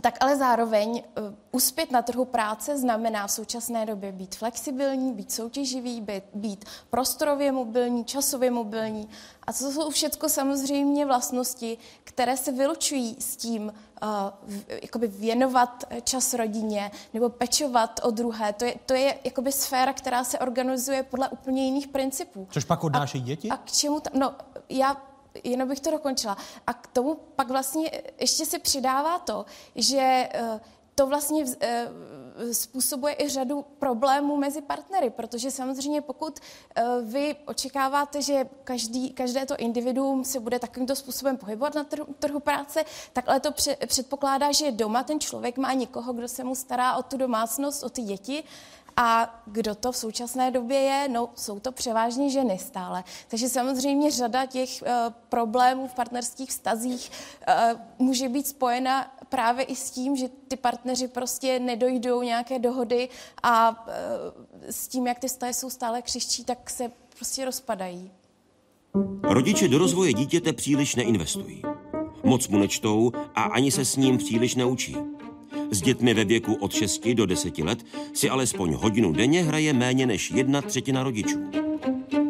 [0.00, 5.32] tak ale zároveň uh, uspět na trhu práce znamená v současné době být flexibilní, být
[5.32, 9.08] soutěživý, být, být prostorově mobilní, časově mobilní.
[9.46, 13.72] A to jsou všechno samozřejmě vlastnosti, které se vylučují s tím
[14.02, 14.08] uh,
[14.82, 18.52] jakoby věnovat čas rodině nebo pečovat o druhé.
[18.52, 22.48] To je, to je jakoby sféra, která se organizuje podle úplně jiných principů.
[22.50, 23.48] Což pak odnáší děti?
[23.48, 24.12] A k čemu tam?
[24.20, 24.34] No,
[24.68, 24.96] já
[25.44, 26.36] jenom bych to dokončila.
[26.66, 30.60] A k tomu pak vlastně ještě se přidává to, že uh,
[30.94, 31.50] to vlastně uh,
[32.52, 39.46] způsobuje i řadu problémů mezi partnery, protože samozřejmě pokud uh, vy očekáváte, že každý, každé
[39.46, 43.76] to individuum se bude takovýmto způsobem pohybovat na trhu, trhu práce, tak ale to pře-
[43.86, 47.88] předpokládá, že doma ten člověk má někoho, kdo se mu stará o tu domácnost, o
[47.88, 48.44] ty děti
[48.96, 51.08] a kdo to v současné době je?
[51.08, 53.04] No, jsou to převážně ženy stále.
[53.28, 54.88] Takže samozřejmě řada těch uh,
[55.28, 57.10] problémů v partnerských vztazích
[57.48, 63.08] uh, může být spojena právě i s tím, že ty partneři prostě nedojdou nějaké dohody
[63.42, 63.86] a uh,
[64.70, 68.10] s tím, jak ty vztahy jsou stále křiščí, tak se prostě rozpadají.
[69.22, 71.62] Rodiče do rozvoje dítěte příliš neinvestují.
[72.24, 74.96] Moc mu nečtou a ani se s ním příliš neučí.
[75.70, 80.06] S dětmi ve věku od 6 do 10 let si alespoň hodinu denně hraje méně
[80.06, 81.50] než jedna třetina rodičů.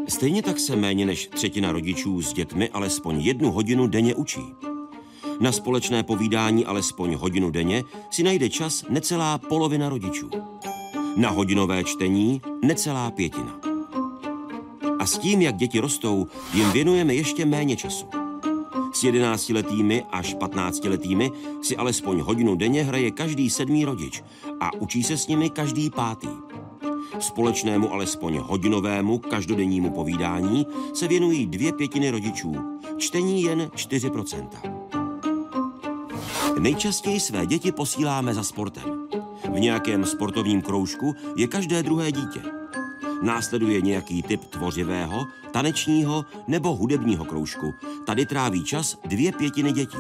[0.09, 4.41] Stejně tak se méně než třetina rodičů s dětmi alespoň jednu hodinu denně učí.
[5.41, 10.31] Na společné povídání alespoň hodinu denně si najde čas necelá polovina rodičů.
[11.17, 13.61] Na hodinové čtení necelá pětina.
[14.99, 18.26] A s tím, jak děti rostou, jim věnujeme ještě méně času.
[18.93, 21.33] S 11-letými až 15-letými
[21.63, 24.23] si alespoň hodinu denně hraje každý sedmý rodič
[24.61, 26.29] a učí se s nimi každý pátý.
[27.19, 32.55] Společnému alespoň hodinovému každodennímu povídání se věnují dvě pětiny rodičů,
[32.97, 34.49] čtení jen 4%.
[36.59, 39.09] Nejčastěji své děti posíláme za sportem.
[39.55, 42.43] V nějakém sportovním kroužku je každé druhé dítě.
[43.23, 47.75] Následuje nějaký typ tvořivého, tanečního nebo hudebního kroužku.
[48.07, 49.99] Tady tráví čas dvě pětiny dětí.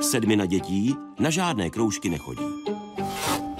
[0.00, 2.44] Sedmina dětí na žádné kroužky nechodí.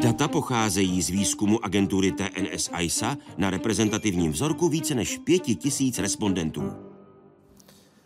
[0.03, 6.73] Data pocházejí z výzkumu agentury TNS ISA na reprezentativním vzorku více než pěti tisíc respondentů.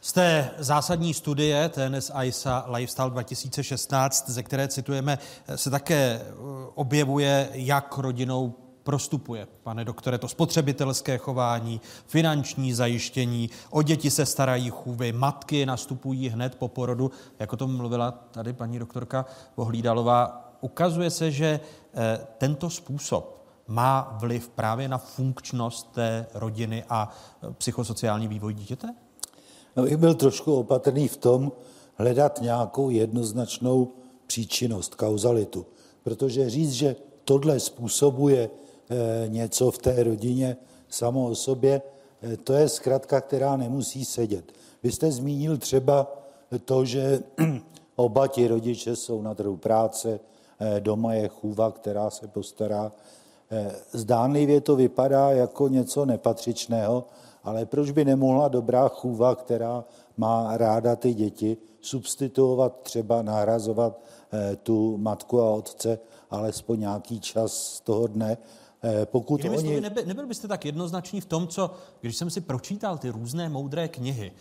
[0.01, 5.19] Z té zásadní studie TNS ISA Lifestyle 2016, ze které citujeme,
[5.55, 6.21] se také
[6.75, 8.55] objevuje, jak rodinou
[8.85, 16.28] prostupuje, pane doktore, to spotřebitelské chování, finanční zajištění, o děti se starají chůvy, matky nastupují
[16.28, 19.26] hned po porodu, jako to mluvila tady paní doktorka
[19.57, 20.51] Vohlídalová.
[20.61, 21.61] Ukazuje se, že
[21.95, 27.09] eh, tento způsob má vliv právě na funkčnost té rodiny a
[27.43, 28.95] eh, psychosociální vývoj dítěte?
[29.76, 31.53] No, bych byl trošku opatrný v tom
[31.95, 33.93] hledat nějakou jednoznačnou
[34.26, 35.66] příčinnost, kauzalitu.
[36.03, 38.51] Protože říct, že tohle způsobuje
[39.28, 40.57] něco v té rodině
[40.95, 41.82] samo o sobě,
[42.22, 44.53] eh, to je zkratka, která nemusí sedět.
[44.82, 46.12] Vy jste zmínil třeba
[46.64, 47.22] to, že
[47.97, 50.20] oba ti rodiče jsou na trhu práce,
[50.61, 52.93] eh, doma je chůva, která se postará.
[53.93, 57.05] Zdánlivě to vypadá jako něco nepatřičného,
[57.45, 59.85] ale proč by nemohla dobrá chůva, která
[60.16, 64.01] má ráda ty děti, substituovat třeba, nahrazovat
[64.62, 65.99] tu matku a otce
[66.30, 68.39] alespoň nějaký čas z toho dne,
[69.05, 69.80] pokud Jinými oni...
[69.80, 73.89] nebyl, nebyl byste tak jednoznačný v tom, co, když jsem si pročítal ty různé moudré
[73.89, 74.32] knihy,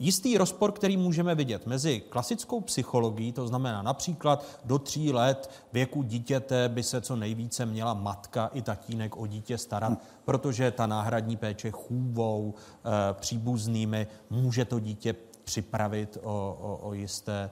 [0.00, 6.02] Jistý rozpor, který můžeme vidět mezi klasickou psychologií, to znamená například do tří let věku
[6.02, 9.98] dítěte by se co nejvíce měla matka i tatínek o dítě starat, hmm.
[10.24, 15.14] protože ta náhradní péče chůvou, e, příbuznými může to dítě
[15.44, 17.50] připravit o, o, o jisté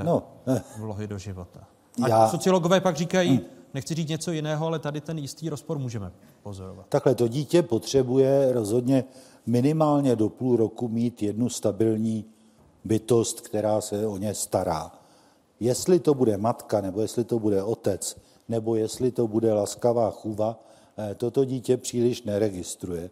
[0.00, 0.22] e, no,
[0.78, 1.60] vlohy do života.
[2.02, 2.28] A já...
[2.28, 6.12] sociologové pak říkají, hmm Nechci říct něco jiného, ale tady ten jistý rozpor můžeme
[6.42, 6.86] pozorovat.
[6.88, 9.04] Takhle to dítě potřebuje rozhodně
[9.46, 12.24] minimálně do půl roku mít jednu stabilní
[12.84, 14.92] bytost, která se o ně stará.
[15.60, 18.16] Jestli to bude matka, nebo jestli to bude otec,
[18.48, 20.60] nebo jestli to bude laskavá chůva,
[20.98, 23.10] eh, toto dítě příliš neregistruje.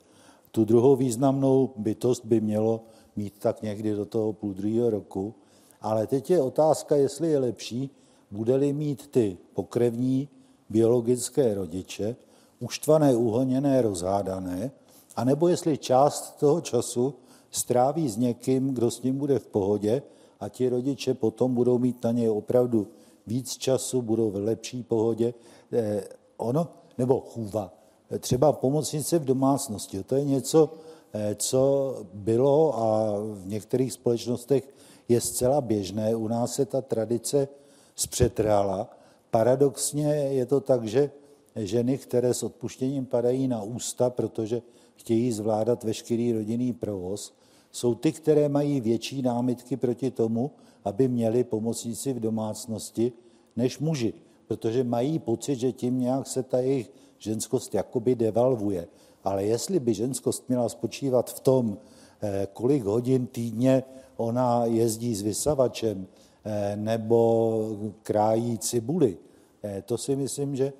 [0.50, 2.84] Tu druhou významnou bytost by mělo
[3.16, 5.34] mít tak někdy do toho půl druhého roku,
[5.80, 7.90] ale teď je otázka, jestli je lepší,
[8.30, 10.28] bude-li mít ty pokrevní
[10.72, 12.16] biologické rodiče,
[12.60, 14.70] uštvané, uhoněné, rozhádané,
[15.16, 17.14] anebo jestli část toho času
[17.50, 20.02] stráví s někým, kdo s ním bude v pohodě
[20.40, 22.88] a ti rodiče potom budou mít na něj opravdu
[23.26, 25.34] víc času, budou v lepší pohodě.
[25.72, 26.04] Eh,
[26.36, 26.68] ono,
[26.98, 27.72] nebo chůva,
[28.18, 30.74] třeba pomocnice v domácnosti, to je něco,
[31.12, 31.62] eh, co
[32.14, 34.64] bylo a v některých společnostech
[35.08, 36.16] je zcela běžné.
[36.16, 37.48] U nás se ta tradice
[37.96, 38.88] zpřetrhala.
[39.32, 41.10] Paradoxně je to tak, že
[41.56, 44.62] ženy, které s odpuštěním padají na ústa, protože
[44.96, 47.34] chtějí zvládat veškerý rodinný provoz,
[47.70, 50.50] jsou ty, které mají větší námitky proti tomu,
[50.84, 53.12] aby měli pomocníci v domácnosti,
[53.56, 54.12] než muži,
[54.46, 58.88] protože mají pocit, že tím nějak se ta jejich ženskost jakoby devalvuje.
[59.24, 61.78] Ale jestli by ženskost měla spočívat v tom,
[62.20, 63.82] eh, kolik hodin týdně
[64.16, 66.06] ona jezdí s vysavačem
[66.76, 69.18] nebo krájí cibuli,
[69.62, 70.72] eh, to si myslím, že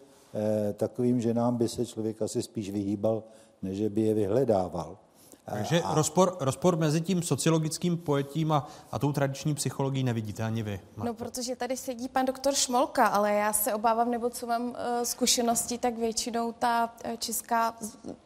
[0.76, 3.22] takovým ženám by se člověk asi spíš vyhýbal,
[3.62, 4.98] než by je vyhledával.
[5.44, 5.94] Takže a...
[5.94, 10.80] rozpor, rozpor mezi tím sociologickým pojetím a, a tou tradiční psychologií nevidíte ani vy.
[10.96, 11.08] Marta.
[11.08, 14.74] No, protože tady sedí pan doktor Šmolka, ale já se obávám, nebo co mám uh,
[15.02, 17.74] zkušenosti, tak většinou ta uh, česká,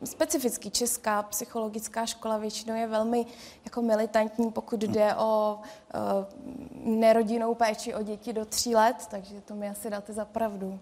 [0.05, 3.27] specificky česká psychologická škola většinou je velmi
[3.65, 9.55] jako militantní, pokud jde o uh, nerodinnou péči o děti do tří let, takže to
[9.55, 10.79] mi asi dáte za pravdu.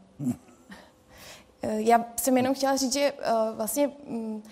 [1.63, 4.43] Já jsem jenom chtěla říct, že uh, vlastně um,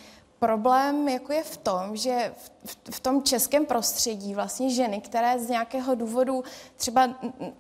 [0.42, 2.34] problém jako je v tom, že
[2.64, 6.44] v, v tom českém prostředí vlastně ženy, které z nějakého důvodu
[6.76, 7.10] třeba,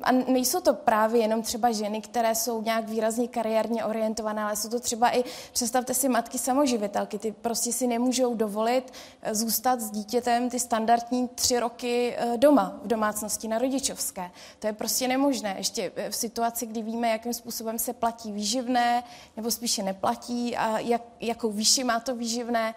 [0.02, 4.68] a nejsou to právě jenom třeba ženy, které jsou nějak výrazně kariérně orientované, ale jsou
[4.68, 9.90] to třeba i, představte si matky samoživitelky, ty prostě si nemůžou dovolit eh, zůstat s
[9.90, 14.30] dítětem ty standardní tři roky eh, doma v domácnosti na rodičovské.
[14.58, 15.54] To je prostě nemožné.
[15.58, 19.02] Ještě eh, v situaci, kdy víme, jakým způsobem se platí výživné,
[19.36, 22.71] nebo spíše neplatí a jak, jakou výši má to výživné.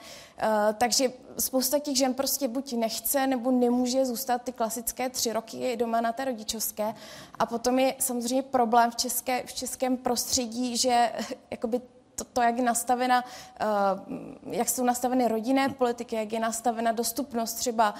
[0.78, 6.02] Takže spousta těch žen prostě buď nechce nebo nemůže zůstat ty klasické tři roky doma
[6.02, 6.94] na té rodičovské.
[7.40, 11.12] A potom je samozřejmě problém v, české, v českém prostředí, že
[11.52, 11.82] jakoby
[12.16, 17.54] to, to, jak je nastavena, uh, jak jsou nastaveny rodinné politiky, jak je nastavena dostupnost
[17.54, 17.94] třeba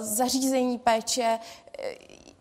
[0.00, 1.38] zařízení péče,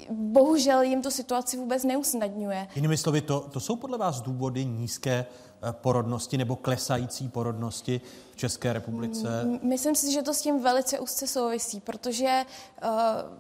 [0.10, 2.68] bohužel jim to situaci vůbec neusnadňuje.
[2.76, 5.26] Jinými slovy, to, to jsou podle vás důvody nízké
[5.72, 8.02] porodnosti nebo klesající porodnosti
[8.34, 9.46] v České republice?
[9.62, 12.46] Myslím si, že to s tím velice úzce souvisí, protože
[12.84, 12.90] uh,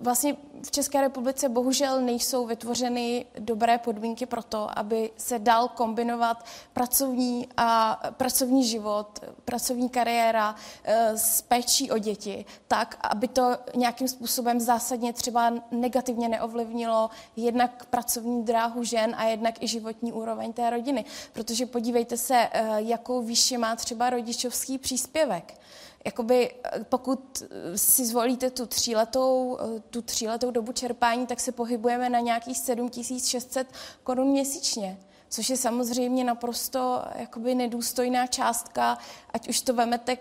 [0.01, 6.45] vlastně v České republice bohužel nejsou vytvořeny dobré podmínky pro to, aby se dal kombinovat
[6.73, 14.07] pracovní a pracovní život, pracovní kariéra uh, s péčí o děti, tak, aby to nějakým
[14.07, 20.69] způsobem zásadně třeba negativně neovlivnilo jednak pracovní dráhu žen a jednak i životní úroveň té
[20.69, 21.05] rodiny.
[21.33, 25.57] Protože podívejte se, uh, jakou výši má třeba rodičovský příspěvek.
[26.05, 31.51] Jakoby eh, pokud eh, si zvolíte tu tříletou, eh, tu tříletou dobu čerpání, tak se
[31.51, 33.67] pohybujeme na nějakých 7600
[34.03, 34.97] korun měsíčně
[35.33, 38.97] což je samozřejmě naprosto jakoby nedůstojná částka,
[39.33, 40.15] ať už to vemete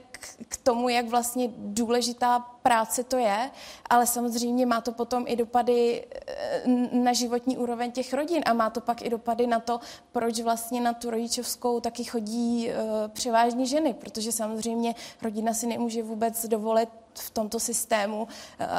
[0.49, 3.51] k, tomu, jak vlastně důležitá práce to je,
[3.91, 8.71] ale samozřejmě má to potom i dopady eh, na životní úroveň těch rodin a má
[8.71, 9.81] to pak i dopady na to,
[10.13, 16.03] proč vlastně na tu rodičovskou taky chodí uh, převážně ženy, protože samozřejmě rodina si nemůže
[16.03, 18.29] vůbec dovolit v tomto systému, uh,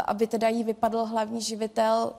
[0.05, 2.13] aby teda jí vypadl hlavní živitel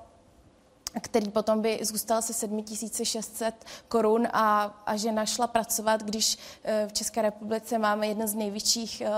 [1.01, 3.55] který potom by zůstal se 7600
[3.89, 9.01] korun a, a žena šla pracovat, když eh, v České republice máme jeden z největších
[9.01, 9.11] eh,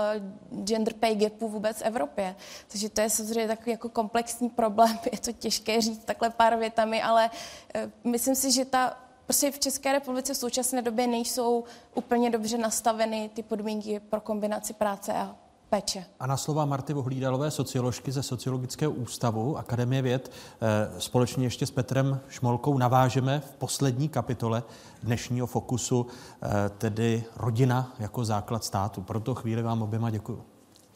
[0.63, 2.35] gender pay gapů vůbec v Evropě.
[2.67, 7.01] Takže to je samozřejmě takový jako komplexní problém, je to těžké říct takhle pár větami,
[7.01, 7.29] ale
[7.75, 8.97] eh, myslím si, že ta
[9.27, 11.63] Prostě v České republice v současné době nejsou
[11.95, 15.35] úplně dobře nastaveny ty podmínky pro kombinaci práce a
[15.69, 16.05] péče.
[16.19, 21.71] A na slova Marty Vohlídalové, socioložky ze Sociologického ústavu Akademie věd, eh, společně ještě s
[21.71, 24.63] Petrem Šmolkou navážeme v poslední kapitole
[25.03, 26.07] dnešního fokusu,
[26.41, 29.01] eh, tedy rodina jako základ státu.
[29.01, 30.43] Pro to chvíli vám oběma děkuji.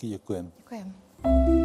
[0.01, 0.49] Děkujeme.
[0.57, 0.91] Děkujeme.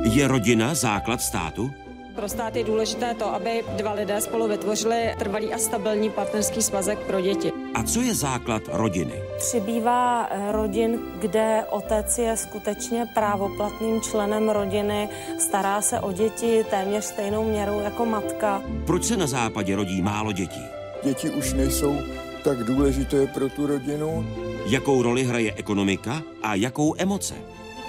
[0.02, 1.70] Je rodina základ státu?
[2.16, 6.98] Pro stát je důležité to, aby dva lidé spolu vytvořili trvalý a stabilní partnerský svazek
[6.98, 7.52] pro děti.
[7.74, 9.12] A co je základ rodiny?
[9.38, 15.08] Přibývá eh, rodin, kde otec je skutečně právoplatným členem rodiny,
[15.38, 18.62] stará se o děti téměř stejnou měrou jako matka.
[18.86, 20.62] Proč se na západě rodí málo dětí?
[21.04, 21.96] Děti už nejsou
[22.44, 24.26] tak důležité pro tu rodinu.
[24.66, 27.34] Jakou roli hraje ekonomika a jakou emoce?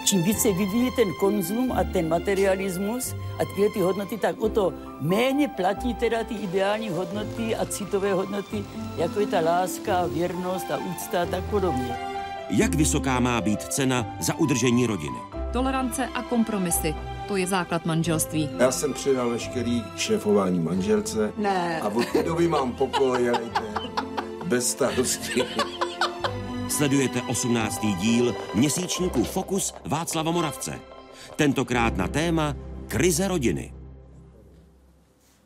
[0.08, 4.74] Čím více vyvíjí ten konzum a ten materialismus a tyhle ty hodnoty, tak o to
[5.02, 8.64] méně platí teda ty ideální hodnoty a citové hodnoty,
[8.98, 11.98] jako je ta láska, věrnost a úcta a tak podobně.
[12.50, 15.18] Jak vysoká má být cena za udržení rodiny?
[15.54, 16.96] Tolerance a kompromisy.
[17.28, 18.50] To je základ manželství.
[18.60, 21.34] Já jsem předal veškerý šéfování manželce.
[21.38, 21.82] Ne.
[21.82, 23.62] A od té doby mám pokoj, jelejte,
[24.46, 25.44] bez starosti.
[26.70, 27.82] Sledujete 18.
[28.00, 30.80] díl měsíčníku Fokus Václava Moravce.
[31.36, 32.56] Tentokrát na téma
[32.88, 33.74] krize rodiny.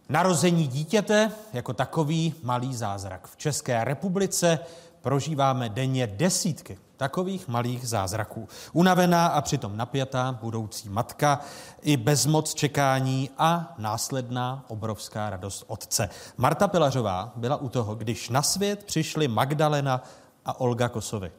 [0.10, 3.28] Narození dítěte jako takový malý zázrak.
[3.28, 4.60] V České republice
[5.02, 8.48] prožíváme denně desítky takových malých zázraků.
[8.74, 11.40] Unavená a přitom napjatá budoucí matka,
[11.82, 16.10] i bezmoc čekání a následná obrovská radost otce.
[16.38, 20.04] Marta Pilařová byla u toho, když na svět přišly Magdalena
[20.46, 21.32] a Olga Kosovy.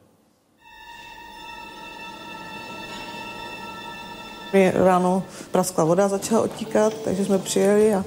[4.53, 8.05] Mě ráno praskla voda, začala otíkat, takže jsme přijeli a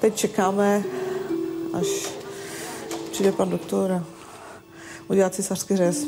[0.00, 0.82] teď čekáme,
[1.74, 1.86] až
[3.12, 4.04] přijde pan doktor a
[5.08, 6.04] udělá císařský řez.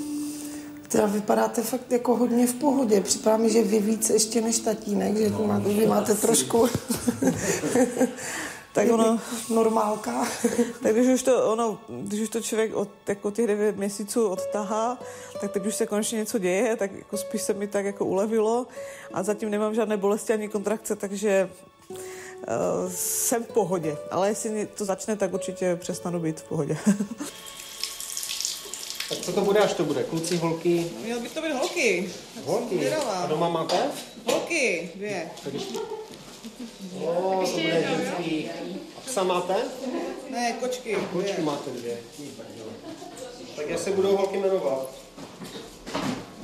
[0.89, 3.01] Teda vypadáte fakt jako hodně v pohodě.
[3.01, 6.69] Připadá mi, že vy víc ještě než tatínek, že no, máte, vy máte trošku
[8.75, 10.29] tak ono, normálka.
[10.83, 14.99] tak když už to, ono, když už to člověk od jako těch 9 měsíců odtahá,
[15.41, 18.67] tak teď už se konečně něco děje, tak jako spíš se mi tak jako ulevilo
[19.13, 21.51] a zatím nemám žádné bolesti ani kontrakce, takže
[21.91, 21.97] uh,
[22.95, 23.97] jsem v pohodě.
[24.11, 26.77] Ale jestli to začne, tak určitě přestanu být v pohodě.
[29.09, 30.03] Tak co to bude, až to bude?
[30.03, 30.91] Kluci, holky?
[31.05, 32.11] Měl by to být holky.
[32.45, 32.91] Holky.
[32.91, 33.77] A doma máte?
[34.25, 35.31] Holky, dvě.
[37.01, 38.51] O, to bude ženský.
[38.97, 39.55] A psa máte?
[40.31, 40.97] Ne, kočky.
[41.13, 41.45] Kočky dvě.
[41.45, 41.99] máte dvě.
[43.57, 44.91] Tak jak se budou holky jmenovat?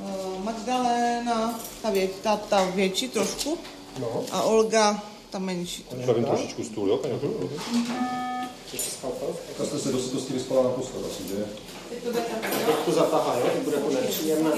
[0.01, 3.57] Uh, Magdalena, ta, vě, ta, ta větší trošku.
[3.99, 4.23] No.
[4.31, 5.85] A Olga, ta menší.
[6.03, 7.19] Zvedím trošičku stůl, jo, paní
[9.57, 11.45] To jste se dost, dosti vyspala naposled asi, že?
[11.89, 12.03] Teď
[12.85, 13.45] to zatahá, jo?
[13.55, 14.51] To bude to nepříjemné.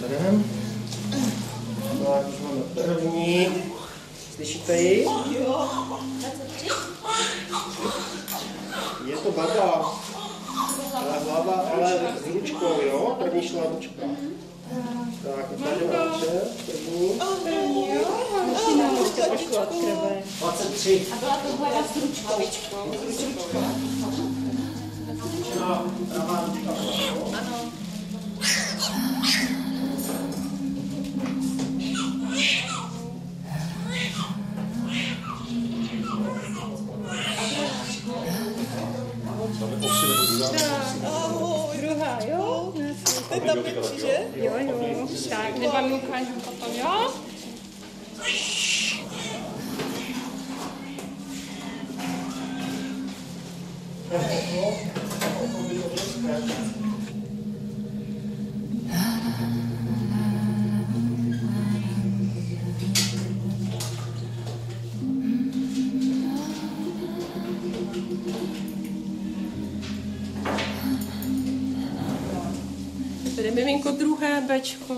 [0.00, 0.44] Zabereme.
[2.04, 3.48] Tak, už máme první.
[4.34, 5.06] Slyšíte ji?
[9.06, 10.00] Je to baba.
[10.94, 13.16] Ale hlava, ale s ručkou, jo?
[13.18, 14.02] První šla ručka.
[15.24, 16.40] Tak, ukážeme ruče.
[16.66, 17.20] První.
[20.38, 21.06] 23.
[21.12, 22.26] A byla to hlava s ručkou.
[22.26, 22.76] Pravá ručka.
[25.60, 25.92] Ano.
[41.04, 42.72] Ahoj, druhá, jo?
[43.28, 44.12] Ty tam menší,
[73.36, 74.94] Tady miminko druhé Bčko,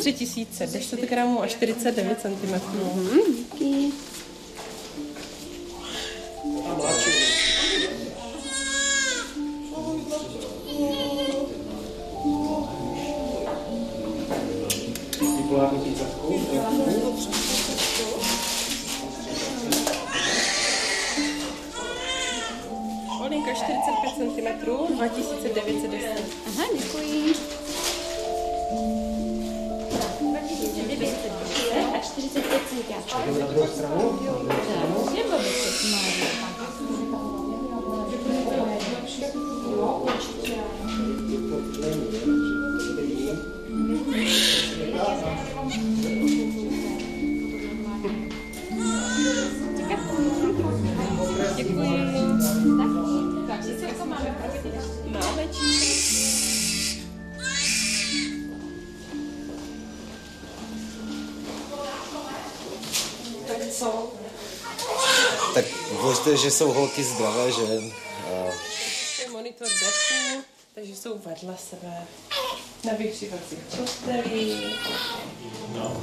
[0.00, 2.54] 3010 gramů a 49 cm.
[3.36, 3.92] Díky.
[24.62, 26.04] метро 2910.
[26.46, 27.34] Ага, дякую.
[29.90, 31.12] Так, 45 сентября.
[66.12, 67.62] Důležité, že jsou holky zdravé, že?
[67.62, 68.52] A
[69.16, 70.44] To je monitor dechu,
[70.74, 72.06] takže jsou vedle sebe.
[72.84, 74.74] Na vykřivacích postelí.
[75.74, 76.02] jo,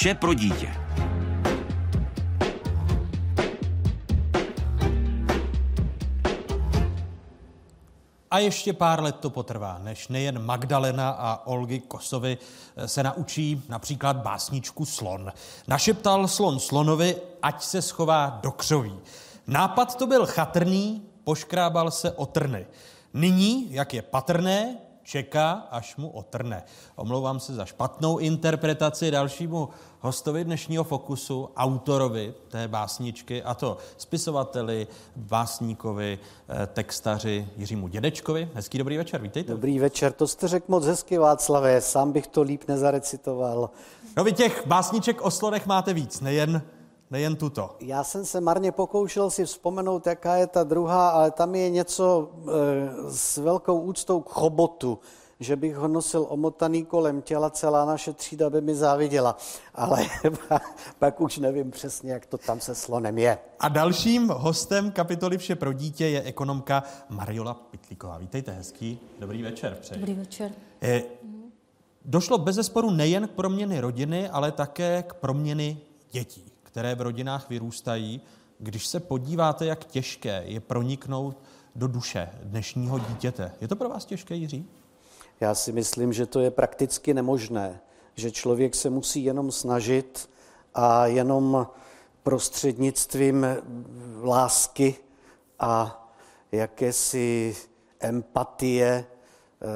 [0.00, 0.74] Vše pro dítě.
[8.30, 12.38] A ještě pár let to potrvá, než nejen Magdalena a Olgy Kosovy
[12.86, 15.32] se naučí například básničku Slon.
[15.68, 18.98] Našeptal slon slonovi, ať se schová do křoví.
[19.46, 22.66] Nápad to byl chatrný, poškrábal se o trny.
[23.14, 24.76] Nyní, jak je patrné,
[25.10, 26.62] čeká, až mu otrne.
[26.96, 29.68] Omlouvám se za špatnou interpretaci dalšímu
[30.00, 36.18] hostovi dnešního Fokusu, autorovi té básničky, a to spisovateli, básníkovi,
[36.48, 38.50] eh, textaři Jiřímu Dědečkovi.
[38.54, 39.52] Hezký dobrý večer, vítejte.
[39.52, 43.70] Dobrý večer, to jste řekl moc hezky, Václavé, sám bych to líp nezarecitoval.
[44.16, 46.62] No vy těch básniček o slonech máte víc, nejen
[47.10, 47.76] nejen tuto.
[47.80, 52.30] Já jsem se marně pokoušel si vzpomenout, jaká je ta druhá, ale tam je něco
[52.32, 54.98] e, s velkou úctou k chobotu,
[55.40, 59.36] že bych ho nosil omotaný kolem těla, celá naše třída by mi záviděla.
[59.74, 60.06] Ale
[60.98, 63.38] pak už nevím přesně, jak to tam se slonem je.
[63.60, 68.18] A dalším hostem kapitoly Vše pro dítě je ekonomka Mariola Pitlíková.
[68.18, 68.98] Vítejte, hezký.
[69.18, 69.78] Dobrý večer.
[69.80, 69.98] Přeji.
[69.98, 70.52] Dobrý večer.
[70.82, 71.02] E,
[72.04, 75.78] došlo bez zesporu nejen k proměny rodiny, ale také k proměny
[76.10, 78.20] dětí které v rodinách vyrůstají,
[78.58, 81.36] když se podíváte, jak těžké je proniknout
[81.76, 83.52] do duše dnešního dítěte.
[83.60, 84.66] Je to pro vás těžké, Jiří?
[85.40, 87.80] Já si myslím, že to je prakticky nemožné,
[88.14, 90.30] že člověk se musí jenom snažit
[90.74, 91.66] a jenom
[92.22, 93.46] prostřednictvím
[94.22, 94.96] lásky
[95.58, 96.06] a
[96.52, 97.56] jakési
[98.00, 99.04] empatie
[99.62, 99.66] eh,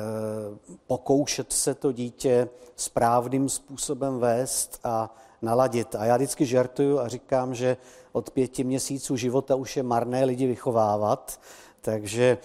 [0.87, 5.95] pokoušet se to dítě správným způsobem vést a naladit.
[5.95, 7.77] A já vždycky žertuju a říkám, že
[8.13, 11.41] od pěti měsíců života už je marné lidi vychovávat,
[11.81, 12.39] takže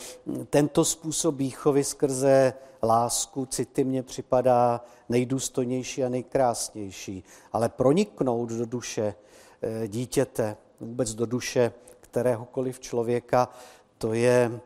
[0.49, 2.53] tento způsob výchovy skrze
[2.83, 7.23] lásku, city mně připadá nejdůstojnější a nejkrásnější.
[7.53, 9.15] Ale proniknout do duše
[9.61, 13.49] eh, dítěte, vůbec do duše kteréhokoliv člověka,
[13.97, 14.59] to je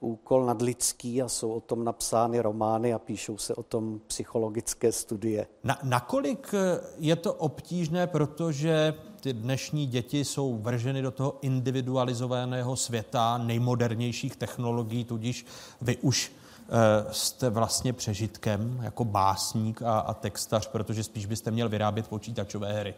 [0.00, 5.46] úkol nadlidský a jsou o tom napsány romány a píšou se o tom psychologické studie.
[5.64, 12.76] Na, nakolik eh, je to obtížné, protože ty dnešní děti jsou vrženy do toho individualizovaného
[12.76, 15.46] světa nejmodernějších technologií, tudíž
[15.80, 16.32] vy už
[16.68, 22.72] eh, jste vlastně přežitkem jako básník a, a textař, protože spíš byste měl vyrábět počítačové
[22.72, 22.94] hry.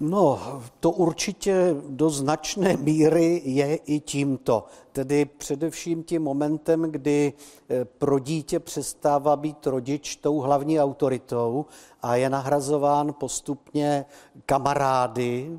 [0.00, 0.40] No,
[0.80, 4.64] to určitě do značné míry je i tímto.
[4.92, 7.32] Tedy především tím momentem, kdy
[7.70, 11.66] eh, pro dítě přestává být rodič tou hlavní autoritou
[12.02, 14.04] a je nahrazován postupně
[14.46, 15.58] kamarády,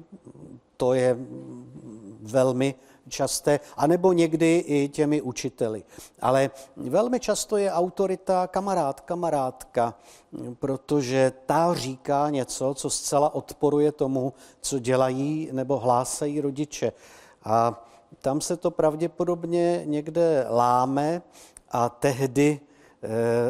[0.77, 1.18] to je
[2.22, 2.76] velmi
[3.09, 5.84] časté, anebo někdy i těmi učiteli.
[6.22, 9.93] Ale velmi často je autorita kamarád, kamarádka,
[10.59, 16.91] protože ta říká něco, co zcela odporuje tomu, co dělají nebo hlásají rodiče.
[17.43, 17.87] A
[18.21, 21.21] tam se to pravděpodobně někde láme
[21.71, 23.07] a tehdy eh,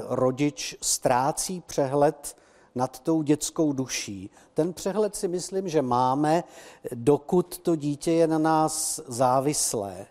[0.08, 2.36] rodič ztrácí přehled
[2.78, 4.30] nad tou dětskou duší.
[4.54, 6.44] Ten přehled si myslím, že máme,
[6.94, 9.96] dokud to dítě je na nás závislé.
[9.96, 10.08] E,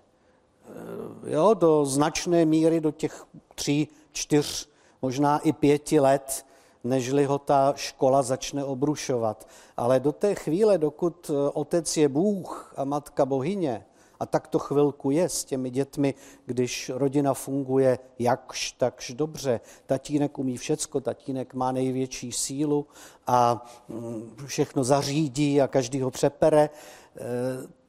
[1.32, 4.68] jo, do značné míry, do těch tří, čtyř,
[5.02, 6.45] možná i pěti let,
[6.88, 9.48] nežli ho ta škola začne obrušovat.
[9.76, 13.84] Ale do té chvíle, dokud otec je Bůh a matka bohyně,
[14.20, 16.14] a tak to chvilku je s těmi dětmi,
[16.46, 19.60] když rodina funguje jakž takž dobře.
[19.86, 22.86] Tatínek umí všecko, tatínek má největší sílu
[23.26, 26.62] a mm, všechno zařídí a každý ho přepere.
[26.62, 26.70] E,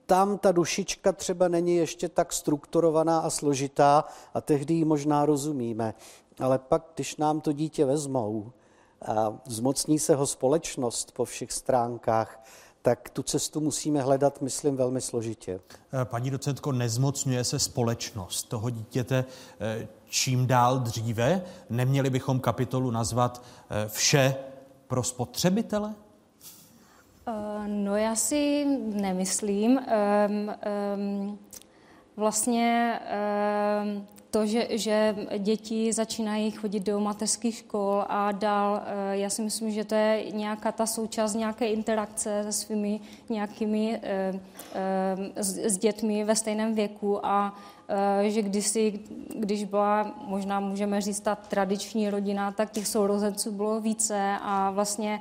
[0.06, 5.94] tam ta dušička třeba není ještě tak strukturovaná a složitá a tehdy ji možná rozumíme.
[6.40, 8.52] Ale pak, když nám to dítě vezmou
[9.06, 12.44] a zmocní se ho společnost po všech stránkách,
[12.82, 15.60] tak tu cestu musíme hledat, myslím, velmi složitě.
[16.02, 19.26] Eh, paní docentko, nezmocňuje se společnost toho dítěte
[19.60, 21.42] eh, čím dál dříve?
[21.70, 24.36] Neměli bychom kapitolu nazvat eh, Vše
[24.88, 25.96] pro spotřebitele?
[27.68, 29.80] No já si nemyslím.
[29.80, 30.54] Um,
[30.96, 31.40] um,
[32.18, 33.00] vlastně
[33.84, 34.08] um,
[34.38, 39.72] to, že, že děti začínají chodit do mateřských škol a dál, eh, já si myslím,
[39.72, 43.00] že to je nějaká ta součást nějaké interakce se svými
[43.30, 44.40] nějakými eh,
[45.36, 47.77] s, s dětmi ve stejném věku a Eh,
[48.28, 49.00] že kdysi,
[49.36, 55.20] když byla, možná můžeme říct, ta tradiční rodina, tak těch sourozenců bylo více a vlastně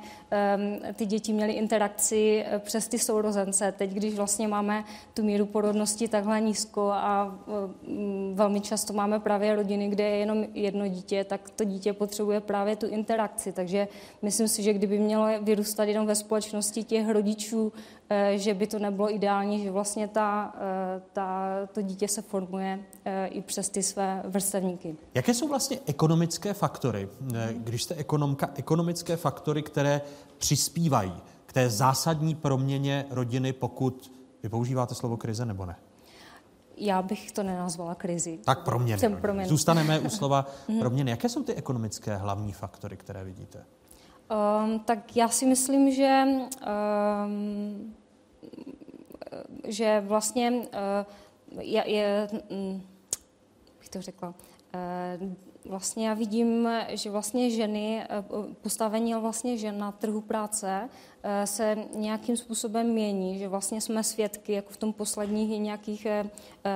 [0.93, 3.73] ty děti měly interakci eh, přes ty sourozence.
[3.77, 4.83] Teď, když vlastně máme
[5.13, 7.51] tu míru porodnosti takhle nízko a eh,
[8.33, 12.75] velmi často máme právě rodiny, kde je jenom jedno dítě, tak to dítě potřebuje právě
[12.75, 13.51] tu interakci.
[13.51, 13.87] Takže
[14.21, 17.73] myslím si, že kdyby mělo vyrůstat jenom ve společnosti těch rodičů,
[18.35, 20.53] že by to nebylo ideální, že vlastně ta,
[21.13, 24.95] ta, to dítě se formuje eh, i přes ty své vrstevníky.
[25.13, 30.01] Jaké jsou vlastně ekonomické faktory, eh, když jste ekonomka, ekonomické faktory, které
[30.37, 31.13] přispívají
[31.45, 34.11] k té zásadní proměně rodiny, pokud
[34.43, 35.75] vy používáte slovo krize nebo ne?
[36.77, 38.39] Já bych to nenazvala krizi.
[38.45, 38.99] Tak proměny.
[38.99, 39.49] Jsem proměny.
[39.49, 40.45] Zůstaneme u slova
[40.79, 41.11] proměny.
[41.11, 43.65] Jaké jsou ty ekonomické hlavní faktory, které vidíte?
[44.29, 46.23] Um, tak já si myslím, že,
[47.25, 47.95] um,
[49.67, 52.81] že vlastně uh, je, je hm,
[53.87, 54.33] bych to řekla,
[54.73, 55.19] eh,
[55.69, 58.07] vlastně já vidím, že vlastně ženy, eh,
[58.61, 60.89] postavení vlastně žen na trhu práce
[61.23, 66.07] eh, se nějakým způsobem mění, že vlastně jsme svědky, jako v tom posledních nějakých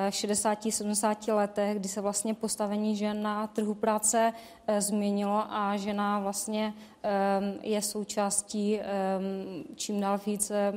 [0.09, 4.33] 60-70 letech, kdy se vlastně postavení žen na trhu práce
[4.79, 6.73] změnilo a žena vlastně
[7.61, 8.79] je součástí
[9.75, 10.73] čím dál více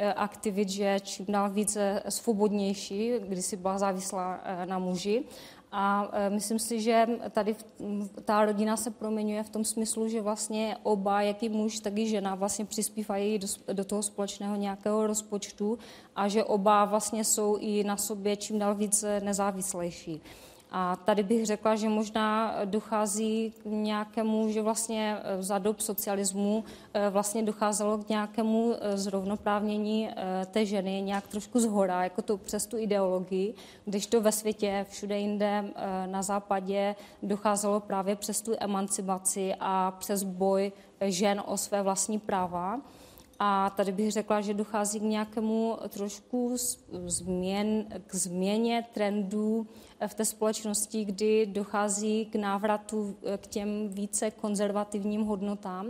[0.00, 5.24] Eh, aktivit, že čím dál více svobodnější, když si byla závislá eh, na muži.
[5.72, 7.56] A eh, myslím si, že tady
[8.24, 12.08] ta rodina se proměňuje v tom smyslu, že vlastně oba, jak i muž, tak i
[12.08, 15.78] žena, vlastně přispívají do, do toho společného nějakého rozpočtu
[16.16, 20.20] a že oba vlastně jsou i na sobě čím dál více nezávislejší.
[20.70, 26.64] A tady bych řekla, že možná dochází k nějakému, že vlastně eh, za dob socialismu
[26.94, 30.10] eh, vlastně docházelo k nějakému eh, zrovnoprávnění
[30.50, 33.54] té ženy nějak trošku zhora, jako to přes tu ideologii,
[33.84, 35.64] když to ve světě, všude jinde
[36.06, 42.80] na západě docházelo právě přes tu emancipaci a přes boj žen o své vlastní práva.
[43.38, 46.56] A tady bych řekla, že dochází k nějakému trošku
[47.06, 49.66] změn, k změně trendů
[50.06, 55.86] v té společnosti, kdy dochází k návratu k těm více konzervativním hodnotám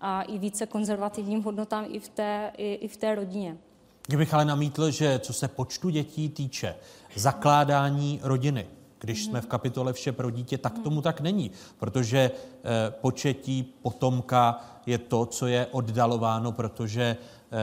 [0.00, 3.58] a i více konzervativním hodnotám i v té, i, i v té rodině.
[4.06, 6.76] Kdybych ale namítl, že co se počtu dětí týče,
[7.16, 8.66] zakládání rodiny,
[9.00, 14.60] když jsme v kapitole Vše pro dítě, tak tomu tak není, protože eh, početí potomka
[14.86, 17.56] je to, co je oddalováno, protože eh,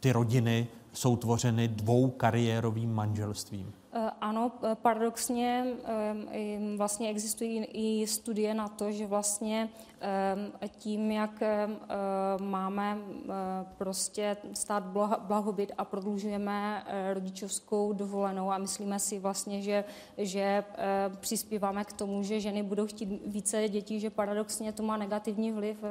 [0.00, 3.72] ty rodiny jsou tvořeny dvou kariérovým manželstvím.
[3.94, 9.68] Eh, ano, eh, paradoxně eh, vlastně existují i studie na to, že vlastně
[10.68, 11.42] tím, jak
[12.40, 12.98] máme
[13.78, 14.84] prostě stát
[15.18, 19.84] blahobyt a prodlužujeme rodičovskou dovolenou a myslíme si vlastně, že,
[20.18, 20.64] že
[21.20, 25.84] přispíváme k tomu, že ženy budou chtít více dětí, že paradoxně to má negativní vliv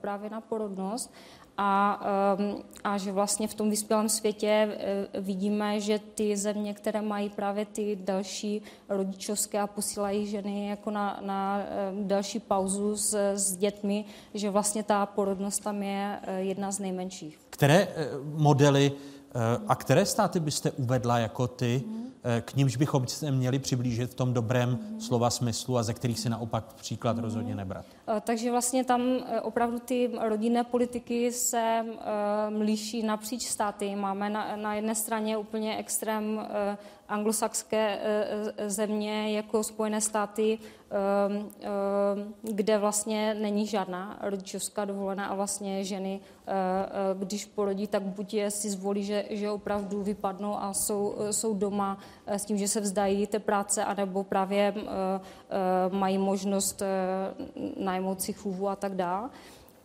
[0.00, 1.14] právě na porodnost
[1.58, 2.00] a,
[2.38, 4.48] ehm, a že vlastně v tom vyspělém světě
[4.78, 10.90] eh, vidíme, že ty země, které mají právě ty další rodičovské a posílají ženy jako
[10.90, 14.04] na, na ehm, další pauzu s, s dětmi,
[14.34, 17.38] že vlastně ta porodnost tam je eh, jedna z nejmenších.
[17.50, 18.92] Které eh, modely
[19.68, 22.04] a které státy byste uvedla jako ty, mm
[22.40, 26.28] k nímž bychom se měli přiblížit v tom dobrém slova smyslu a ze kterých si
[26.28, 27.86] naopak příklad rozhodně nebrat.
[28.08, 31.84] Eh, takže vlastně tam eh, opravdu ty rodinné politiky se
[32.58, 33.96] liší napříč státy.
[33.96, 36.40] Máme na, na jedné straně úplně extrém
[37.08, 37.98] anglosaské
[38.66, 40.58] země jako Spojené státy,
[42.42, 46.20] kde vlastně není žádná rodičovská dovolená a vlastně ženy,
[47.14, 51.98] když porodí, tak buď je si zvolí, že, že opravdu vypadnou a jsou, jsou doma
[52.26, 56.82] Eh, s tím, že se vzdají té práce, anebo právě eh, eh, mají možnost
[57.76, 59.30] najmout si chůvu a tak dále.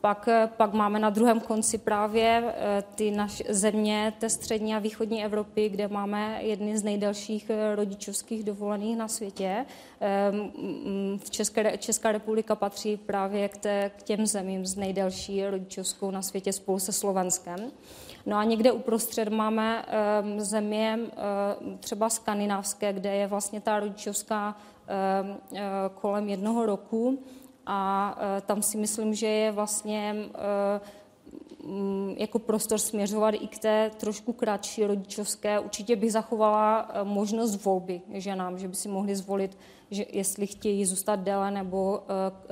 [0.02, 2.56] Pak, pak máme na druhém konci právě
[2.96, 8.98] ty naše země té střední a východní Evropy, kde máme jedny z nejdelších rodičovských dovolených
[8.98, 9.66] na světě.
[11.18, 16.22] V České, Česká republika patří právě k, té, k těm zemím s nejdelší rodičovskou na
[16.22, 17.72] světě spolu se Slovenskem.
[18.26, 19.86] No a někde uprostřed máme
[20.24, 24.56] um, země um, třeba skandinávské, kde je vlastně ta rodičovská
[26.02, 27.24] kolem jednoho roku
[27.66, 30.16] a uh, tam si myslím, že je vlastně
[31.66, 35.60] mm, jako prostor směřovat i k té trošku kratší rodičovské.
[35.60, 39.58] Určitě bych zachovala eh, možnost volby ženám, že by si mohli zvolit,
[39.92, 42.04] že jestli chtějí zůstat déle nebo...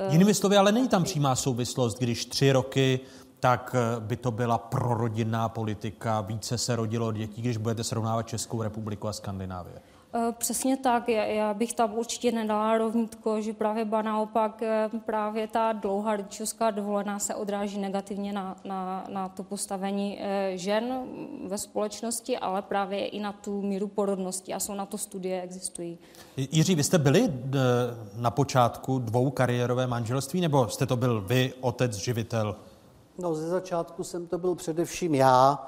[0.10, 3.00] Jinými slovy, ale není tam přímá souvislost, když tři roky
[3.40, 9.08] tak by to byla prorodinná politika, více se rodilo dětí, když budete srovnávat Českou republiku
[9.08, 9.82] a Skandinávie.
[10.14, 15.48] Eh, přesně tak, já bych tam určitě nedala rovnítko, že právě ba naopak eh, právě
[15.48, 21.04] ta dlouhá rodičovská dovolená se odráží negativně na, na, na to postavení eh, žen
[21.48, 25.98] ve společnosti, ale právě i na tu míru porodnosti a jsou na to studie, existují.
[26.38, 27.34] Jiří, vy jste byli
[28.16, 32.56] na počátku dvou kariérové manželství, nebo jste to byl vy, otec, živitel?
[33.18, 35.60] No, ze začátku jsem to byl především já,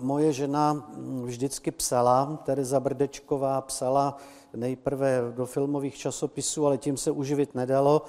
[0.00, 0.90] moje žena
[1.24, 4.16] vždycky psala, Tereza Brdečková psala
[4.56, 8.02] nejprve do filmových časopisů, ale tím se uživit nedalo.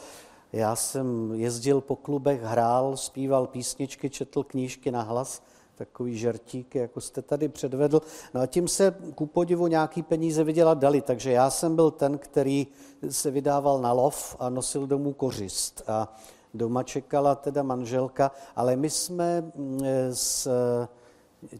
[0.53, 5.41] Já jsem jezdil po klubech, hrál, zpíval písničky, četl knížky na hlas,
[5.75, 8.01] takový žertík, jako jste tady předvedl.
[8.33, 12.17] No a tím se ku podivu nějaký peníze vydělat dali, takže já jsem byl ten,
[12.17, 12.67] který
[13.09, 15.83] se vydával na lov a nosil domů kořist.
[15.87, 16.15] A
[16.53, 19.79] doma čekala teda manželka, ale my jsme mm,
[20.13, 20.47] s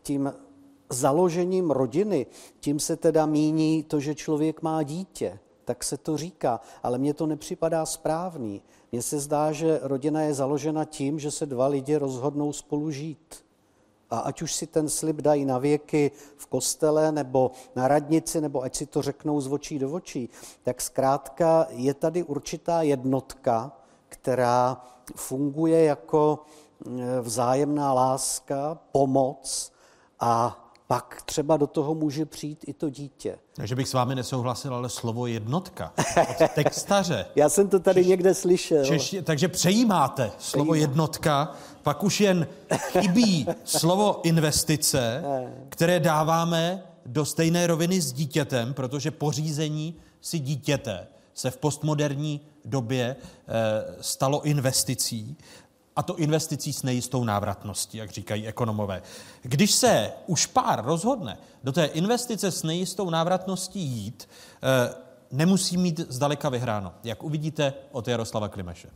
[0.04, 0.34] tím
[0.90, 2.26] založením rodiny,
[2.60, 7.14] tím se teda míní to, že člověk má dítě, tak se to říká, ale mně
[7.14, 8.62] to nepřipadá správný.
[8.92, 13.46] Mně se zdá, že rodina je založena tím, že se dva lidi rozhodnou spolu žít.
[14.10, 18.64] A ať už si ten slib dají na věky v kostele nebo na radnici, nebo
[18.64, 20.30] ať si to řeknou z očí do očí,
[20.64, 23.72] tak zkrátka je tady určitá jednotka,
[24.08, 24.82] která
[25.16, 26.40] funguje jako
[27.22, 29.72] vzájemná láska, pomoc
[30.20, 33.38] a pak třeba do toho může přijít i to dítě.
[33.54, 35.94] Takže bych s vámi nesouhlasil, ale slovo jednotka
[36.42, 37.26] od textaře.
[37.36, 38.86] Já jsem to tady Češ, někde slyšel.
[38.86, 41.52] Češ, takže přejímáte slovo jednotka,
[41.84, 45.24] pak už jen chybí slovo investice,
[45.70, 53.06] které dáváme do stejné roviny s dítětem, protože pořízení si dítěte se v postmoderní době
[53.06, 53.16] e,
[54.02, 55.38] stalo investicí
[55.96, 59.02] a to investicí s nejistou návratností, jak říkají ekonomové.
[59.42, 64.30] Když se už pár rozhodne do té investice s nejistou návratností jít,
[64.64, 64.94] eh,
[65.32, 68.90] nemusí mít zdaleka vyhráno, jak uvidíte od Jaroslava Klimeše.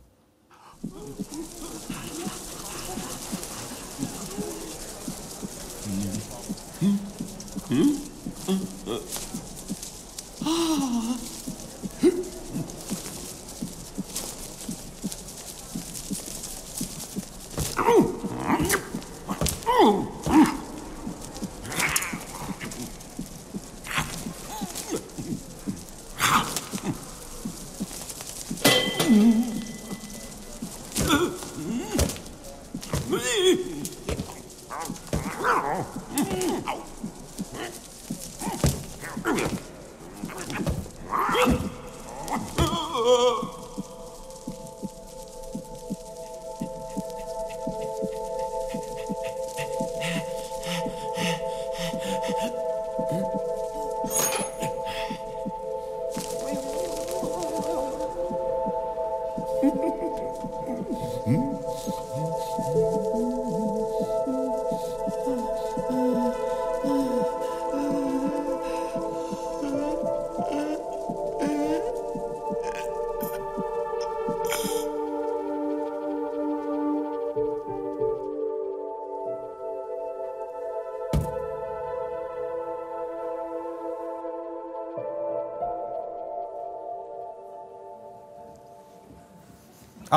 [6.80, 7.00] Hmm?
[7.68, 8.00] Hmm?
[8.46, 8.68] Hmm?
[10.46, 11.33] Ah.
[52.96, 53.53] A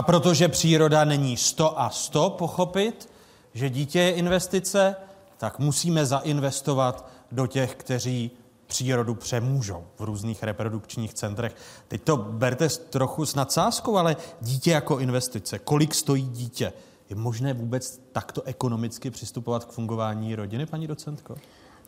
[0.08, 3.10] protože příroda není 100 a 100 pochopit,
[3.54, 4.96] že dítě je investice,
[5.38, 8.32] tak musíme zainvestovat do těch, kteří
[8.68, 11.56] přírodu přemůžou v různých reprodukčních centrech.
[11.88, 15.60] Teď to berte trochu s nadsázkou, ale dítě jako investice.
[15.60, 16.74] Kolik stojí dítě?
[17.10, 21.36] Je možné vůbec takto ekonomicky přistupovat k fungování rodiny, paní docentko?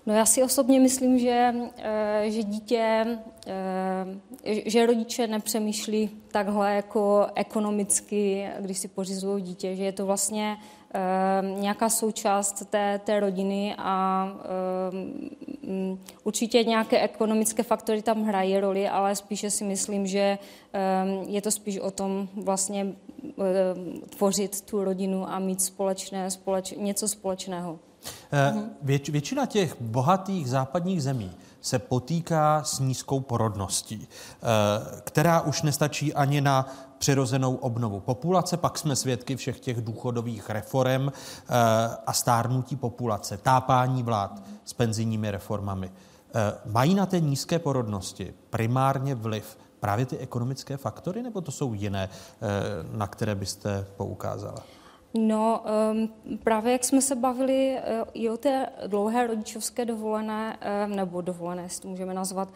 [0.06, 3.06] No já si osobně myslím, že, eh, že dítě,
[3.48, 10.58] eh, že rodiče nepřemýšlí takhle jako ekonomicky, když si pořizují dítě, že je to vlastně
[10.94, 11.00] eh,
[11.60, 14.28] nějaká součást té, té rodiny a
[16.24, 20.38] určitě nějaké ekonomické faktory tam hrají roli, ale spíše si myslím, že
[21.28, 22.96] je to spíš o tom vlastně
[24.18, 27.80] tvořit tu rodinu a mít společné, společ, něco společného.
[28.52, 28.70] Mhm.
[28.82, 31.32] Věč, většina těch bohatých západních zemí
[31.62, 38.78] se potýká s nízkou porodností, eh, která už nestačí ani na přirozenou obnovu populace, pak
[38.78, 41.12] jsme svědky všech těch důchodových reform eh,
[42.06, 45.92] a stárnutí populace, tápání vlád s penzijními reformami.
[45.92, 51.74] Eh, mají na té nízké porodnosti primárně vliv právě ty ekonomické faktory, nebo to jsou
[51.74, 52.10] jiné,
[52.92, 54.64] na které byste poukázala?
[55.14, 55.64] No,
[56.44, 60.57] právě jak jsme se bavili uh, i o té dlouhé rodičovské dovolené,
[60.88, 62.49] nebo dovolené, jestli to můžeme nazvat,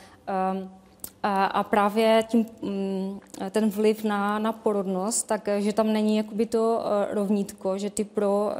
[1.23, 3.21] a, právě tím, um,
[3.51, 8.03] ten vliv na, na porodnost, tak že tam není jakoby to uh, rovnítko, že ty
[8.03, 8.51] pro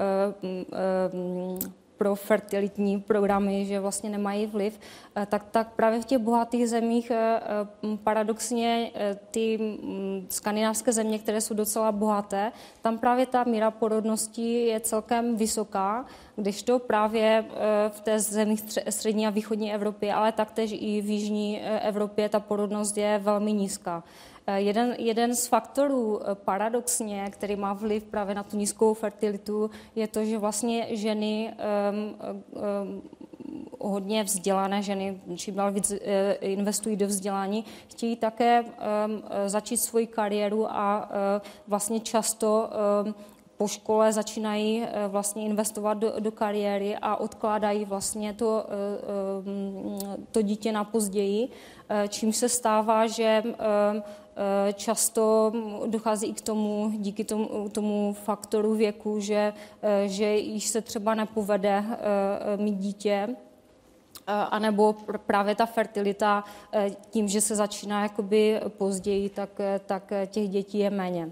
[1.13, 1.59] um,
[2.03, 4.79] pro fertilitní programy, že vlastně nemají vliv,
[5.15, 8.91] eh, tak, tak právě v těch bohatých zemích eh, eh, paradoxně
[9.31, 12.51] ty mm, skandinávské země, které jsou docela bohaté,
[12.81, 16.05] tam právě ta míra porodnosti je celkem vysoká,
[16.35, 17.45] když to právě
[17.89, 22.97] v té zemích střední a východní Evropy, ale taktéž i v jižní Evropě ta porodnost
[22.97, 24.03] je velmi nízká.
[24.47, 29.69] Eh, jeden, jeden z faktorů eh, paradoxně, který má vliv právě na tu nízkou fertilitu,
[29.95, 31.53] je to, že vlastně ženy
[31.91, 32.15] um,
[32.83, 33.01] um,
[33.79, 38.65] hodně vzdělané ženy, čím dál víc eh, investují do vzdělání, chtějí také
[39.45, 41.09] začít svoji kariéru a
[41.67, 42.69] vlastně často
[43.63, 48.65] po škole začínají vlastně investovat do, do kariéry a odkládají vlastně to,
[50.31, 51.49] to dítě na později,
[52.09, 53.43] čím se stává, že
[54.35, 55.51] Eh, často
[55.85, 61.15] dochází i k tomu, díky tomu, tomu faktoru věku, že, eh, že již se třeba
[61.15, 63.35] nepovede eh, mít dítě,
[64.27, 64.95] anebo
[65.25, 66.43] právě ta fertilita
[67.09, 69.49] tím, že se začíná jakoby později, tak,
[69.85, 71.31] tak těch dětí je méně.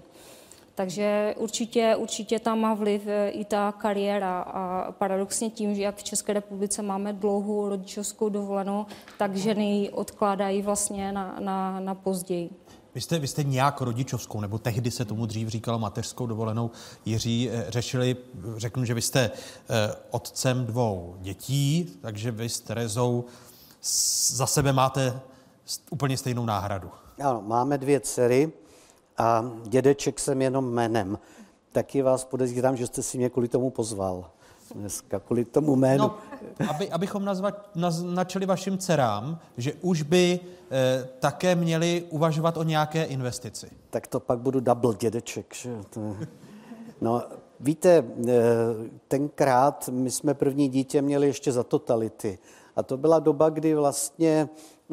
[0.74, 6.02] Takže určitě, určitě tam má vliv i ta kariéra a paradoxně tím, že jak v
[6.02, 8.86] České republice máme dlouhou rodičovskou dovolenou,
[9.18, 12.50] tak ženy ji odkládají vlastně na, na, na později.
[12.94, 16.70] Vy jste, vy jste nějak rodičovskou, nebo tehdy se tomu dřív říkalo mateřskou dovolenou,
[17.04, 18.16] Jiří, eh, řešili,
[18.56, 23.24] řeknu, že vy jste eh, otcem dvou dětí, takže vy s Terezou
[24.28, 25.20] za sebe máte
[25.90, 26.90] úplně stejnou náhradu.
[27.20, 28.52] Ano, máme dvě dcery
[29.18, 31.18] a dědeček jsem jenom jménem.
[31.72, 34.30] Taky vás podezírám, že jste si mě kvůli tomu pozval
[34.74, 36.04] dneska, kvůli tomu jménu.
[36.04, 36.18] No,
[36.68, 40.40] aby, abychom nazvat, naznačili vašim dcerám, že už by
[40.70, 43.70] eh, také měli uvažovat o nějaké investici.
[43.90, 45.54] Tak to pak budu double dědeček.
[45.54, 45.70] Že?
[45.90, 46.16] To...
[47.00, 47.22] No,
[47.60, 48.32] víte, eh,
[49.08, 52.38] tenkrát my jsme první dítě měli ještě za totality.
[52.76, 54.48] A to byla doba, kdy vlastně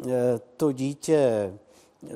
[0.08, 1.52] eh, to dítě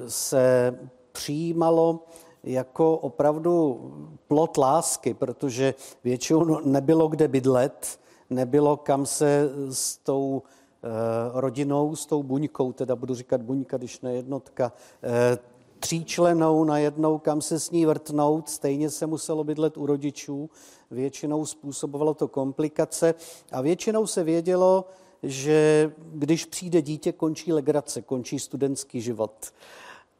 [0.08, 0.74] se
[1.14, 2.04] přijímalo
[2.42, 3.80] jako opravdu
[4.28, 5.74] plot lásky, protože
[6.04, 8.00] většinou nebylo kde bydlet,
[8.30, 10.88] nebylo kam se s tou eh,
[11.32, 14.72] rodinou, s tou buňkou, teda budu říkat buňka, když ne jednotka,
[15.02, 15.38] eh,
[15.78, 20.50] tříčlenou najednou, kam se s ní vrtnout, stejně se muselo bydlet u rodičů,
[20.90, 23.14] většinou způsobovalo to komplikace
[23.52, 24.84] a většinou se vědělo,
[25.22, 29.52] že když přijde dítě, končí legrace, končí studentský život.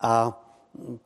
[0.00, 0.43] A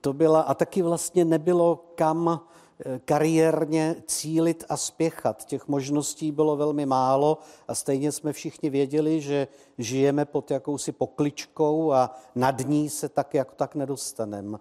[0.01, 2.40] to byla, a taky vlastně nebylo kam
[2.81, 5.45] eh, kariérně cílit a spěchat.
[5.45, 7.39] Těch možností bylo velmi málo
[7.69, 13.35] a stejně jsme všichni věděli, že žijeme pod jakousi pokličkou a nad ní se tak
[13.35, 14.59] jako tak nedostaneme.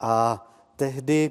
[0.00, 0.46] A
[0.82, 1.30] tehdy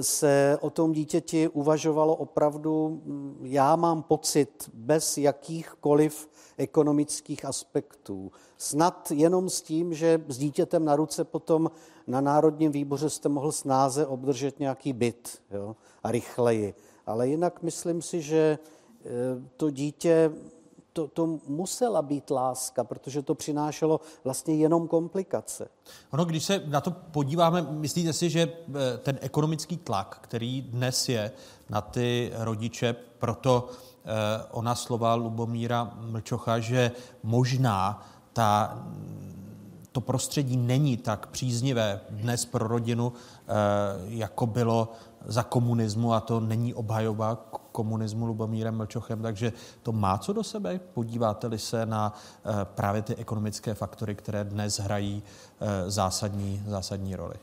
[0.00, 3.02] se o tom dítěti uvažovalo opravdu,
[3.42, 8.32] já mám pocit, bez jakýchkoliv ekonomických aspektů.
[8.58, 11.70] Snad jenom s tím, že s dítětem na ruce potom
[12.06, 16.74] na Národním výboře jste mohl snáze obdržet nějaký byt jo, a rychleji.
[17.06, 18.58] Ale jinak myslím si, že e,
[19.56, 20.30] to dítě
[20.92, 25.68] to, to musela být láska, protože to přinášelo vlastně jenom komplikace.
[26.10, 31.08] Ono, když se na to podíváme, myslíte si, že e, ten ekonomický tlak, který dnes
[31.08, 31.32] je
[31.70, 36.92] na ty rodiče, proto e, ona slova Lubomíra Mlčocha, že
[37.22, 38.78] možná ta
[39.92, 43.52] to prostředí není tak příznivé dnes pro rodinu, eh,
[44.04, 44.92] jako bylo
[45.26, 47.36] za komunismu a to není obhajoba
[47.72, 50.80] komunismu Lubomírem Mlčochem, takže to má co do sebe.
[50.94, 57.34] Podíváte-li se na eh, právě ty ekonomické faktory, které dnes hrají eh, zásadní, zásadní roli.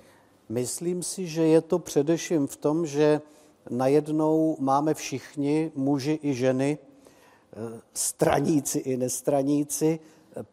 [0.50, 3.22] Myslím si, že je to především v tom, že
[3.70, 6.78] najednou máme všichni, muži i ženy,
[7.94, 10.00] straníci i nestraníci,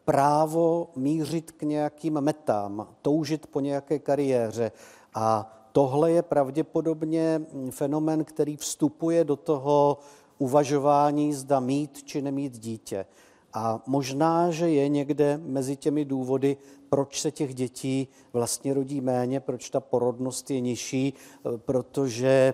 [0.05, 4.71] právo mířit k nějakým metám, toužit po nějaké kariéře.
[5.13, 9.97] A tohle je pravděpodobně fenomen, který vstupuje do toho
[10.37, 13.05] uvažování, zda mít či nemít dítě.
[13.53, 16.57] A možná, že je někde mezi těmi důvody,
[16.89, 21.13] proč se těch dětí vlastně rodí méně, proč ta porodnost je nižší,
[21.57, 22.53] protože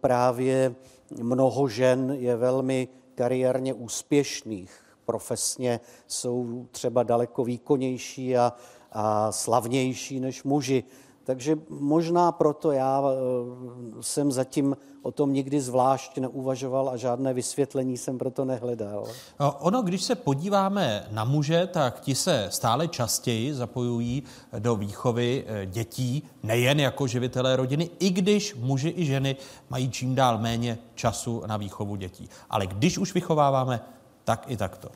[0.00, 0.74] právě
[1.20, 4.84] mnoho žen je velmi kariérně úspěšných.
[5.04, 8.52] Profesně jsou třeba daleko výkonnější a,
[8.92, 10.84] a slavnější než muži.
[11.24, 17.96] Takže možná proto já eh, jsem zatím o tom nikdy zvlášť neuvažoval a žádné vysvětlení
[17.96, 19.04] jsem proto nehledal.
[19.38, 24.22] Ono, když se podíváme na muže, tak ti se stále častěji zapojují
[24.58, 29.36] do výchovy eh, dětí, nejen jako živitelé rodiny, i když muži i ženy
[29.70, 32.28] mají čím dál méně času na výchovu dětí.
[32.50, 33.80] Ale když už vychováváme,
[34.24, 34.88] tak i takto.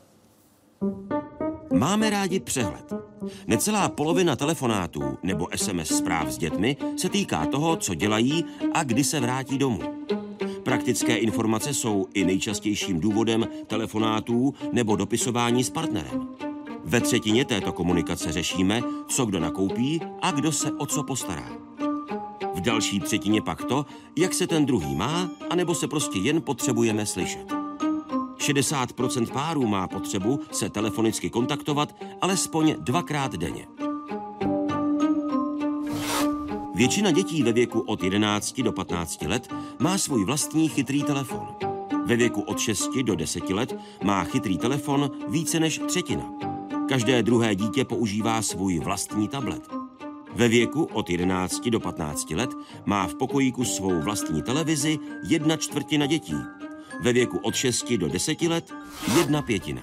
[1.73, 2.93] Máme rádi přehled.
[3.47, 9.03] Necelá polovina telefonátů nebo SMS zpráv s dětmi se týká toho, co dělají a kdy
[9.03, 9.79] se vrátí domů.
[10.63, 16.27] Praktické informace jsou i nejčastějším důvodem telefonátů nebo dopisování s partnerem.
[16.85, 21.49] Ve třetině této komunikace řešíme, co kdo nakoupí a kdo se o co postará.
[22.55, 23.85] V další třetině pak to,
[24.15, 27.56] jak se ten druhý má, anebo se prostě jen potřebujeme slyšet.
[28.37, 33.67] 60% párů má potřebu se telefonicky kontaktovat alespoň dvakrát denně.
[36.75, 41.47] Většina dětí ve věku od 11 do 15 let má svůj vlastní chytrý telefon.
[42.05, 46.33] Ve věku od 6 do 10 let má chytrý telefon více než třetina.
[46.89, 49.67] Každé druhé dítě používá svůj vlastní tablet.
[50.35, 52.49] Ve věku od 11 do 15 let
[52.85, 56.35] má v pokojíku svou vlastní televizi jedna čtvrtina dětí
[57.01, 58.73] ve věku od 6 do 10 let
[59.17, 59.81] jedna pětina.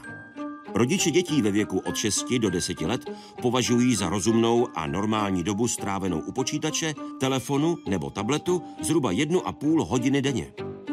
[0.74, 3.10] Rodiče dětí ve věku od 6 do 10 let
[3.42, 9.52] považují za rozumnou a normální dobu strávenou u počítače, telefonu nebo tabletu zhruba jednu a
[9.52, 10.52] půl hodiny denně.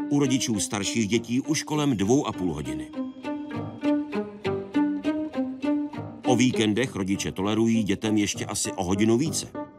[0.10, 2.92] U rodičů starších dětí už kolem dvou a půl hodiny.
[6.26, 9.71] O víkendech rodiče tolerují dětem ještě asi o hodinu více.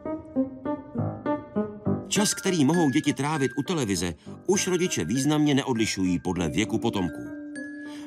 [2.13, 4.15] Čas, který mohou děti trávit u televize,
[4.47, 7.27] už rodiče významně neodlišují podle věku potomků.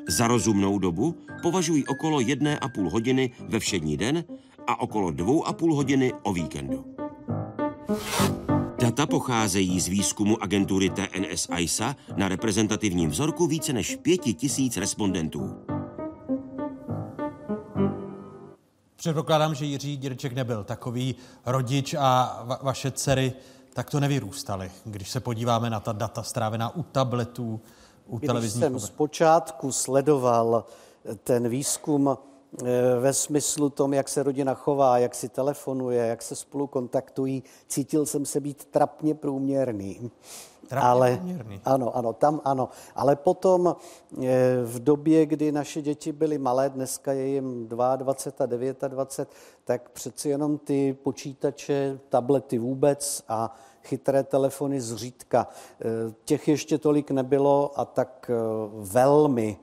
[0.07, 4.23] Za rozumnou dobu považují okolo jedné a půl hodiny ve všední den
[4.67, 6.95] a okolo dvou a půl hodiny o víkendu.
[8.79, 15.55] Data pocházejí z výzkumu agentury TNS ISA na reprezentativním vzorku více než pěti tisíc respondentů.
[18.95, 21.15] Předpokládám, že Jiří Děrček nebyl takový
[21.45, 23.33] rodič a va- vaše dcery
[23.75, 24.71] tak to nevyrůstaly.
[24.85, 27.61] Když se podíváme na ta data strávená u tabletů,
[28.07, 30.65] u Když televizních jsem zpočátku sledoval
[31.23, 32.65] ten výzkum eh,
[32.99, 38.05] ve smyslu tom, jak se rodina chová, jak si telefonuje, jak se spolu kontaktují, cítil
[38.05, 40.11] jsem se být trapně průměrný.
[40.71, 41.21] Ale.
[41.65, 42.69] Ano, ano, tam ano.
[42.95, 43.75] Ale potom
[44.23, 49.29] eh, v době, kdy naše děti byly malé, dneska je jim 22 a 29,
[49.63, 55.47] tak přeci jenom ty počítače, tablety vůbec a chytré telefony zřídka.
[55.81, 58.35] Eh, těch ještě tolik nebylo a tak eh,
[58.73, 59.57] velmi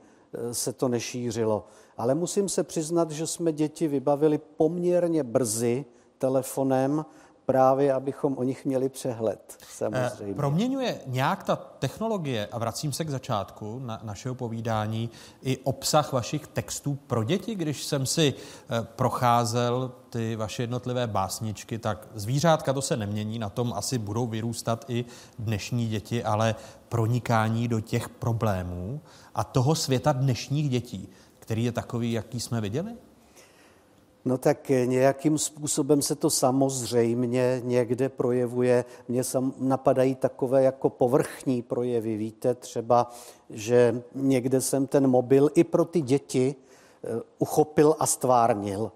[0.51, 1.65] se to nešířilo.
[1.97, 5.85] Ale musím se přiznat, že jsme děti vybavili poměrně brzy
[6.17, 7.05] telefonem,
[7.45, 10.31] právě abychom o nich měli přehled, samozřejmě.
[10.31, 15.09] Eh, proměňuje nějak ta technologie, a vracím se k začátku na, našeho povídání,
[15.41, 21.79] i obsah vašich textů pro děti, když jsem si eh, procházel ty vaše jednotlivé básničky,
[21.79, 25.05] tak zvířátka to se nemění, na tom asi budou vyrůstat i
[25.39, 26.55] dnešní děti, ale
[26.89, 29.01] pronikání do těch problémů
[29.35, 31.09] a toho světa dnešních dětí,
[31.39, 32.95] který je takový, jaký jsme viděli?
[34.25, 38.85] No tak nějakým způsobem se to samozřejmě někde projevuje.
[39.07, 42.17] Mně sam napadají takové jako povrchní projevy.
[42.17, 43.11] Víte třeba,
[43.49, 46.55] že někde jsem ten mobil i pro ty děti
[47.03, 48.91] eh, uchopil a stvárnil.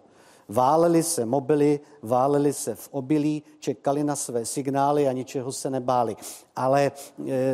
[0.49, 6.15] Váleli se mobily, váleli se v obilí, čekali na své signály a ničeho se nebáli.
[6.55, 6.91] Ale e,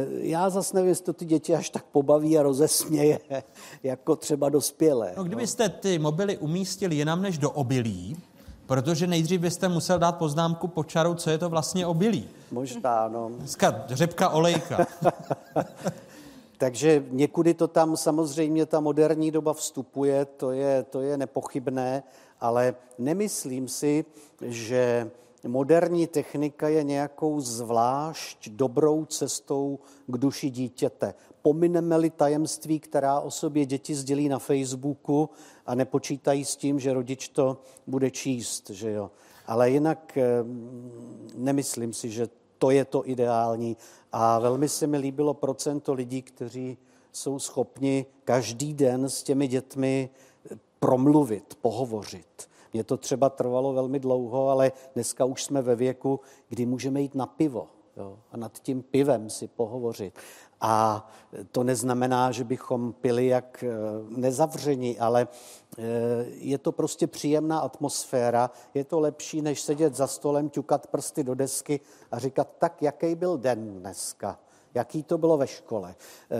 [0.09, 3.19] já zase nevím, jestli to ty děti až tak pobaví a rozesměje,
[3.83, 5.13] jako třeba dospělé.
[5.17, 8.17] No, kdybyste ty mobily umístili jinam než do obilí,
[8.65, 12.29] protože nejdřív byste musel dát poznámku pod čarou, co je to vlastně obilí.
[12.51, 13.29] Možná, no.
[13.37, 14.87] Dneska řepka olejka.
[16.57, 22.03] Takže někudy to tam samozřejmě ta moderní doba vstupuje, to je, to je nepochybné,
[22.43, 24.05] ale nemyslím si,
[24.41, 25.11] že
[25.47, 31.13] moderní technika je nějakou zvlášť dobrou cestou k duši dítěte.
[31.41, 35.29] Pomineme-li tajemství, která o sobě děti sdělí na Facebooku
[35.65, 37.57] a nepočítají s tím, že rodič to
[37.87, 39.11] bude číst, že jo.
[39.47, 40.17] Ale jinak
[41.35, 43.77] nemyslím si, že to je to ideální.
[44.11, 46.77] A velmi se mi líbilo procento lidí, kteří
[47.11, 50.09] jsou schopni každý den s těmi dětmi
[50.83, 52.49] promluvit, pohovořit.
[52.73, 56.19] Mně to třeba trvalo velmi dlouho, ale dneska už jsme ve věku,
[56.49, 60.19] kdy můžeme jít na pivo jo, a nad tím pivem si pohovořit.
[60.61, 61.07] A
[61.51, 63.71] to neznamená, že bychom pili jak eh,
[64.09, 65.27] nezavření, ale
[65.77, 65.81] eh,
[66.27, 68.51] je to prostě příjemná atmosféra.
[68.73, 71.79] Je to lepší, než sedět za stolem, ťukat prsty do desky
[72.11, 74.39] a říkat, tak jaký byl den dneska
[74.73, 75.95] jaký to bylo ve škole.
[76.31, 76.37] Eh,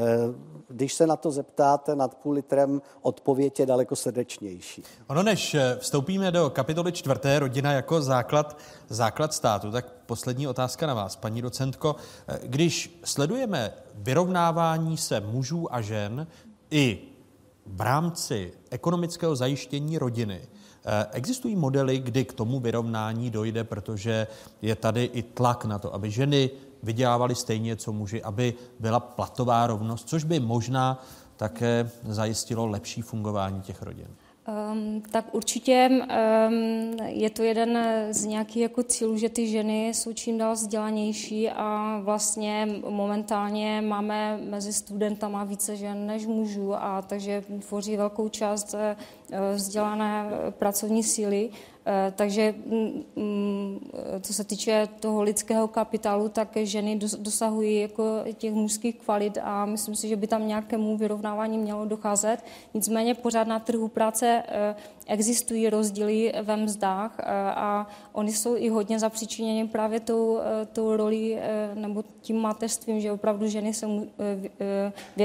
[0.68, 4.84] když se na to zeptáte nad půl litrem, odpověď je daleko srdečnější.
[5.08, 8.58] Ono, než eh, vstoupíme do kapitoly čtvrté, rodina jako základ,
[8.90, 11.96] základ státu, tak poslední otázka na vás, paní docentko.
[12.28, 16.28] Eh, když sledujeme vyrovnávání se mužů a žen
[16.72, 17.00] i
[17.66, 20.42] v rámci ekonomického zajištění rodiny,
[21.12, 24.28] Existují modely, kdy k tomu vyrovnání dojde, protože
[24.62, 26.50] je tady i tlak na to, aby ženy
[26.84, 31.04] vydělávali stejně, co muži, aby byla platová rovnost, což by možná
[31.38, 34.08] také zajistilo lepší fungování těch rodin.
[34.48, 36.04] Um, tak určitě um,
[37.06, 37.80] je to jeden
[38.12, 44.38] z nějakých jako cílů, že ty ženy jsou čím dál vzdělanější a vlastně momentálně máme
[44.50, 48.80] mezi studentama více žen než mužů a takže tvoří velkou část uh,
[49.56, 51.50] vzdělané pracovní síly.
[51.86, 53.90] Eh, takže mm, mm,
[54.22, 58.04] co se týče toho lidského kapitálu, tak ženy dosahují jako
[58.38, 62.38] těch mužských kvalit a myslím si, že by tam nějakému vyrovnávání mělo docházet.
[62.74, 64.76] Nicméně pořád na trhu práce eh,
[65.08, 67.24] existují rozdíly ve mzdách eh,
[67.56, 70.40] a oni jsou i hodně zapříčiněni právě tou,
[70.74, 71.40] tou roli
[71.74, 73.88] nebo tím mateřstvím, že opravdu ženy se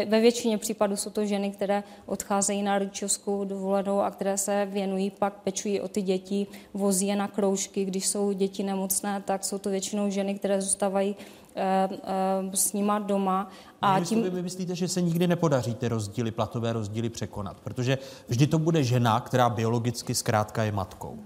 [0.07, 5.11] ve většině případů jsou to ženy, které odcházejí na rodičovskou dovolenou a které se věnují,
[5.11, 9.59] pak pečují o ty děti, vozí je na kroužky, když jsou děti nemocné, tak jsou
[9.59, 11.17] to většinou ženy, které zůstávají
[11.59, 13.49] eh, eh, s nima doma.
[13.83, 14.31] A tím...
[14.31, 17.61] Vy myslíte, že se nikdy nepodaří ty rozdíly, platové rozdíly překonat?
[17.61, 17.99] Protože
[18.29, 21.19] vždy to bude žena, která biologicky zkrátka je matkou.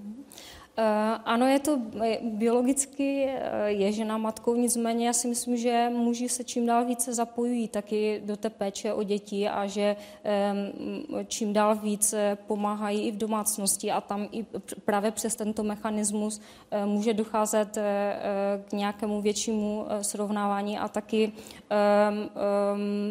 [0.76, 1.80] Eh, ano, je to
[2.22, 7.14] biologicky eh, je žena matkou, nicméně já si myslím, že muži se čím dál více
[7.14, 9.96] zapojují taky do té péče o děti a že
[11.28, 14.46] čím dál více pomáhají i v domácnosti a tam i
[14.84, 16.40] právě přes tento mechanismus
[16.70, 17.78] eh, může docházet
[18.68, 21.32] k nějakému většímu srovnávání a taky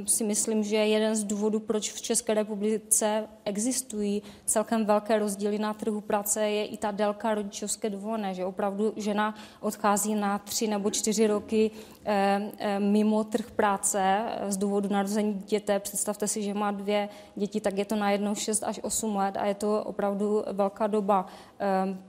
[0.06, 5.74] si myslím, že jeden z důvodů, proč v České republice existují celkem velké rozdíly na
[5.74, 10.92] trhu práce, je i ta délka rodičovské dovolené, že opravdu žena odchází na tři nebo
[10.92, 11.72] čtyři roky
[12.06, 15.80] eh, eh, mimo trh práce eh, z důvodu narození dítěte.
[15.80, 19.38] Představte si, že má dvě děti, tak je to na jednou 6 až 8 let
[19.38, 21.26] a je to opravdu velká doba.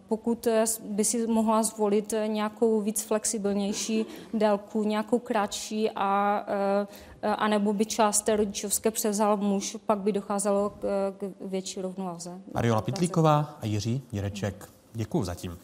[0.08, 0.48] Pokud
[0.80, 6.46] by si mohla zvolit nějakou víc flexibilnější délku, nějakou kratší a
[7.22, 10.80] anebo by část té rodičovské převzal muž, pak by docházelo k,
[11.18, 12.40] k větší rovnováze.
[12.54, 14.81] Ariola Pitlíková a Jiří Jireček.
[14.94, 15.58] Děkuji zatím.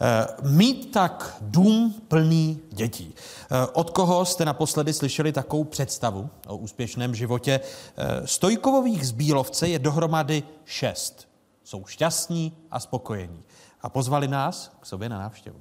[0.00, 3.14] Eh, mít tak dům plný dětí.
[3.14, 7.60] Eh, od koho jste naposledy slyšeli takovou představu o úspěšném životě?
[7.96, 11.28] Eh, Stojkovových z Bílovce je dohromady šest.
[11.64, 13.42] Jsou šťastní a spokojení.
[13.82, 15.60] A pozvali nás k sobě na návštěvu.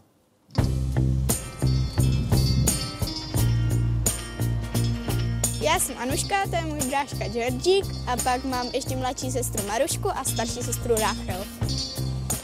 [5.62, 10.10] Já jsem Anuška, to je můj bráška Georgík a pak mám ještě mladší sestru Marušku
[10.10, 11.46] a starší sestru Ráchel.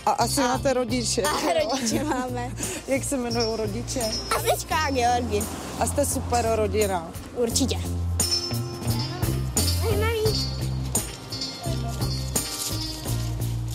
[0.07, 1.21] A asi a, máte rodiče.
[1.21, 2.51] A rodiče máme.
[2.87, 4.01] Jak se jmenují rodiče?
[4.35, 5.43] Aslička a Georgi.
[5.79, 7.11] A jste super rodina.
[7.35, 7.79] Určitě.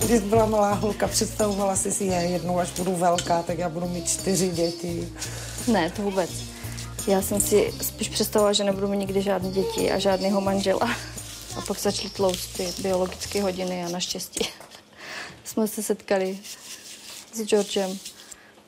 [0.04, 3.88] Když byla malá holka, představovala jsi si je jednou, až budu velká, tak já budu
[3.88, 5.08] mít čtyři děti.
[5.66, 6.30] Ne, to vůbec.
[7.06, 10.90] Já jsem si spíš představovala, že nebudu mít nikdy žádné děti a žádného manžela.
[11.56, 14.61] A pak začaly tlouct ty biologické hodiny a naštěstí
[15.52, 16.38] jsme se setkali
[17.32, 17.98] s Georgem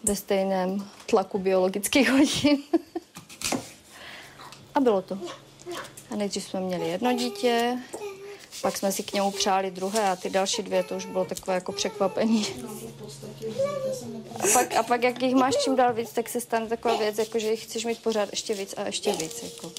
[0.02, 2.62] ve stejném tlaku biologických hodin.
[4.74, 5.18] a bylo to.
[6.10, 7.78] A nejdřív jsme měli jedno dítě,
[8.62, 11.54] pak jsme si k němu přáli druhé a ty další dvě, to už bylo takové
[11.54, 12.46] jako překvapení.
[14.40, 17.18] A pak, a pak jak jich máš čím dál víc, tak se stane taková věc,
[17.18, 19.42] jako že jich chceš mít pořád ještě víc a ještě víc.
[19.42, 19.72] Jako.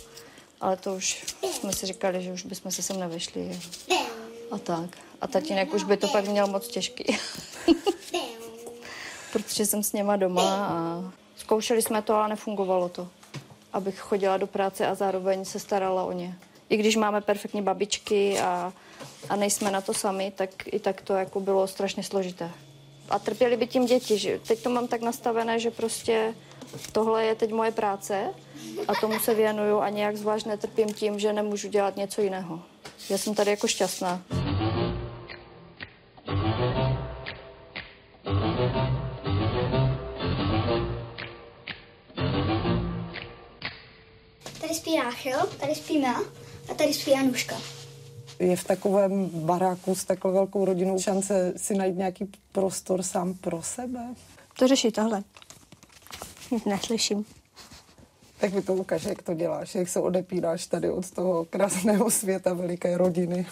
[0.61, 3.59] Ale to už jsme si říkali, že už bychom se sem nevešli.
[4.51, 5.04] A tak.
[5.21, 7.03] A tatínek už by to pak měl moc těžký.
[9.33, 11.03] Protože jsem s něma doma a
[11.37, 13.07] zkoušeli jsme to, ale nefungovalo to.
[13.73, 16.37] Abych chodila do práce a zároveň se starala o ně.
[16.69, 18.73] I když máme perfektní babičky a,
[19.29, 22.51] a nejsme na to sami, tak i tak to jako bylo strašně složité.
[23.09, 26.33] A trpěli by tím děti, že teď to mám tak nastavené, že prostě
[26.91, 28.33] tohle je teď moje práce
[28.87, 32.61] a tomu se věnuju a nějak zvlášť netrpím tím, že nemůžu dělat něco jiného.
[33.09, 34.21] Já jsem tady jako šťastná.
[44.85, 46.23] Spí Ráchel, tady spí Mela
[46.71, 47.55] a tady spí Anuška.
[48.39, 53.61] Je v takovém baráku s takovou velkou rodinou šance si najít nějaký prostor sám pro
[53.63, 54.15] sebe?
[54.59, 55.23] To řeší tohle.
[56.51, 57.25] Nic neslyším.
[58.37, 62.53] Tak mi to ukáže, jak to děláš, jak se odepíráš tady od toho krásného světa
[62.53, 63.45] veliké rodiny.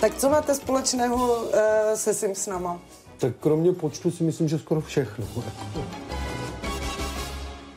[0.00, 1.50] Tak co máte společného uh,
[1.94, 2.80] se Simpsonama?
[3.18, 5.26] Tak kromě počtu si myslím, že skoro všechno.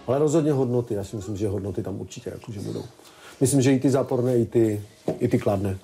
[0.07, 0.93] Ale rozhodně hodnoty.
[0.93, 2.83] Já si myslím, že hodnoty tam určitě jakože budou.
[3.41, 4.85] Myslím, že i ty záporné, i ty,
[5.19, 5.79] i ty kladné.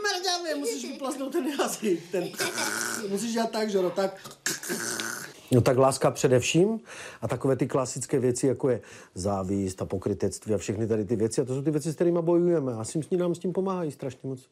[0.00, 2.00] Mrdavě, musíš vyplaznout ten jazyk.
[2.10, 2.28] Ten...
[3.08, 4.30] Musíš dělat tak, že no, tak...
[5.50, 6.80] No tak láska především
[7.22, 8.80] a takové ty klasické věci, jako je
[9.14, 11.40] závist a pokrytectví a všechny tady ty věci.
[11.40, 12.74] A to jsou ty věci, s kterými bojujeme.
[12.74, 14.48] A Simpsoni nám s tím pomáhají strašně moc.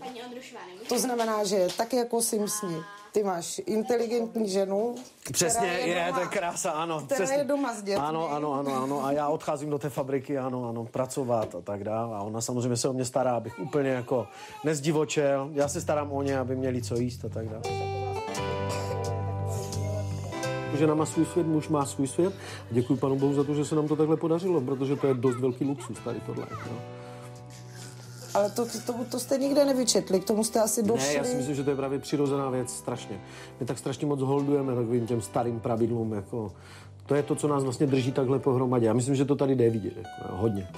[0.00, 2.76] Paní Ondrušová, To znamená, že tak jako Simpsoni,
[3.12, 4.94] ty máš inteligentní ženu,
[5.32, 7.00] Přesně, je, doma, to je krása, ano.
[7.00, 7.36] která přesně.
[7.36, 8.04] je doma s dětmi.
[8.04, 9.04] Ano, ano, ano, ano.
[9.04, 12.16] A já odcházím do té fabriky, ano, ano, pracovat a tak dále.
[12.16, 14.26] A ona samozřejmě se o mě stará, abych úplně jako
[14.64, 15.50] nezdivočel.
[15.52, 17.62] Já se starám o ně, aby měli co jíst a tak dále.
[20.78, 22.34] Žena má svůj svět, muž má svůj svět.
[22.70, 25.14] A děkuji panu Bohu za to, že se nám to takhle podařilo, protože to je
[25.14, 26.46] dost velký luxus tady tohle.
[26.66, 26.99] No.
[28.34, 31.06] Ale to, to, to, to jste nikde nevyčetli, k tomu jste asi došli.
[31.06, 33.20] Ne, já si myslím, že to je právě přirozená věc, strašně.
[33.60, 36.52] My tak strašně moc holdujeme takovým těm starým pravidlům, jako...
[37.06, 38.86] To je to, co nás vlastně drží takhle pohromadě.
[38.86, 40.68] Já myslím, že to tady jde vidět, jako, hodně.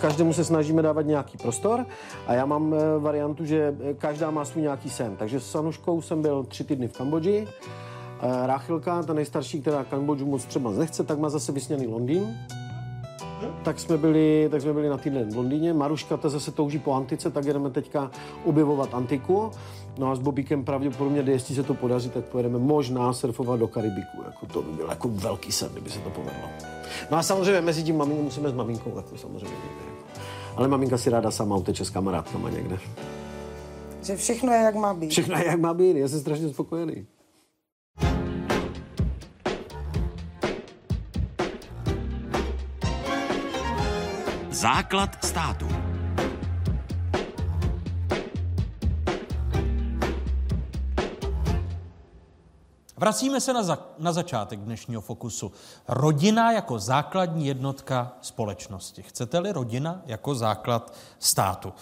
[0.00, 1.86] Každému se snažíme dávat nějaký prostor
[2.26, 5.16] a já mám eh, variantu, že eh, každá má svůj nějaký sen.
[5.16, 7.48] Takže s Anuškou jsem byl tři týdny v Kambodži.
[8.20, 12.36] Eh, Ráchilka, ta nejstarší, která Kambodžu moc třeba nechce, tak má zase vysněný Londýn.
[13.64, 15.72] Tak jsme, byli, tak jsme byli na týden v Londýně.
[15.72, 18.10] Maruška ta zase touží po antice, tak jdeme teďka
[18.44, 19.50] objevovat antiku.
[19.98, 24.22] No a s Bobíkem pravděpodobně, jestli se to podaří, tak pojedeme možná surfovat do Karibiku.
[24.26, 26.48] Jako to by byl jako velký sen, kdyby se to povedlo.
[27.10, 29.84] No a samozřejmě mezi tím maminku musíme s maminkou, jako samozřejmě někde.
[29.86, 30.20] Jako.
[30.56, 32.78] Ale maminka si ráda sama uteče s kamarádkama někde.
[34.02, 35.10] Že všechno je, jak má být.
[35.10, 37.06] Všechno je, jak má být, já jsem strašně spokojený.
[44.58, 45.68] Základ státu.
[52.96, 55.52] Vracíme se na, za, na začátek dnešního fokusu.
[55.88, 59.02] Rodina jako základní jednotka společnosti.
[59.02, 61.72] Chcete-li rodina jako základ státu?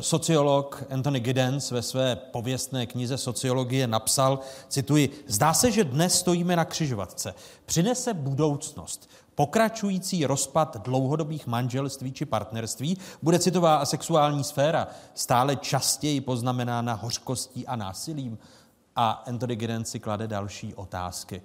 [0.00, 4.38] Sociolog Anthony Giddens ve své pověstné knize Sociologie napsal,
[4.68, 7.34] cituji, zdá se, že dnes stojíme na křižovatce.
[7.66, 9.10] Přinese budoucnost.
[9.38, 17.66] Pokračující rozpad dlouhodobých manželství či partnerství bude citová a sexuální sféra stále častěji poznamenána hořkostí
[17.66, 18.38] a násilím.
[18.96, 21.42] A Anthony Giddens si klade další otázky.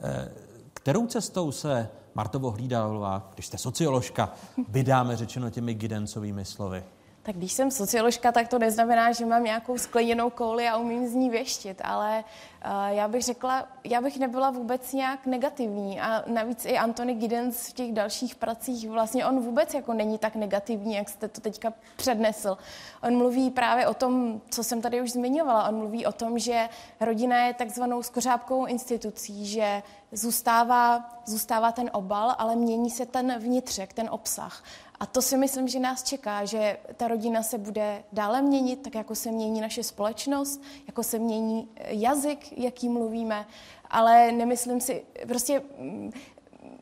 [0.00, 0.32] Eh,
[0.74, 4.32] Kterou cestou se Martovo Hlídalová, když jste socioložka,
[4.68, 6.84] vydáme řečeno těmi Giddensovými slovy?
[7.22, 11.14] Tak když jsem socioložka, tak to neznamená, že mám nějakou skleněnou kouli a umím z
[11.14, 12.24] ní věštit, ale
[12.64, 17.68] uh, já bych řekla, já bych nebyla vůbec nějak negativní a navíc i Anthony Giddens
[17.68, 21.72] v těch dalších pracích, vlastně on vůbec jako není tak negativní, jak jste to teďka
[21.96, 22.58] přednesl.
[23.02, 26.68] On mluví právě o tom, co jsem tady už zmiňovala, on mluví o tom, že
[27.00, 29.82] rodina je takzvanou skořápkovou institucí, že
[30.12, 34.64] zůstává, zůstává ten obal, ale mění se ten vnitřek, ten obsah.
[35.00, 38.94] A to si myslím, že nás čeká, že ta rodina se bude dále měnit, tak
[38.94, 43.46] jako se mění naše společnost, jako se mění jazyk, jaký mluvíme,
[43.90, 46.10] ale nemyslím si, prostě mm,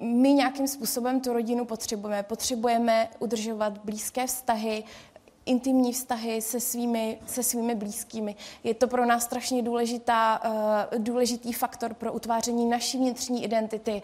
[0.00, 2.22] my nějakým způsobem tu rodinu potřebujeme.
[2.22, 4.84] Potřebujeme udržovat blízké vztahy,
[5.48, 8.36] intimní vztahy se svými, se svými blízkými.
[8.64, 10.40] Je to pro nás strašně důležitá,
[10.92, 14.02] uh, důležitý faktor pro utváření naší vnitřní identity.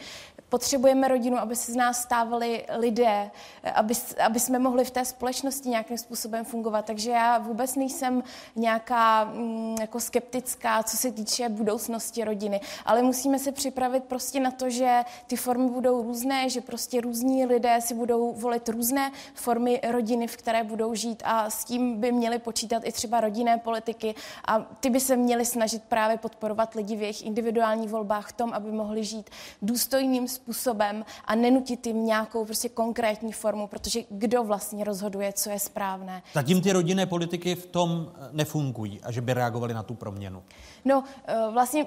[0.54, 3.30] Potřebujeme rodinu, aby se z nás stávali lidé,
[3.74, 3.94] aby,
[4.24, 6.84] aby jsme mohli v té společnosti nějakým způsobem fungovat.
[6.84, 8.22] Takže já vůbec nejsem
[8.56, 14.50] nějaká mm, jako skeptická, co se týče budoucnosti rodiny, ale musíme se připravit prostě na
[14.50, 19.80] to, že ty formy budou různé, že prostě různí lidé si budou volit různé formy
[19.88, 21.22] rodiny, v které budou žít.
[21.26, 24.14] A s tím by měli počítat i třeba rodinné politiky.
[24.48, 28.52] A ty by se měly snažit právě podporovat lidi v jejich individuálních volbách v tom,
[28.52, 29.30] aby mohli žít
[29.62, 35.50] důstojným způsobem způsobem a nenutit jim nějakou prostě konkrétní formu, protože kdo vlastně rozhoduje, co
[35.50, 36.22] je správné.
[36.34, 40.42] Zatím ty rodinné politiky v tom eh, nefungují a že by reagovali na tu proměnu.
[40.84, 41.86] No, eh, vlastně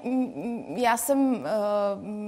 [0.76, 1.50] já jsem eh,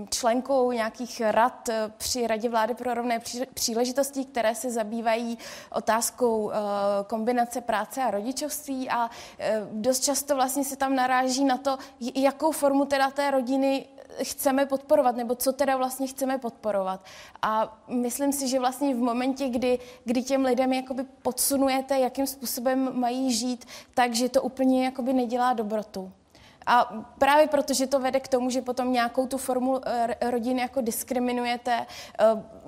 [0.09, 3.19] členkou nějakých rad při Radě vlády pro rovné
[3.53, 5.37] příležitosti, které se zabývají
[5.71, 6.51] otázkou
[7.07, 9.09] kombinace práce a rodičovství a
[9.71, 11.77] dost často vlastně se tam naráží na to,
[12.15, 13.85] jakou formu teda té rodiny
[14.23, 17.05] chceme podporovat, nebo co teda vlastně chceme podporovat.
[17.41, 22.99] A myslím si, že vlastně v momentě, kdy, kdy těm lidem jakoby podsunujete, jakým způsobem
[22.99, 26.11] mají žít, takže to úplně jakoby nedělá dobrotu.
[26.71, 30.81] A právě protože to vede k tomu, že potom nějakou tu formu eh, rodiny jako
[30.81, 31.85] diskriminujete,
[32.19, 32.25] eh,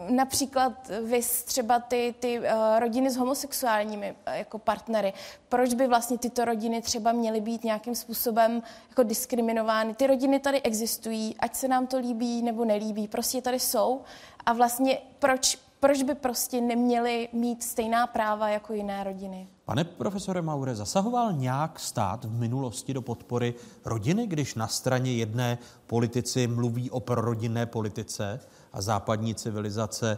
[0.10, 0.73] například
[1.03, 5.14] vy třeba ty, ty eh, rodiny s homosexuálními jako partnery,
[5.49, 9.94] proč by vlastně tyto rodiny třeba měly být nějakým způsobem jako diskriminovány?
[9.94, 14.02] Ty rodiny tady existují, ať se nám to líbí nebo nelíbí, prostě tady jsou
[14.45, 19.48] a vlastně proč, proč by prostě neměli mít stejná práva jako jiné rodiny?
[19.66, 23.53] Pane profesore Maure, zasahoval nějak stát v minulosti do podpory
[23.86, 28.40] rodiny, když na straně jedné politici mluví o prorodinné politice
[28.74, 30.18] a západní civilizace e,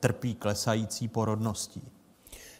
[0.00, 1.97] trpí klesající porodností?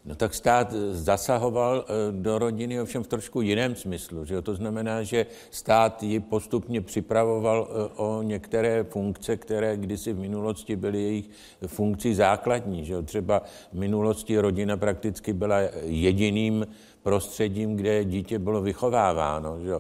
[0.05, 4.25] No tak stát zasahoval eh, do rodiny ovšem v trošku jiném smyslu.
[4.25, 10.19] Že To znamená, že stát ji postupně připravoval eh, o některé funkce, které kdysi v
[10.19, 11.31] minulosti byly jejich
[11.67, 12.85] funkcí základní.
[12.85, 13.43] Že Třeba
[13.73, 16.67] v minulosti rodina prakticky byla jediným
[17.03, 19.61] prostředím, kde dítě bylo vychováváno.
[19.61, 19.73] Že?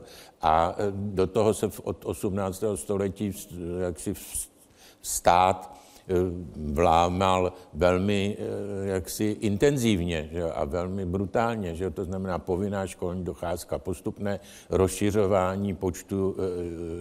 [0.42, 2.64] A eh, do toho se od 18.
[2.74, 3.32] století
[3.80, 4.14] jaksi
[5.02, 5.77] stát Eh,
[6.56, 11.74] vlámal velmi eh, jaksi intenzivně že, a velmi brutálně.
[11.74, 14.40] Že, to znamená povinná školní docházka, postupné
[14.70, 16.42] rozšiřování počtu e,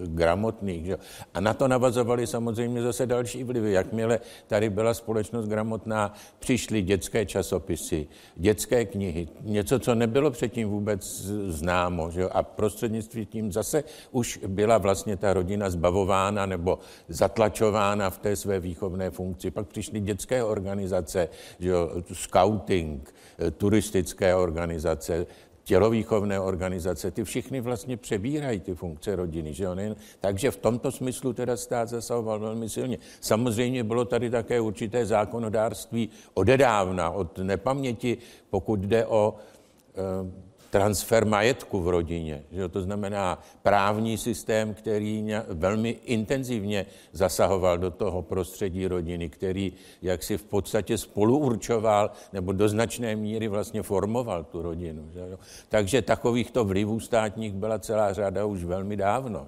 [0.08, 0.86] gramotných.
[0.86, 0.98] Že.
[1.34, 3.72] A na to navazovaly samozřejmě zase další vlivy.
[3.72, 11.04] Jakmile tady byla společnost gramotná, přišly dětské časopisy, dětské knihy, něco, co nebylo předtím vůbec
[11.48, 12.12] známo.
[12.12, 12.30] Že?
[12.30, 18.60] A prostřednictvím tím zase už byla vlastně ta rodina zbavována nebo zatlačována v té své
[18.60, 19.52] výchovné výchovné funkci.
[19.52, 21.30] Pak přišly dětské organizace,
[21.60, 25.26] že jo, scouting, eh, turistické organizace,
[25.64, 29.54] tělovýchovné organizace, ty všichni vlastně přebírají ty funkce rodiny.
[29.54, 29.76] Že jo?
[30.20, 32.98] Takže v tomto smyslu teda stát zasahoval velmi silně.
[33.22, 38.18] Samozřejmě bylo tady také určité zákonodárství odedávna, od nepaměti,
[38.50, 42.44] pokud jde o e, transfer majetku v rodině.
[42.52, 50.38] Že to znamená právní systém, který velmi intenzivně zasahoval do toho prostředí rodiny, který jaksi
[50.38, 55.10] v podstatě spoluurčoval nebo do značné míry vlastně formoval tu rodinu.
[55.14, 55.38] Že?
[55.70, 59.48] Takže takovýchto vlivů státních byla celá řada už velmi dávno.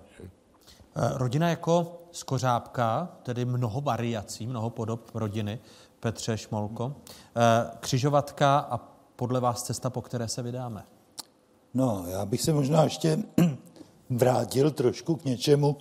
[0.96, 5.60] Eh, rodina jako skořápka, tedy mnoho variací, mnoho podob rodiny,
[6.00, 6.96] Petře Šmolko.
[7.36, 8.78] Eh, křižovatka a
[9.16, 10.84] podle vás cesta, po které se vydáme?
[11.74, 13.20] No, já bych se možná ještě
[14.10, 15.78] vrátil trošku k něčemu,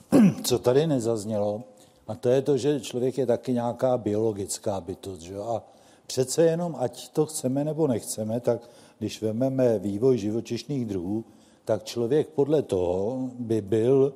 [0.44, 1.62] co tady nezaznělo.
[2.08, 5.22] A to je to, že člověk je taky nějaká biologická bytost.
[5.22, 5.36] Že?
[5.36, 5.62] A
[6.06, 11.24] přece jenom, ať to chceme nebo nechceme, tak když vezmeme vývoj živočišných druhů,
[11.64, 14.14] tak člověk podle toho by byl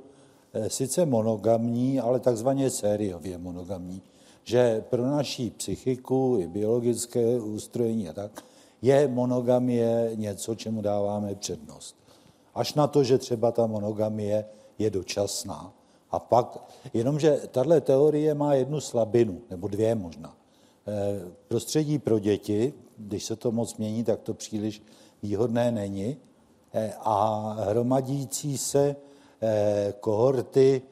[0.52, 4.02] eh, sice monogamní, ale takzvaně sériově monogamní.
[4.44, 8.44] Že pro naší psychiku i biologické ústrojení a tak,
[8.86, 11.96] je monogamie něco, čemu dáváme přednost.
[12.54, 14.44] Až na to, že třeba ta monogamie
[14.78, 15.72] je dočasná.
[16.10, 16.58] A pak,
[16.94, 20.36] jenomže tahle teorie má jednu slabinu, nebo dvě možná.
[20.86, 24.82] Eh, prostředí pro děti, když se to moc mění, tak to příliš
[25.22, 26.16] výhodné není.
[26.72, 28.96] Eh, a hromadící se
[29.42, 30.82] eh, kohorty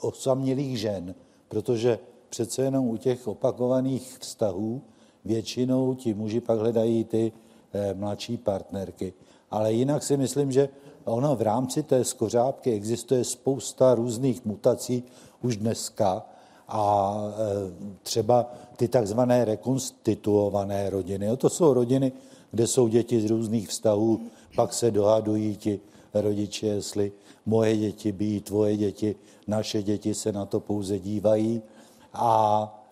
[0.00, 1.14] osamělých žen,
[1.48, 1.98] protože
[2.28, 4.82] přece jenom u těch opakovaných vztahů
[5.26, 7.32] většinou ti muži pak hledají ty
[7.72, 9.12] eh, mladší partnerky.
[9.50, 10.68] Ale jinak si myslím, že
[11.04, 15.04] ono v rámci té skořápky existuje spousta různých mutací
[15.42, 16.26] už dneska
[16.68, 17.72] a eh,
[18.02, 21.26] třeba ty takzvané rekonstituované rodiny.
[21.26, 22.12] No to jsou rodiny,
[22.50, 24.20] kde jsou děti z různých vztahů,
[24.56, 25.80] pak se dohadují ti
[26.14, 27.12] rodiče, jestli
[27.46, 29.16] moje děti bí, tvoje děti,
[29.46, 31.62] naše děti se na to pouze dívají
[32.12, 32.85] a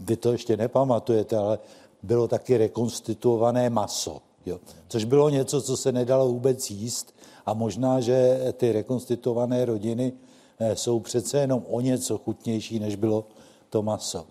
[0.00, 1.58] vy to ještě nepamatujete, ale
[2.02, 4.60] bylo taky rekonstituované maso, jo?
[4.88, 7.14] což bylo něco, co se nedalo vůbec jíst
[7.46, 10.12] a možná, že ty rekonstituované rodiny
[10.58, 13.24] eh, jsou přece jenom o něco chutnější, než bylo
[13.70, 14.26] to maso.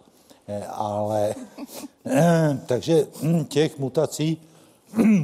[0.48, 1.36] Eh, ale
[2.66, 4.42] takže hm, těch mutací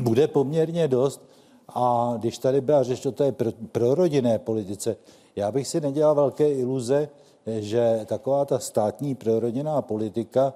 [0.01, 1.21] bude poměrně dost
[1.67, 3.35] a když tady byla řeč o té
[3.71, 4.97] prorodinné politice,
[5.35, 7.09] já bych si nedělal velké iluze,
[7.47, 10.53] že taková ta státní prorodinná politika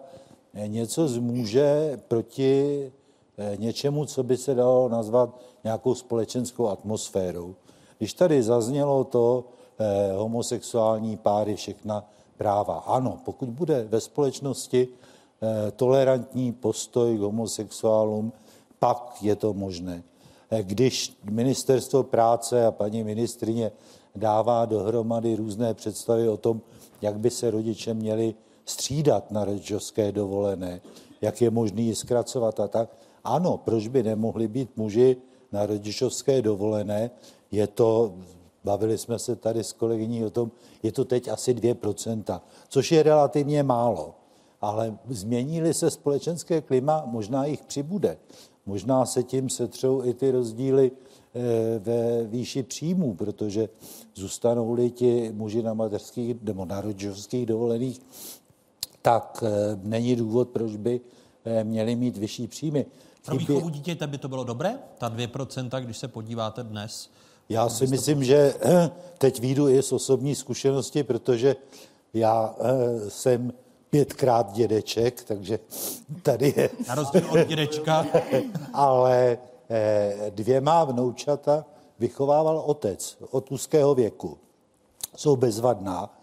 [0.68, 2.92] něco zmůže proti
[3.38, 7.56] eh, něčemu, co by se dalo nazvat nějakou společenskou atmosférou.
[7.98, 9.44] Když tady zaznělo to
[9.80, 12.06] eh, homosexuální páry, všechna
[12.38, 12.84] práva.
[12.86, 18.34] Ano, pokud bude ve společnosti eh, tolerantní postoj k homosexuálům,
[18.80, 20.04] pak je to možné.
[20.52, 23.72] Eh, když ministerstvo práce a paní ministrině
[24.16, 26.62] dává dohromady různé představy o tom,
[27.02, 30.82] jak by se rodiče měli střídat na rodičovské dovolené,
[31.22, 32.90] jak je možný ji zkracovat a tak.
[33.24, 35.18] Ano, proč by nemohli být muži
[35.52, 37.12] na rodičovské dovolené?
[37.52, 38.14] Je to,
[38.64, 40.52] bavili jsme se tady s kolegyní o tom,
[40.84, 44.16] je to teď asi 2%, což je relativně málo.
[44.62, 48.18] Ale změní se společenské klima, možná jich přibude.
[48.66, 50.92] Možná se tím setřou i ty rozdíly
[51.80, 53.70] ve výši příjmů, protože
[54.16, 58.02] zůstanou-li ti muži na mateřských nebo na rodičovských dovolených,
[59.02, 61.02] tak eh, není důvod, proč by
[61.46, 62.86] eh, měli mít vyšší příjmy.
[63.26, 67.10] Pro výchovu dítěte by to bylo dobré, ta 2%, když se podíváte dnes?
[67.50, 68.54] Já si myslím, že
[69.18, 71.56] teď výjdu i z osobní zkušenosti, protože
[72.14, 72.56] já
[73.08, 73.54] jsem
[73.90, 75.60] pětkrát dědeček, takže
[76.24, 76.70] tady je...
[76.88, 78.06] Na rozdíl od dědečka.
[78.74, 79.38] Ale
[80.30, 81.66] dvěma vnoučata
[82.00, 84.38] vychovával otec od úzkého věku.
[85.16, 86.18] Jsou bezvadná.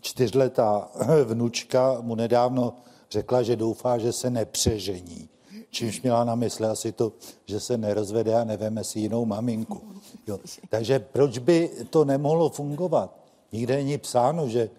[0.00, 0.88] Čtyřletá
[1.24, 2.74] vnučka mu nedávno
[3.10, 5.28] řekla, že doufá, že se nepřežení.
[5.70, 7.12] Čímž měla na mysli asi to,
[7.46, 9.80] že se nerozvede a neveme si jinou maminku.
[10.26, 10.38] Jo.
[10.68, 13.18] Takže proč by to nemohlo fungovat?
[13.52, 14.70] Nikde není psáno, že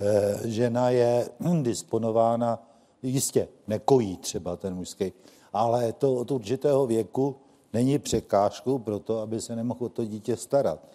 [0.00, 1.28] e, žena je
[1.62, 2.62] disponována,
[3.02, 5.12] jistě nekojí třeba ten mužský,
[5.52, 7.36] ale to od určitého věku
[7.72, 10.88] není překážkou pro to, aby se nemohl o to dítě starat.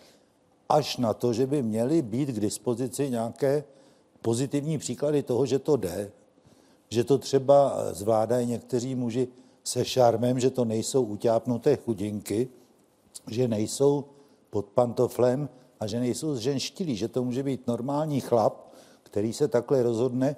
[0.69, 3.63] Až na to, že by měly být k dispozici nějaké
[4.21, 6.11] pozitivní příklady toho, že to jde,
[6.89, 9.27] že to třeba zvládají někteří muži
[9.63, 12.47] se šarmem, že to nejsou utápnuté chudinky,
[13.29, 14.05] že nejsou
[14.49, 18.73] pod pantoflem a že nejsou zženštilí, že to může být normální chlap,
[19.03, 20.35] který se takhle rozhodne,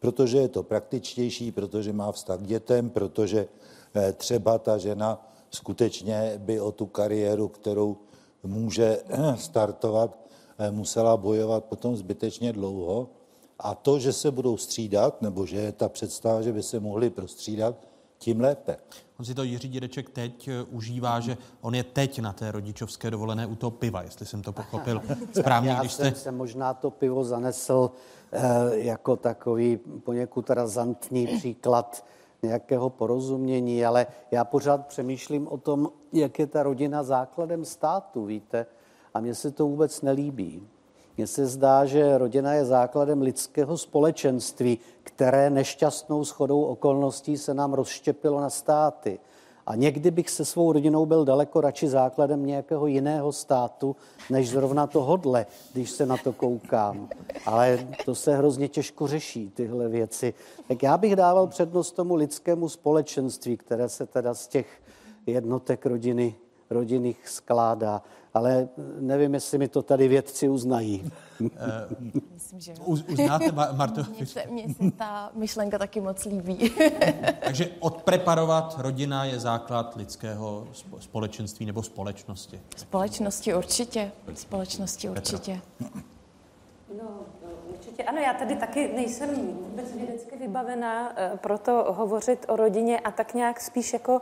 [0.00, 3.48] protože je to praktičtější, protože má vztah k dětem, protože
[3.94, 7.96] eh, třeba ta žena skutečně by o tu kariéru, kterou
[8.42, 9.02] může
[9.36, 10.18] startovat,
[10.58, 13.08] eh, musela bojovat potom zbytečně dlouho.
[13.58, 17.10] A to, že se budou střídat, nebo že je ta představa, že by se mohli
[17.10, 17.74] prostřídat,
[18.18, 18.76] tím lépe.
[19.18, 23.10] On si to Jiří Dědeček teď eh, užívá, že on je teď na té rodičovské
[23.10, 25.02] dovolené u toho piva, jestli jsem to pochopil
[25.32, 25.70] správně.
[25.70, 26.20] Já když jsem jste...
[26.20, 27.90] se možná to pivo zanesl
[28.32, 28.40] eh,
[28.72, 32.04] jako takový poněkud razantní příklad
[32.42, 38.66] nějakého porozumění, ale já pořád přemýšlím o tom, jak je ta rodina základem státu, víte,
[39.14, 40.68] a mně se to vůbec nelíbí.
[41.16, 47.74] Mně se zdá, že rodina je základem lidského společenství, které nešťastnou schodou okolností se nám
[47.74, 49.18] rozštěpilo na státy.
[49.68, 53.96] A někdy bych se svou rodinou byl daleko radši základem nějakého jiného státu,
[54.30, 57.08] než zrovna tohodle, když se na to koukám.
[57.46, 60.34] Ale to se hrozně těžko řeší, tyhle věci.
[60.68, 64.82] Tak já bych dával přednost tomu lidskému společenství, které se teda z těch
[65.26, 66.34] jednotek rodiny,
[66.70, 68.02] rodinných skládá
[68.38, 68.68] ale
[69.00, 71.12] nevím, jestli mi to tady vědci uznají.
[72.34, 74.02] Myslím, že Uznáte, Marto?
[74.16, 76.70] Mně se, mně se ta myšlenka taky moc líbí.
[77.44, 82.60] Takže odpreparovat rodina je základ lidského společenství nebo společnosti.
[82.76, 84.12] Společnosti určitě.
[84.34, 85.60] Společnosti určitě.
[87.02, 87.08] No,
[87.70, 89.30] určitě ano, já tady taky nejsem
[89.68, 94.20] vůbec vědecky vybavená eh, proto hovořit o rodině a tak nějak spíš jako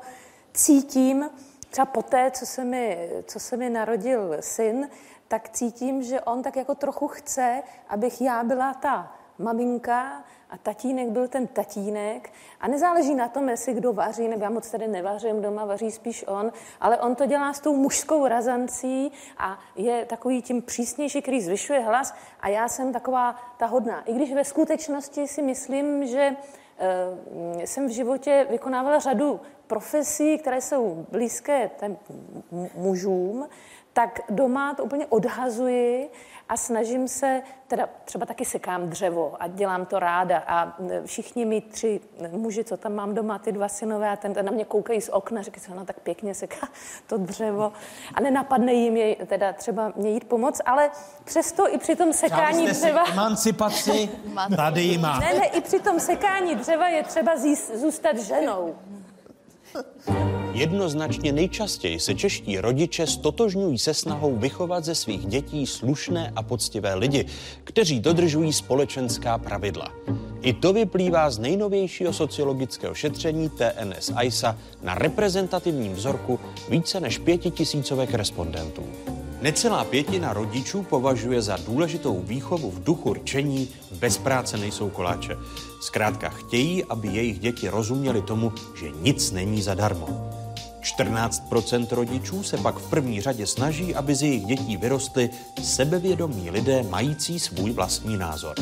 [0.52, 1.24] cítím,
[1.70, 4.88] třeba poté, co se, mi, co se mi narodil syn,
[5.28, 11.09] tak cítím, že on tak jako trochu chce, abych já byla ta maminka a tatínek
[11.09, 12.32] byl ten tatínek.
[12.60, 16.24] A nezáleží na tom, jestli kdo vaří, nebo já moc tady nevařím, doma vaří spíš
[16.28, 21.40] on, ale on to dělá s tou mužskou razancí a je takový tím přísnější, který
[21.40, 24.02] zvyšuje hlas a já jsem taková ta hodná.
[24.02, 26.36] I když ve skutečnosti si myslím, že
[27.65, 31.70] jsem v životě vykonávala řadu profesí, které jsou blízké
[32.74, 33.48] mužům,
[33.93, 36.11] tak doma to úplně odhazuji
[36.48, 41.60] a snažím se, teda třeba taky sekám dřevo a dělám to ráda a všichni mi
[41.60, 42.01] tři
[42.31, 45.09] muži, co tam mám doma, ty dva synové a ten, ten na mě koukají z
[45.09, 46.68] okna, říkají se, ona tak pěkně seká
[47.06, 47.73] to dřevo
[48.14, 50.90] a nenapadne jim jej, teda třeba mě jít pomoct, ale
[51.24, 53.05] přesto i při tom sekání dřeva...
[53.12, 54.10] emancipaci,
[54.56, 55.18] tady má.
[55.18, 57.32] Ne, ne, i při tom sekání dřeva je třeba
[57.74, 58.74] zůstat ženou.
[60.56, 66.94] Jednoznačně nejčastěji se čeští rodiče stotožňují se snahou vychovat ze svých dětí slušné a poctivé
[66.94, 67.26] lidi,
[67.64, 69.92] kteří dodržují společenská pravidla.
[70.40, 78.14] I to vyplývá z nejnovějšího sociologického šetření TNS ISA na reprezentativním vzorku více než pětitisícovek
[78.14, 78.82] respondentů.
[79.42, 83.68] Necelá pětina rodičů považuje za důležitou výchovu v duchu rčení
[84.00, 85.36] bez práce nejsou koláče.
[85.80, 90.35] Zkrátka chtějí, aby jejich děti rozuměli tomu, že nic není zadarmo.
[90.86, 95.30] 14% rodičů se pak v první řadě snaží, aby z jejich dětí vyrostly
[95.62, 98.54] sebevědomí lidé mající svůj vlastní názor.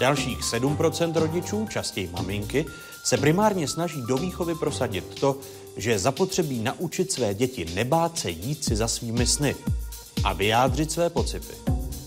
[0.00, 2.66] Dalších 7% rodičů, častěji maminky,
[3.04, 5.38] se primárně snaží do výchovy prosadit to,
[5.76, 9.54] že zapotřebí naučit své děti nebát se jít si za svými sny
[10.24, 11.54] a vyjádřit své pocity.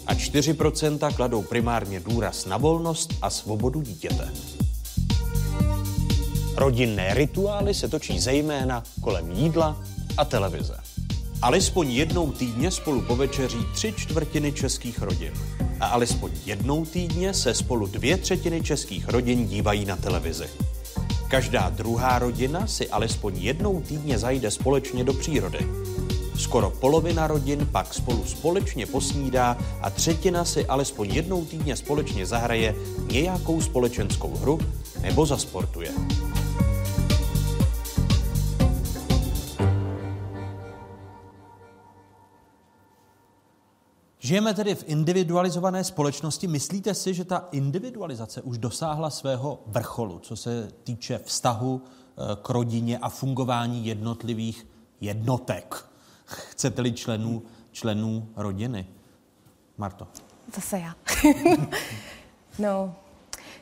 [0.07, 4.33] A 4% kladou primárně důraz na volnost a svobodu dítěte.
[6.59, 9.77] Rodinné rituály se točí zejména kolem jídla
[10.17, 10.77] a televize.
[11.41, 15.33] Alespoň jednou týdně spolu povečeří tři čtvrtiny českých rodin.
[15.79, 20.45] A alespoň jednou týdně se spolu dvě třetiny českých rodin dívají na televizi.
[21.27, 25.59] Každá druhá rodina si alespoň jednou týdně zajde společně do přírody.
[26.37, 32.75] Skoro polovina rodin pak spolu společně posnídá a třetina si alespoň jednou týdně společně zahraje
[33.11, 34.59] nějakou společenskou hru
[35.01, 35.91] nebo zasportuje.
[44.29, 46.47] Žijeme tedy v individualizované společnosti.
[46.47, 52.49] Myslíte si, že ta individualizace už dosáhla svého vrcholu, co se týče vztahu eh, k
[52.49, 54.67] rodině a fungování jednotlivých
[55.01, 55.85] jednotek?
[56.25, 58.87] Chcete-li členů, členů rodiny?
[59.77, 60.07] Marto.
[60.55, 60.95] Zase já.
[62.59, 62.95] no,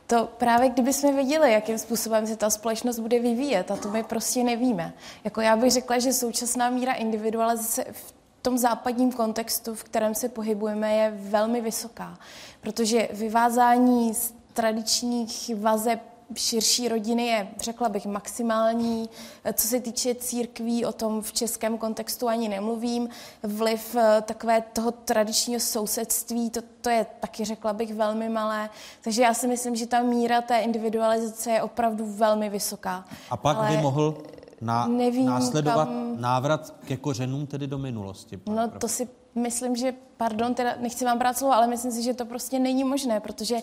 [0.07, 4.43] to právě kdybychom viděli, jakým způsobem se ta společnost bude vyvíjet, a to my prostě
[4.43, 4.93] nevíme.
[5.23, 8.16] Jako já bych řekla, že současná míra individualizace v
[8.47, 12.19] tom západním kontextu, v kterém se pohybujeme, je velmi vysoká.
[12.61, 15.99] Protože vyvázání z tradičních vazeb
[16.35, 19.09] širší rodiny je, řekla bych, maximální.
[19.53, 23.09] Co se týče církví, o tom v českém kontextu ani nemluvím.
[23.43, 28.69] Vliv eh, takové toho tradičního sousedství, to, to je taky, řekla bych, velmi malé.
[29.01, 33.05] Takže já si myslím, že ta míra té individualizace je opravdu velmi vysoká.
[33.29, 33.71] A pak Ale...
[33.71, 34.17] by mohl
[34.61, 36.21] na, Nevím, následovat kam...
[36.21, 38.39] návrat ke kořenům, tedy do minulosti.
[38.49, 42.13] No to si myslím, že, pardon, teda nechci vám brát slovo, ale myslím si, že
[42.13, 43.57] to prostě není možné, protože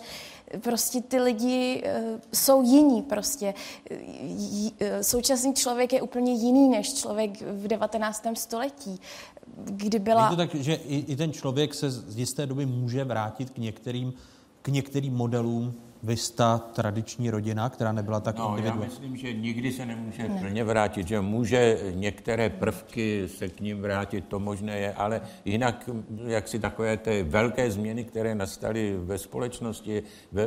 [0.59, 3.53] prostě ty lidi uh, jsou jiní prostě.
[4.21, 8.25] J, uh, současný člověk je úplně jiný než člověk v 19.
[8.33, 8.99] století,
[9.63, 10.23] kdy byla...
[10.23, 13.57] Je to tak, že i, i ten člověk se z jisté doby může vrátit k
[13.57, 14.13] některým,
[14.61, 15.73] k některým modelům
[16.05, 20.37] vysta tradiční rodina, která nebyla tak no, Já myslím, že nikdy se nemůže ne.
[20.39, 25.89] plně vrátit, že může některé prvky se k ním vrátit, to možné je, ale jinak,
[26.25, 30.03] jak si takové ty velké změny, které nastaly ve společnosti,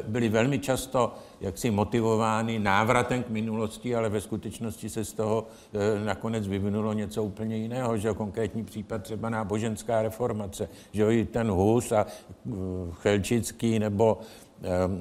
[0.06, 6.04] byly velmi často jaksi motivovány návratem k minulosti, ale ve skutečnosti se z toho e,
[6.04, 11.92] nakonec vyvinulo něco úplně jiného, že konkrétní případ třeba náboženská reformace, že i ten Hus
[11.92, 12.50] a e,
[12.92, 14.18] Chelčický nebo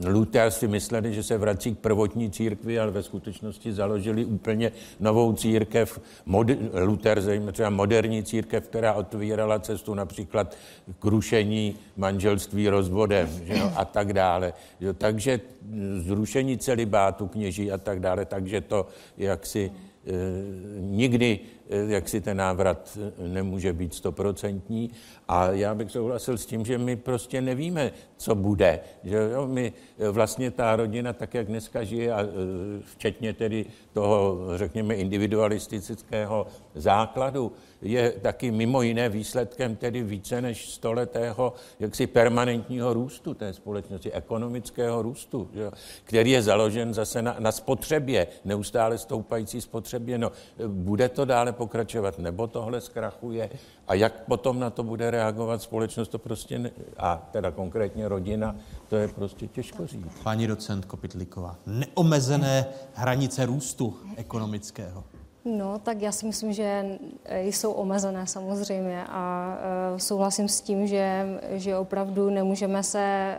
[0.05, 5.33] Luther si mysleli, že se vrací k prvotní církvi, ale ve skutečnosti založili úplně novou
[5.33, 6.47] církev, mod,
[6.85, 10.57] Luther zejména třeba moderní církev, která otvírala cestu například
[10.99, 14.53] k rušení manželství rozvodem že jo, a tak dále.
[14.81, 15.39] Jo, takže
[15.97, 19.71] zrušení celibátu kněží a tak dále, takže to jaksi
[20.07, 20.11] e,
[20.79, 24.91] nikdy Eh, jak si ten návrat eh, nemůže být stoprocentní.
[25.27, 28.79] A já bych souhlasil s tím, že my prostě nevíme, co bude.
[29.03, 32.19] Že jo, my eh, vlastně ta rodina, tak jak dneska žije, a
[32.85, 41.53] včetně tedy toho, řekněme, individualistického základu, je taky mimo jiné výsledkem tedy více než stoletého
[41.79, 45.71] jaksi permanentního růstu té společnosti, ekonomického růstu, že,
[46.03, 50.17] který je založen zase na, na spotřebě, neustále stoupající spotřebě.
[50.17, 50.31] No,
[50.67, 53.49] bude to dále pokračovat, nebo tohle zkrachuje
[53.87, 58.55] a jak potom na to bude reagovat společnost, to prostě, ne, a teda konkrétně rodina,
[58.87, 60.19] to je prostě těžko říct.
[60.23, 65.03] Paní docent Kopitlíková, neomezené hranice růstu ekonomického.
[65.55, 66.99] No, tak já si myslím, že
[67.43, 69.55] jsou omezené samozřejmě a
[69.91, 73.35] uh, souhlasím s tím, že, že opravdu nemůžeme se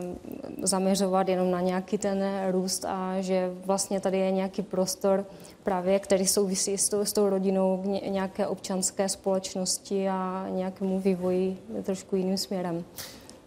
[0.00, 5.24] uh, zaměřovat jenom na nějaký ten růst a že vlastně tady je nějaký prostor
[5.62, 11.58] právě, který souvisí s tou, s tou rodinou k nějaké občanské společnosti a nějakému vývoji
[11.82, 12.84] trošku jiným směrem.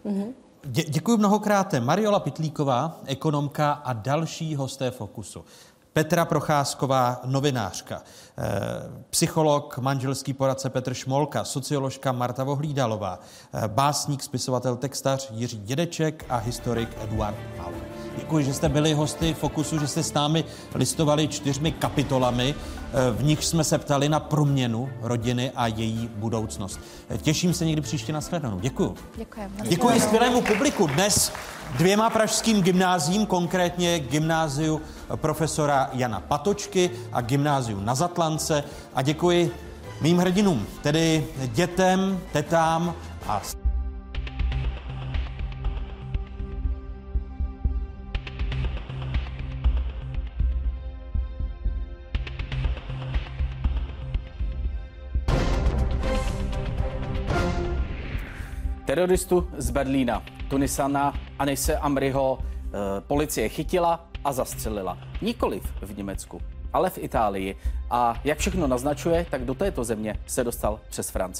[0.04, 0.34] Mhm.
[0.64, 1.74] Dě, děkuji mnohokrát.
[1.80, 5.44] Mariola Pitlíková, ekonomka a další hosté Fokusu.
[5.96, 8.02] Petra Procházková, novinářka,
[8.38, 8.44] eh,
[9.10, 13.18] psycholog, manželský poradce Petr Šmolka, socioložka Marta Vohlídalová,
[13.54, 18.05] eh, básník, spisovatel, textař Jiří Dědeček a historik Eduard Mauer.
[18.16, 20.44] Děkuji, že jste byli hosty Fokusu, že jste s námi
[20.74, 26.80] listovali čtyřmi kapitolami, eh, v nich jsme se ptali na proměnu rodiny a její budoucnost.
[27.22, 28.60] Těším se někdy příště na shledanou.
[28.60, 28.94] Děkuji.
[29.16, 29.54] Děkujeme.
[29.62, 30.86] Děkuji skvělému publiku.
[30.86, 31.32] Dnes
[31.76, 34.80] dvěma pražským gymnázím, konkrétně gymnáziu
[35.16, 38.64] profesora Jana Patočky a gymnáziu na Zatlance.
[38.94, 39.52] A děkuji
[40.00, 42.94] mým hrdinům, tedy dětem, tetám
[43.28, 43.42] a
[58.86, 64.98] Teroristu z Berlína, Tunisana Anise Amriho, eh, policie chytila a zastřelila.
[65.22, 66.40] Nikoliv v Německu,
[66.72, 67.56] ale v Itálii.
[67.90, 71.34] A jak všechno naznačuje, tak do této země se dostal přes Francii.